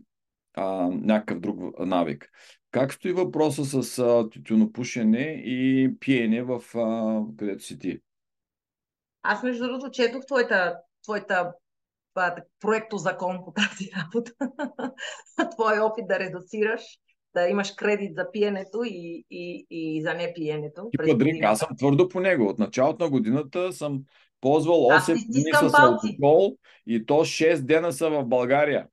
[0.55, 2.31] а, някакъв друг навик.
[2.71, 8.01] Как стои въпроса с а, тютюнопушене и пиене в а, където си ти?
[9.23, 11.53] Аз между другото четох твоята, твоята
[12.61, 14.33] проекто закон по тази работа.
[15.57, 16.83] Твой опит да редуцираш,
[17.35, 20.89] да имаш кредит за пиенето и, и, и за непиенето.
[20.93, 22.49] И подрик, аз съм твърдо по него.
[22.49, 24.03] От началото на годината съм
[24.43, 26.57] ползвал 8 дни с алкохол
[26.87, 28.87] и то 6 дена са в България.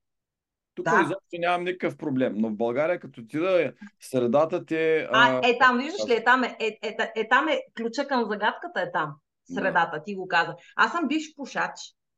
[0.75, 1.01] Тук да.
[1.01, 5.07] изобщо нямам никакъв проблем, но в България като ти да средата ти е...
[5.11, 8.25] А, е там, виждаш ли, е там е, е, е, е, там е ключа към
[8.29, 9.15] загадката е там.
[9.53, 10.03] Средата, да.
[10.03, 10.55] ти го каза.
[10.75, 11.71] Аз съм бивш пушач.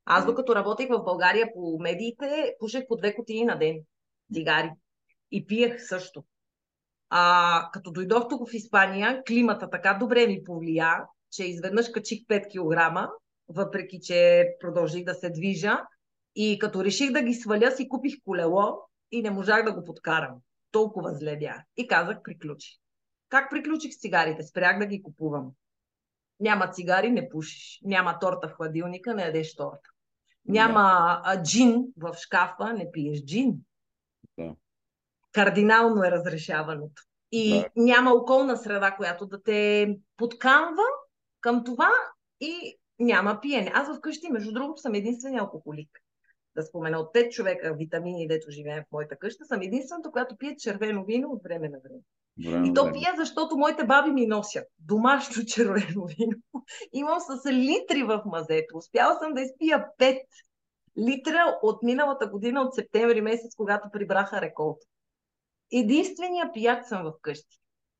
[0.05, 3.75] Аз докато работех в България по медиите, пушех по две кутии на ден
[4.33, 4.71] цигари.
[5.31, 6.23] И пиех също.
[7.09, 12.47] А, като дойдох тук в Испания, климата така добре ми повлия, че изведнъж качих 5
[12.47, 13.11] кг
[13.55, 15.77] въпреки че продължих да се движа.
[16.35, 18.77] И като реших да ги сваля, си купих колело
[19.11, 20.35] и не можах да го подкарам.
[20.71, 21.61] Толкова зле бях.
[21.77, 22.77] И казах, приключи.
[23.29, 24.43] Как приключих с цигарите?
[24.43, 25.51] Спрях да ги купувам.
[26.39, 27.79] Няма цигари, не пушиш.
[27.83, 29.89] Няма торта в хладилника, не ядеш торта.
[30.45, 31.43] Няма да.
[31.43, 33.53] джин в шкафа, не пиеш джин.
[34.37, 34.55] Да.
[35.31, 37.03] Кардинално е разрешаването.
[37.31, 37.69] И да.
[37.75, 40.83] няма околна среда, която да те подканва
[41.41, 41.91] към това
[42.39, 43.71] и няма пиене.
[43.73, 45.89] Аз вкъщи, между другото, съм единствения алкохолик.
[46.55, 50.55] Да спомена от те човека витамини, дето живеем в моята къща, съм единствената, която пие
[50.55, 52.01] червено вино от време на време.
[52.51, 52.97] Време, и то време.
[52.97, 56.63] пия, защото моите баби ми носят домашно червено вино.
[56.93, 58.77] Имам с литри в мазето.
[58.77, 60.21] Успяла съм да изпия 5
[60.97, 64.85] литра от миналата година, от септември месец, когато прибраха реколта.
[65.71, 67.57] Единствения пияк съм в къщи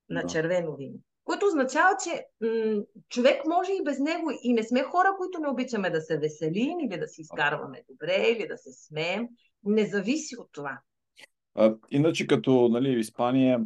[0.10, 0.28] на да.
[0.28, 1.00] червено вино.
[1.24, 4.32] Което означава, че м- човек може и без него.
[4.44, 8.26] И не сме хора, които не обичаме да се веселим или да си изкарваме добре,
[8.38, 9.28] или да се смеем.
[9.64, 10.80] Не зависи от това.
[11.56, 13.60] А, иначе като нали, в Испания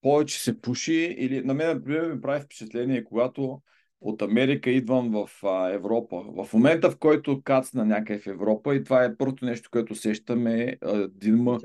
[0.00, 3.62] повече се пуши или на мен, например, ми прави впечатление, когато
[4.04, 6.24] от Америка идвам в а, Европа.
[6.44, 10.76] В момента, в който кацна някъде в Европа и това е първото нещо, което сещаме
[11.08, 11.58] дима.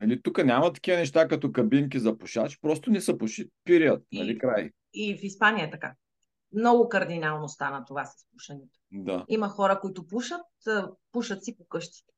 [0.00, 4.38] Нали, тук няма такива неща като кабинки за пушач, просто не са пуши, пирият, нали,
[4.38, 4.70] край.
[4.94, 5.94] И в Испания е така.
[6.52, 8.78] Много кардинално стана това с пушенето.
[8.92, 9.24] Да.
[9.28, 10.40] Има хора, които пушат,
[11.12, 12.12] пушат си по къщите.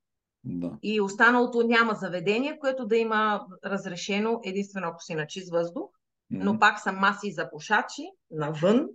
[0.45, 0.79] Да.
[0.83, 6.43] И останалото няма заведение, което да има разрешено единствено ако си на чист въздух, mm-hmm.
[6.45, 8.89] но пак са маси за пушачи навън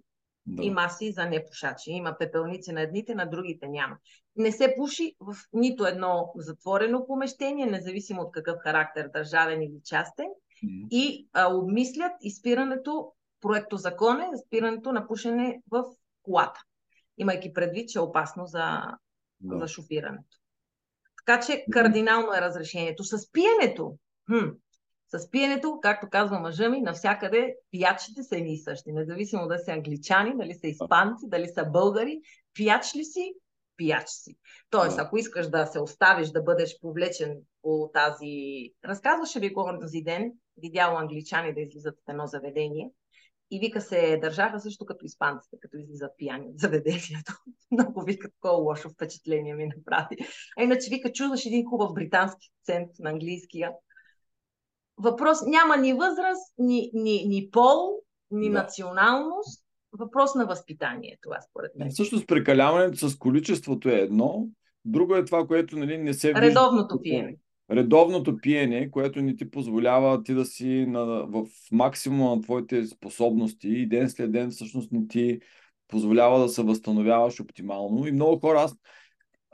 [0.46, 0.64] да.
[0.64, 1.92] и маси за непушачи.
[1.92, 3.98] Има пепелници на едните, на другите няма.
[4.36, 10.26] Не се пуши в нито едно затворено помещение, независимо от какъв характер, държавен или частен,
[10.26, 10.88] mm-hmm.
[10.92, 15.84] и а, обмислят изпирането, проекто закон е спирането на пушене в
[16.24, 16.60] колата,
[17.18, 18.82] имайки предвид, че е опасно за,
[19.40, 19.60] да.
[19.60, 20.38] за шофирането.
[21.26, 23.04] Така че кардинално е разрешението.
[23.04, 23.98] С пиенето,
[24.28, 24.50] хм,
[25.20, 28.92] с пиенето, както казва мъжа ми, навсякъде пиячите са едни и същи.
[28.92, 32.22] Независимо да са англичани, дали са испанци, дали са българи,
[32.54, 33.34] пияч ли си,
[33.78, 34.36] пияч си.
[34.70, 38.70] Тоест, ако искаш да се оставиш, да бъдеш повлечен по тази...
[38.86, 42.92] Разказваше ви го този ден, видял англичани да излизат в едно заведение
[43.52, 47.34] и вика се държаха също като испанците, като излизат пияни от заведението.
[47.72, 50.18] Много вика такова лошо впечатление ми направи.
[50.58, 53.72] А иначе вика, чуваш един хубав британски акцент на английския.
[54.98, 58.00] Въпрос няма ни възраст, ни, ни, ни пол,
[58.32, 58.62] ни да.
[58.62, 59.66] националност.
[60.00, 61.90] Въпрос на възпитание това според мен.
[61.90, 64.48] Всъщност прекаляването с количеството е едно,
[64.86, 66.42] друго е това, което нали, не се вижда.
[66.42, 67.38] Редовното пиене
[67.72, 73.70] редовното пиене, което ни ти позволява ти да си на, в максимума на твоите способности
[73.70, 75.40] и ден след ден всъщност не ти
[75.88, 78.08] позволява да се възстановяваш оптимално.
[78.08, 78.76] И много хора, аз,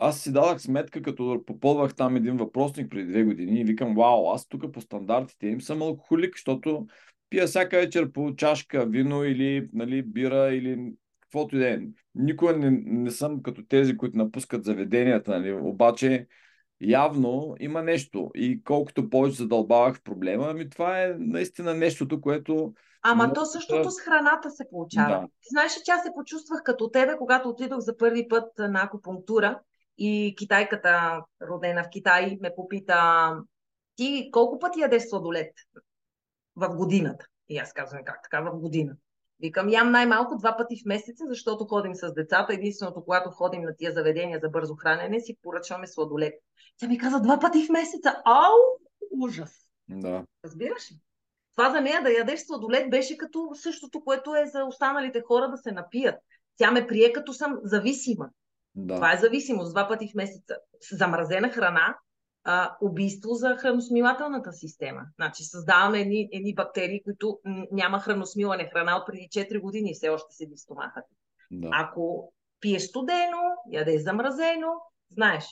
[0.03, 4.31] аз си дадах сметка, като попълвах там един въпросник преди две години и викам, вау,
[4.31, 6.87] аз тук по стандартите им съм алкохолик, защото
[7.29, 11.79] пия всяка вечер по чашка вино или нали, бира или каквото и да е.
[12.15, 16.27] Никога не, не съм като тези, които напускат заведенията, нали, обаче
[16.81, 18.31] явно има нещо.
[18.35, 22.73] И колкото повече задълбавах в проблема, ами това е наистина нещото, което.
[23.01, 23.33] Ама много...
[23.33, 25.21] то същото с храната се получава.
[25.21, 25.27] Да.
[25.27, 29.59] Ти знаеш, че аз се почувствах като тебе, когато отидох за първи път на акупунктура
[29.97, 33.31] и китайката, родена в Китай, ме попита
[33.95, 35.53] ти колко пъти ядеш сладолет
[36.55, 37.25] в годината?
[37.49, 39.01] И аз казвам как така в годината.
[39.41, 42.53] Викам, ям най-малко два пъти в месеца, защото ходим с децата.
[42.53, 46.33] Единственото, когато ходим на тия заведения за бързо хранене, си поръчваме сладолет.
[46.77, 48.21] Тя ми каза два пъти в месеца.
[48.25, 48.57] Ау,
[49.11, 49.67] ужас.
[49.89, 50.23] Да.
[50.45, 50.95] Разбираш ли?
[51.55, 55.57] Това за нея да ядеш сладолет беше като същото, което е за останалите хора да
[55.57, 56.15] се напият.
[56.57, 58.29] Тя ме прие като съм зависима.
[58.75, 58.95] Да.
[58.95, 60.55] Това е зависимост два пъти в месеца.
[60.91, 61.97] Замразена храна,
[62.43, 65.01] а, убийство за храносмилателната система.
[65.15, 67.39] Значи създаваме едни, едни бактерии, които
[67.71, 71.03] няма храносмилане храна от преди 4 години и все още седи в стомаха.
[71.51, 71.69] Да.
[71.71, 73.41] Ако пиеш студено,
[73.71, 74.73] ядеш замразено,
[75.11, 75.45] знаеш,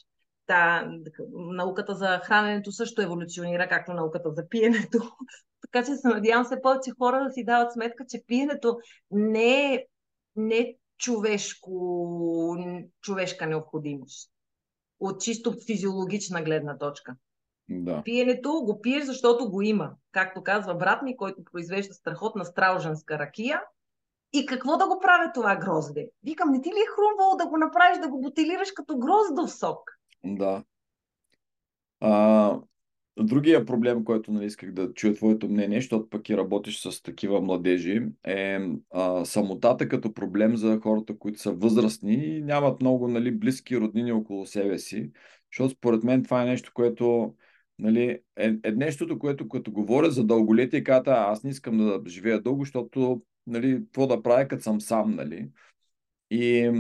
[0.46, 0.92] та,
[1.32, 4.98] науката за храненето също еволюционира, както науката за пиенето.
[5.62, 8.78] така че се надявам се повече хора да си дават сметка, че пиенето
[9.12, 9.86] не е,
[10.36, 12.58] не е човешко,
[13.02, 14.32] човешка необходимост.
[15.00, 17.16] От чисто физиологична гледна точка.
[17.70, 18.02] Да.
[18.04, 19.92] Пиенето го пиеш, защото го има.
[20.12, 23.62] Както казва брат ми, който произвежда страхотна страуженска ракия.
[24.34, 26.10] И какво да го правя това грозде?
[26.24, 29.92] Викам, не ти ли е хрумвало да го направиш, да го бутилираш като гроздов сок?
[30.26, 30.64] Да.
[32.00, 32.60] А,
[33.24, 37.42] Другия проблем, който нали, исках да чуя твоето мнение, защото пък и работиш с такива
[37.42, 38.60] младежи, е
[38.92, 44.12] а, самотата като проблем за хората, които са възрастни и нямат много нали, близки роднини
[44.12, 45.12] около себе си.
[45.52, 47.36] Защото според мен това е нещо, което
[47.80, 52.42] нали, е, е нещото, което като говоря за дълголетие, казват, аз не искам да живея
[52.42, 55.16] дълго, защото нали, какво да правя, като съм сам.
[55.16, 55.50] Нали.
[56.32, 56.72] И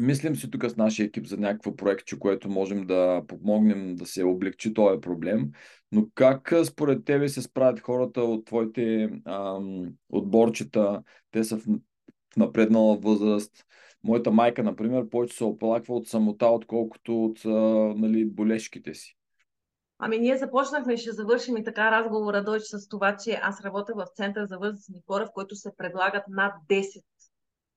[0.00, 4.24] Мислим си тук с нашия екип за някакво проектче, което можем да помогнем да се
[4.24, 5.50] облегчи този проблем.
[5.92, 11.02] Но как според тебе се справят хората от твоите ам, отборчета?
[11.30, 11.64] Те са в,
[12.36, 13.64] напреднала възраст.
[14.04, 17.50] Моята майка, например, повече се оплаква от самота, отколкото от а,
[17.96, 19.16] нали, болешките си.
[19.98, 24.06] Ами ние започнахме, ще завършим и така разговора дойч с това, че аз работя в
[24.14, 27.02] Център за възрастни хора, в който се предлагат над 10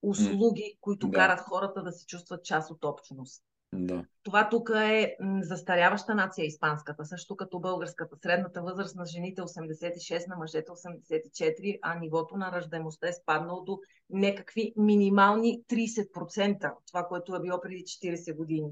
[0.03, 1.17] услуги, които да.
[1.17, 3.43] карат хората да се чувстват част от общност.
[3.75, 4.05] Да.
[4.23, 8.15] Това тук е застаряваща нация испанската, също като българската.
[8.21, 13.80] Средната възраст на жените 86, на мъжете 84, а нивото на ръждаемостта е спаднало до
[14.09, 18.71] някакви минимални 30%, това, което е било преди 40 години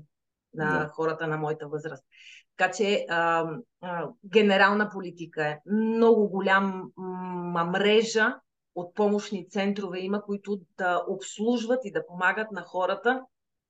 [0.54, 0.88] на да.
[0.88, 2.04] хората на моята възраст.
[2.58, 3.50] Така че а,
[3.82, 6.84] а, генерална политика е много голяма
[7.66, 8.36] мрежа
[8.76, 13.22] от помощни центрове има, които да обслужват и да помагат на хората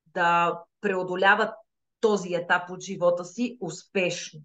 [0.06, 1.54] да преодоляват
[2.00, 4.42] този етап от живота си успешно.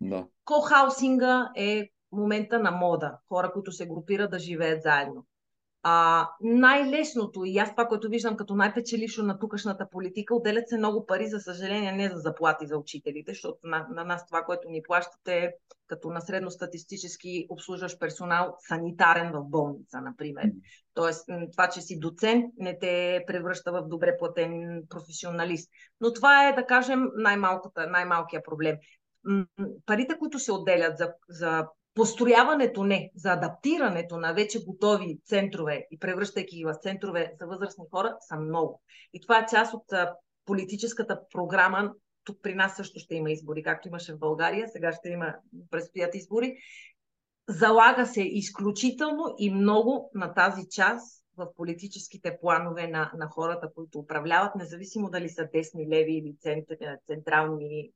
[0.00, 0.26] Да.
[0.44, 3.18] Кохаусинга е момента на мода.
[3.28, 5.24] Хора, които се групират да живеят заедно.
[5.82, 11.06] А, най-лесното и аз това, което виждам като най-печелившо на тукашната политика, отделят се много
[11.06, 14.82] пари, за съжаление, не за заплати за учителите, защото на, на нас това, което ни
[14.82, 15.52] плащате
[15.86, 20.44] като на средностатистически обслужващ персонал, санитарен в болница, например.
[20.94, 25.70] Тоест, това, че си доцент, не те превръща в добре платен професионалист.
[26.00, 27.08] Но това е, да кажем,
[27.86, 28.76] най-малкия проблем
[29.86, 35.98] парите, които се отделят за, за построяването не, за адаптирането на вече готови центрове и
[35.98, 38.82] превръщайки ги в центрове за възрастни хора са много.
[39.12, 39.84] И това е част от
[40.46, 41.92] политическата програма.
[42.24, 45.34] Тук при нас също ще има избори, както имаше в България, сега ще има,
[45.70, 46.56] предстоят избори.
[47.48, 53.98] Залага се изключително и много на тази част в политическите планове на, на хората, които
[53.98, 56.36] управляват, независимо дали са десни, леви или
[57.06, 57.90] централни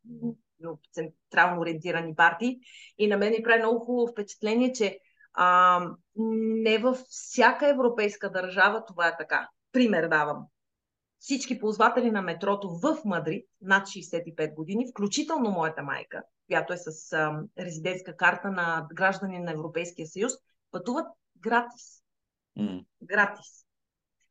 [0.93, 2.59] централно ориентирани партии.
[2.99, 4.99] И на мен ми прави много хубаво впечатление, че
[5.35, 5.81] а,
[6.17, 9.49] не във всяка европейска държава това е така.
[9.73, 10.47] Пример давам.
[11.19, 17.13] Всички ползватели на метрото в Мадрид, над 65 години, включително моята майка, която е с
[17.13, 20.33] а, резидентска карта на граждани на Европейския съюз,
[20.71, 21.07] пътуват
[21.41, 22.03] гратис.
[22.59, 22.85] Mm.
[23.03, 23.65] Гратис.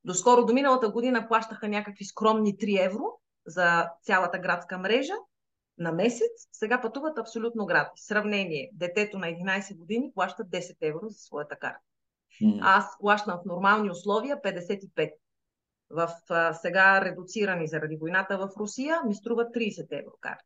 [0.04, 3.04] Доскоро до миналата година плащаха някакви скромни 3 евро
[3.46, 5.14] за цялата градска мрежа
[5.78, 8.06] на месец, сега пътуват абсолютно гратис.
[8.06, 11.80] Сравнение, детето на 11 години плаща 10 евро за своята карта.
[12.42, 12.60] Mm.
[12.62, 15.14] Аз плащам в нормални условия 55.
[15.90, 20.44] В а, сега редуцирани заради войната в Русия ми струва 30 евро карта.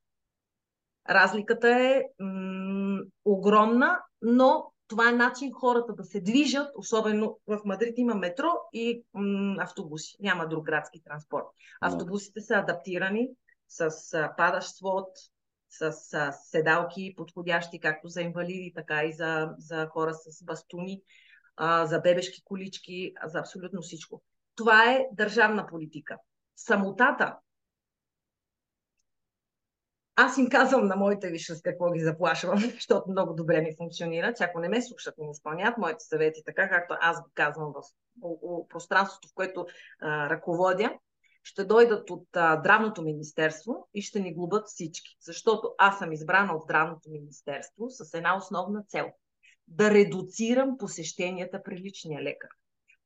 [1.09, 7.93] Разликата е м- огромна, но това е начин хората да се движат, особено в Мадрид
[7.97, 10.15] има метро и м- автобуси.
[10.19, 11.45] Няма друг градски транспорт.
[11.81, 13.29] Автобусите са адаптирани
[13.67, 13.89] с
[14.37, 15.07] падащ свод,
[15.69, 15.91] с
[16.31, 21.01] седалки подходящи както за инвалиди, така и за, за хора с бастуни,
[21.83, 24.23] за бебешки колички, за абсолютно всичко.
[24.55, 26.17] Това е държавна политика.
[26.55, 27.37] Самотата.
[30.19, 34.33] Аз им казвам на моите висши с какво ги заплашвам, защото много добре ми функционира,
[34.33, 37.83] че ако не ме слушат не изпълняват моите съвети така, както аз ги казвам в
[38.69, 39.65] пространството, в което
[40.01, 40.97] а, ръководя,
[41.47, 45.17] ще дойдат от а, Здравното министерство и ще ни глобат всички.
[45.21, 49.05] Защото аз съм избрана от Здравното министерство с една основна цел
[49.67, 52.49] да редуцирам посещенията при личния лекар.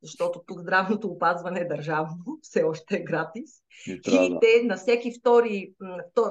[0.04, 3.52] Защото тук здравното опазване е държавно, все още е гратис.
[3.88, 5.74] И, и те на всеки втори,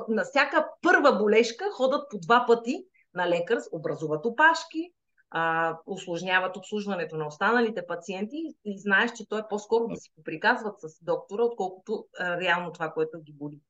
[0.08, 4.92] на всяка първа болешка ходят по два пъти на лекар, образуват опашки,
[5.30, 10.80] а, усложняват обслужването на останалите пациенти и знаеш, че то е по-скоро да си поприказват
[10.80, 13.60] с доктора, отколкото а, реално това, което ги боли.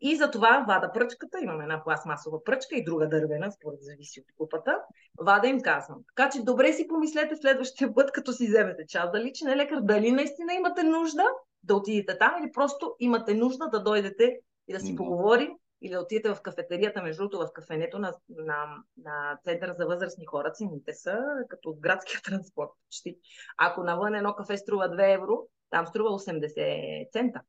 [0.00, 4.26] И за това вада пръчката, имаме една пластмасова пръчка и друга дървена, според зависи от
[4.38, 4.78] купата.
[5.20, 5.98] Вада им казвам.
[6.16, 10.12] Така че добре си помислете следващия път, като си вземете час за личен лекар, дали
[10.12, 11.24] наистина имате нужда
[11.62, 15.50] да отидете там или просто имате нужда да дойдете и да си поговорим
[15.84, 18.64] или да отидете в кафетерията, между другото в кафенето на, на,
[18.96, 23.16] на Центъра за възрастни хора, цените са като градския транспорт почти.
[23.56, 27.40] Ако навън едно кафе струва 2 евро, там струва 80 цента.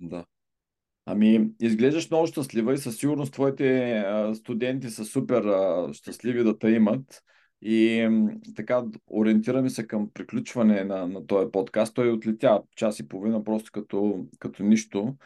[0.00, 0.24] Да.
[1.06, 4.04] Ами, изглеждаш много щастлива и със сигурност твоите
[4.34, 5.44] студенти са супер
[5.92, 7.22] щастливи да те имат.
[7.62, 8.08] И
[8.56, 11.94] така, ориентираме се към приключване на, на този подкаст.
[11.94, 15.16] Той отлетя час и половина просто като, като нищо.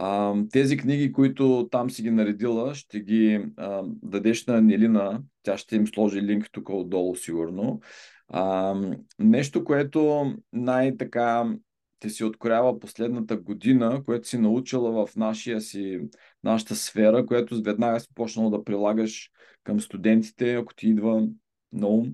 [0.00, 5.22] А, тези книги, които там си ги наредила, ще ги а, дадеш на Нелина.
[5.42, 7.80] Тя ще им сложи линк тук отдолу, сигурно.
[8.28, 8.74] А,
[9.18, 11.54] нещо, което най-така
[12.00, 16.00] те си откроява последната година, което си научила в нашия си,
[16.44, 19.30] нашата сфера, което веднага си почнала да прилагаш
[19.64, 21.28] към студентите, ако ти идва
[21.72, 22.12] на ум?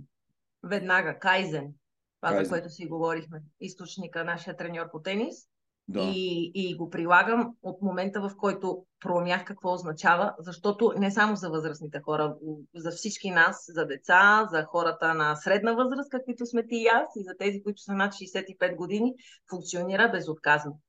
[0.62, 1.72] Веднага, Кайзен.
[2.20, 2.44] Това, Кайзен.
[2.44, 3.42] за което си говорихме.
[3.60, 5.36] Източника, нашия треньор по тенис.
[5.88, 6.00] Да.
[6.14, 11.50] И, и го прилагам от момента, в който проумях какво означава, защото не само за
[11.50, 12.36] възрастните хора,
[12.74, 17.08] за всички нас, за деца, за хората на средна възраст, каквито сме ти и аз,
[17.16, 19.14] и за тези, които са над 65 години,
[19.50, 20.80] функционира безотказно.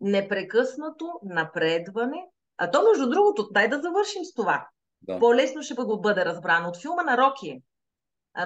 [0.00, 2.26] Непрекъснато напредване,
[2.58, 4.68] а то между другото, дай да завършим с това.
[5.02, 5.18] Да.
[5.18, 7.62] По-лесно ще го бъде разбрано от филма на Роки.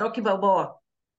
[0.01, 0.69] Роки Балбоа.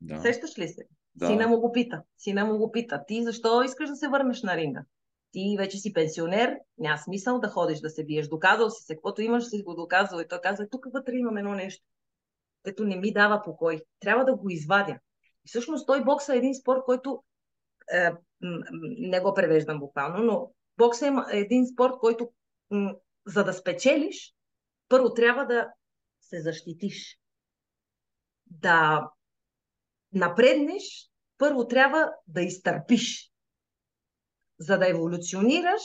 [0.01, 0.21] Да.
[0.21, 0.83] Сещаш ли се?
[1.15, 1.27] Да.
[1.27, 2.03] Сина му го пита.
[2.17, 3.03] Сина му го пита.
[3.07, 4.85] Ти защо искаш да се върнеш на ринга?
[5.31, 8.27] Ти вече си пенсионер, няма смисъл да ходиш да се биеш.
[8.27, 10.19] Доказал си се, каквото имаш си го доказал.
[10.19, 11.85] И той казва, тук вътре имам едно нещо,
[12.63, 13.81] което не ми дава покой.
[13.99, 14.99] Трябва да го извадя.
[15.45, 17.23] И всъщност той бокса е един спорт, който
[17.93, 18.09] е,
[18.99, 22.31] не го превеждам буквално, но бокса е един спорт, който
[23.25, 24.33] за да спечелиш,
[24.89, 25.67] първо трябва да
[26.21, 27.19] се защитиш.
[28.45, 29.09] Да
[30.13, 33.31] напреднеш, първо трябва да изтърпиш.
[34.59, 35.81] За да еволюционираш,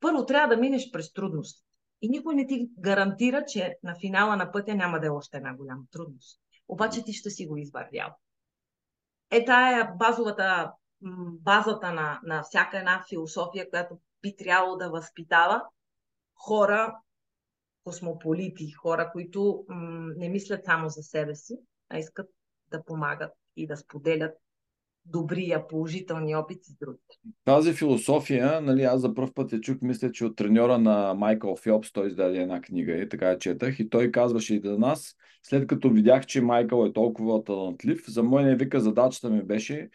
[0.00, 1.66] първо трябва да минеш през трудност.
[2.02, 5.54] И никой не ти гарантира, че на финала на пътя няма да е още една
[5.56, 6.40] голяма трудност.
[6.68, 8.16] Обаче ти ще си го извървял.
[9.30, 10.72] Е, тая е базовата,
[11.40, 15.62] базата на, на всяка една философия, която би трябвало да възпитава
[16.34, 16.96] хора,
[17.84, 21.58] космополити, хора, които м- не мислят само за себе си,
[21.88, 22.30] а искат
[22.70, 23.32] да помагат
[23.62, 24.32] и да споделят
[25.04, 27.16] добрия, положителни опит с другите.
[27.44, 31.56] Тази философия, нали, аз за първ път я чух, мисля, че от треньора на Майкъл
[31.56, 35.16] Филпс, той издаде една книга и така я четах и той казваше и да нас,
[35.42, 39.88] след като видях, че Майкъл е толкова талантлив, за не вика задачата ми беше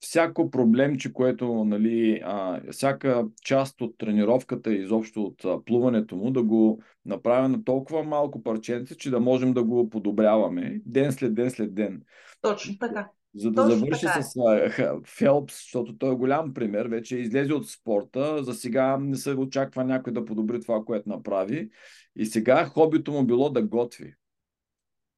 [0.00, 6.30] всяко проблемче, което, нали, а, всяка част от тренировката и изобщо от а, плуването му,
[6.30, 11.34] да го направя на толкова малко парченце, че да можем да го подобряваме ден след
[11.34, 12.02] ден след ден.
[12.40, 13.10] Точно така.
[13.34, 14.22] За да Точно завърши така.
[14.22, 18.96] с а, Фелпс, защото той е голям пример, вече е излезе от спорта, за сега
[18.96, 21.70] не се очаква някой да подобри това, което направи.
[22.16, 24.14] И сега хобито му било да готви.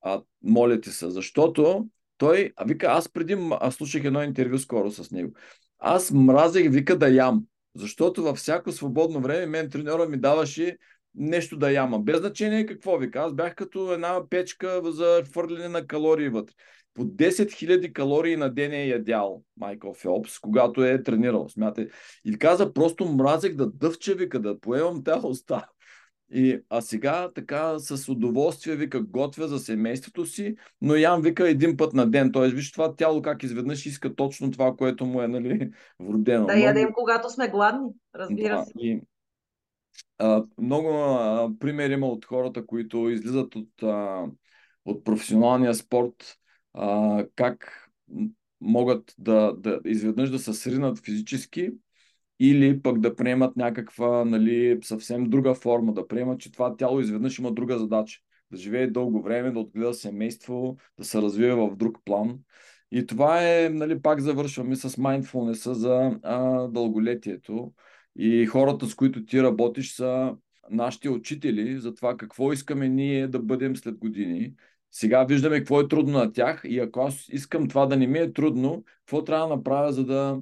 [0.01, 1.89] А, моля ти се, защото
[2.19, 5.33] той, а вика, аз преди аз слушах едно интервю скоро с него.
[5.79, 7.45] Аз мразех, вика, да ям.
[7.77, 10.77] Защото във всяко свободно време мен треньора ми даваше
[11.15, 11.99] нещо да яма.
[11.99, 13.19] Без значение какво вика.
[13.19, 16.55] Аз бях като една печка за хвърляне на калории вътре.
[16.95, 21.49] По 10 000 калории на ден е ядял Майкъл Фелпс, когато е тренирал.
[21.49, 21.89] Смятай.
[22.25, 25.69] И каза, просто мразех да дъвча, вика, да поемам тази уста.
[26.35, 31.77] И, а сега така с удоволствие вика готвя за семейството си, но ям вика един
[31.77, 32.33] път на ден.
[32.33, 36.47] Тоест, виж това тяло как изведнъж иска точно това, което му е нали, вродено.
[36.47, 38.73] Да ядем, когато сме гладни, разбира да, се.
[38.79, 39.01] И,
[40.19, 44.27] а, много а, примери има от хората, които излизат от, а,
[44.85, 46.37] от професионалния спорт,
[46.75, 47.89] а, как
[48.61, 51.71] могат да, да изведнъж да се сринат физически
[52.41, 57.39] или пък да приемат някаква нали, съвсем друга форма, да приемат, че това тяло изведнъж
[57.39, 58.21] има друга задача.
[58.51, 62.39] Да живее дълго време, да отгледа семейство, да се развива в друг план.
[62.91, 67.73] И това е, нали, пак завършваме с mindfulness за а, дълголетието.
[68.17, 70.37] И хората, с които ти работиш, са
[70.71, 74.55] нашите учители за това какво искаме ние да бъдем след години.
[74.91, 78.19] Сега виждаме какво е трудно на тях и ако аз искам това да не ми
[78.19, 80.41] е трудно, какво трябва да направя, за да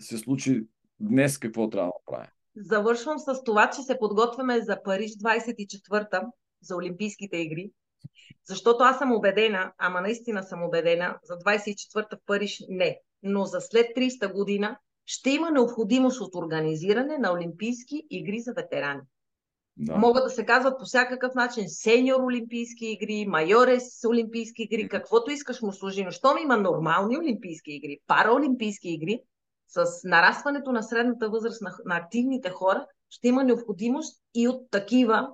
[0.00, 0.64] се случи
[1.00, 2.30] днес какво трябва да направя?
[2.56, 6.22] Завършвам с това, че се подготвяме за Париж 24-та,
[6.62, 7.70] за Олимпийските игри,
[8.48, 13.60] защото аз съм убедена, ама наистина съм убедена, за 24-та в Париж не, но за
[13.60, 19.00] след 300 година ще има необходимост от организиране на Олимпийски игри за ветерани.
[19.76, 19.96] Да.
[19.96, 25.62] Могат да се казват по всякакъв начин сеньор олимпийски игри, майорес олимпийски игри, каквото искаш
[25.62, 26.04] му служи.
[26.04, 29.20] Но щом има нормални олимпийски игри, параолимпийски игри,
[29.68, 35.28] с нарастването на средната възраст на, на активните хора, ще има необходимост и от такива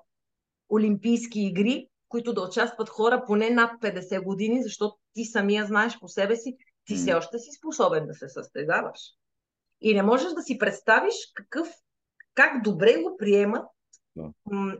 [0.72, 6.08] олимпийски игри, които да участват хора поне над 50 години, защото ти самия знаеш по
[6.08, 9.00] себе си, ти все още си способен да се състезаваш.
[9.80, 11.68] И не можеш да си представиш какъв
[12.34, 13.64] как добре го приемат
[14.16, 14.32] да.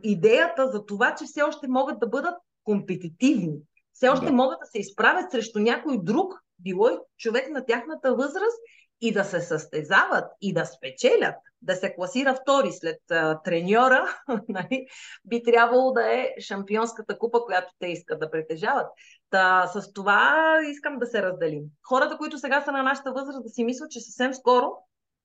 [0.03, 3.59] идеята за това, че все още могат да бъдат компетитивни.
[3.93, 4.33] Все още да.
[4.33, 8.57] могат да се изправят срещу някой друг, било и човек на тяхната възраст,
[9.01, 14.05] и да се състезават и да спечелят, да се класира втори след а, треньора,
[14.49, 14.87] нали,
[15.25, 18.87] би трябвало да е шампионската купа, която те искат да притежават.
[19.29, 21.63] Та, с това искам да се разделим.
[21.83, 24.67] Хората, които сега са на нашата възраст, да си мислят, че съвсем скоро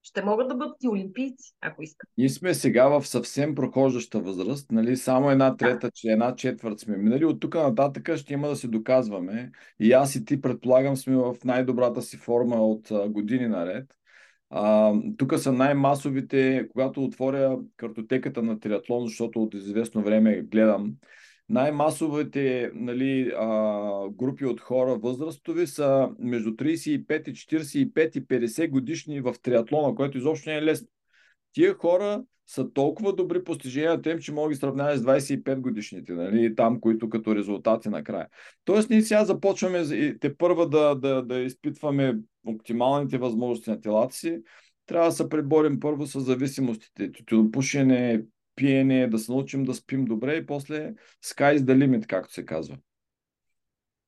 [0.06, 2.08] ще могат да бъдат и олимпийци, ако искат.
[2.18, 4.96] Ние сме сега в съвсем прохождаща възраст, нали?
[4.96, 7.24] само една трета, че една четвърт сме минали.
[7.24, 9.50] От тук нататък ще има да се доказваме.
[9.80, 13.84] И аз и ти, предполагам, сме в най-добрата си форма от години наред.
[14.50, 20.92] А, тук са най-масовите, когато отворя картотеката на триатлон, защото от известно време гледам,
[21.48, 29.20] най-масовите нали, а, групи от хора възрастови са между 35 и 45 и 50 годишни
[29.20, 30.88] в триатлона, което изобщо не е лесно.
[31.52, 36.54] Тия хора са толкова добри постижения тем, че мога ги сравняват с 25 годишните, нали,
[36.54, 38.28] там, които като резултати накрая.
[38.64, 39.84] Тоест, ние сега започваме
[40.20, 44.38] те първа да, да, да изпитваме оптималните възможности на телата си.
[44.86, 47.12] Трябва да се преборим първо с зависимостите.
[47.12, 48.22] Тютюнопушене,
[48.56, 52.44] пиене, да се научим да спим добре и после sky is the limit, както се
[52.44, 52.76] казва.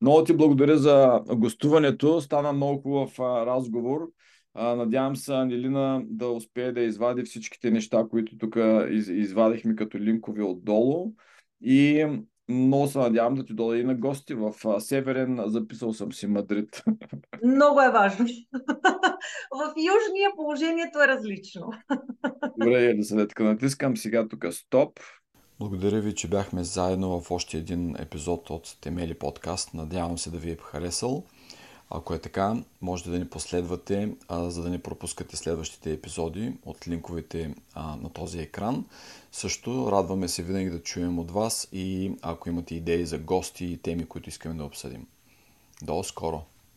[0.01, 2.20] Много ти благодаря за гостуването.
[2.20, 4.11] Стана много хубав разговор.
[4.55, 8.57] Надявам се Анелина да успее да извади всичките неща, които тук
[8.91, 11.12] извадихме като линкови отдолу.
[11.61, 12.07] И
[12.49, 15.41] много се надявам да ти дойда и на гости в Северен.
[15.47, 16.83] Записал съм си Мадрид.
[17.45, 18.27] Много е важно.
[19.53, 21.70] в Южния положението е различно.
[22.59, 25.01] Добре, Елизаветка, натискам сега тук стоп.
[25.61, 29.75] Благодаря ви, че бяхме заедно в още един епизод от Темели подкаст.
[29.75, 31.25] Надявам се да ви е харесал.
[31.90, 36.89] Ако е така, можете да ни последвате, а, за да не пропускате следващите епизоди от
[36.89, 38.85] линковете а, на този екран.
[39.32, 43.78] Също радваме се винаги да чуем от вас и ако имате идеи за гости и
[43.78, 45.06] теми, които искаме да обсъдим.
[45.82, 46.43] До скоро!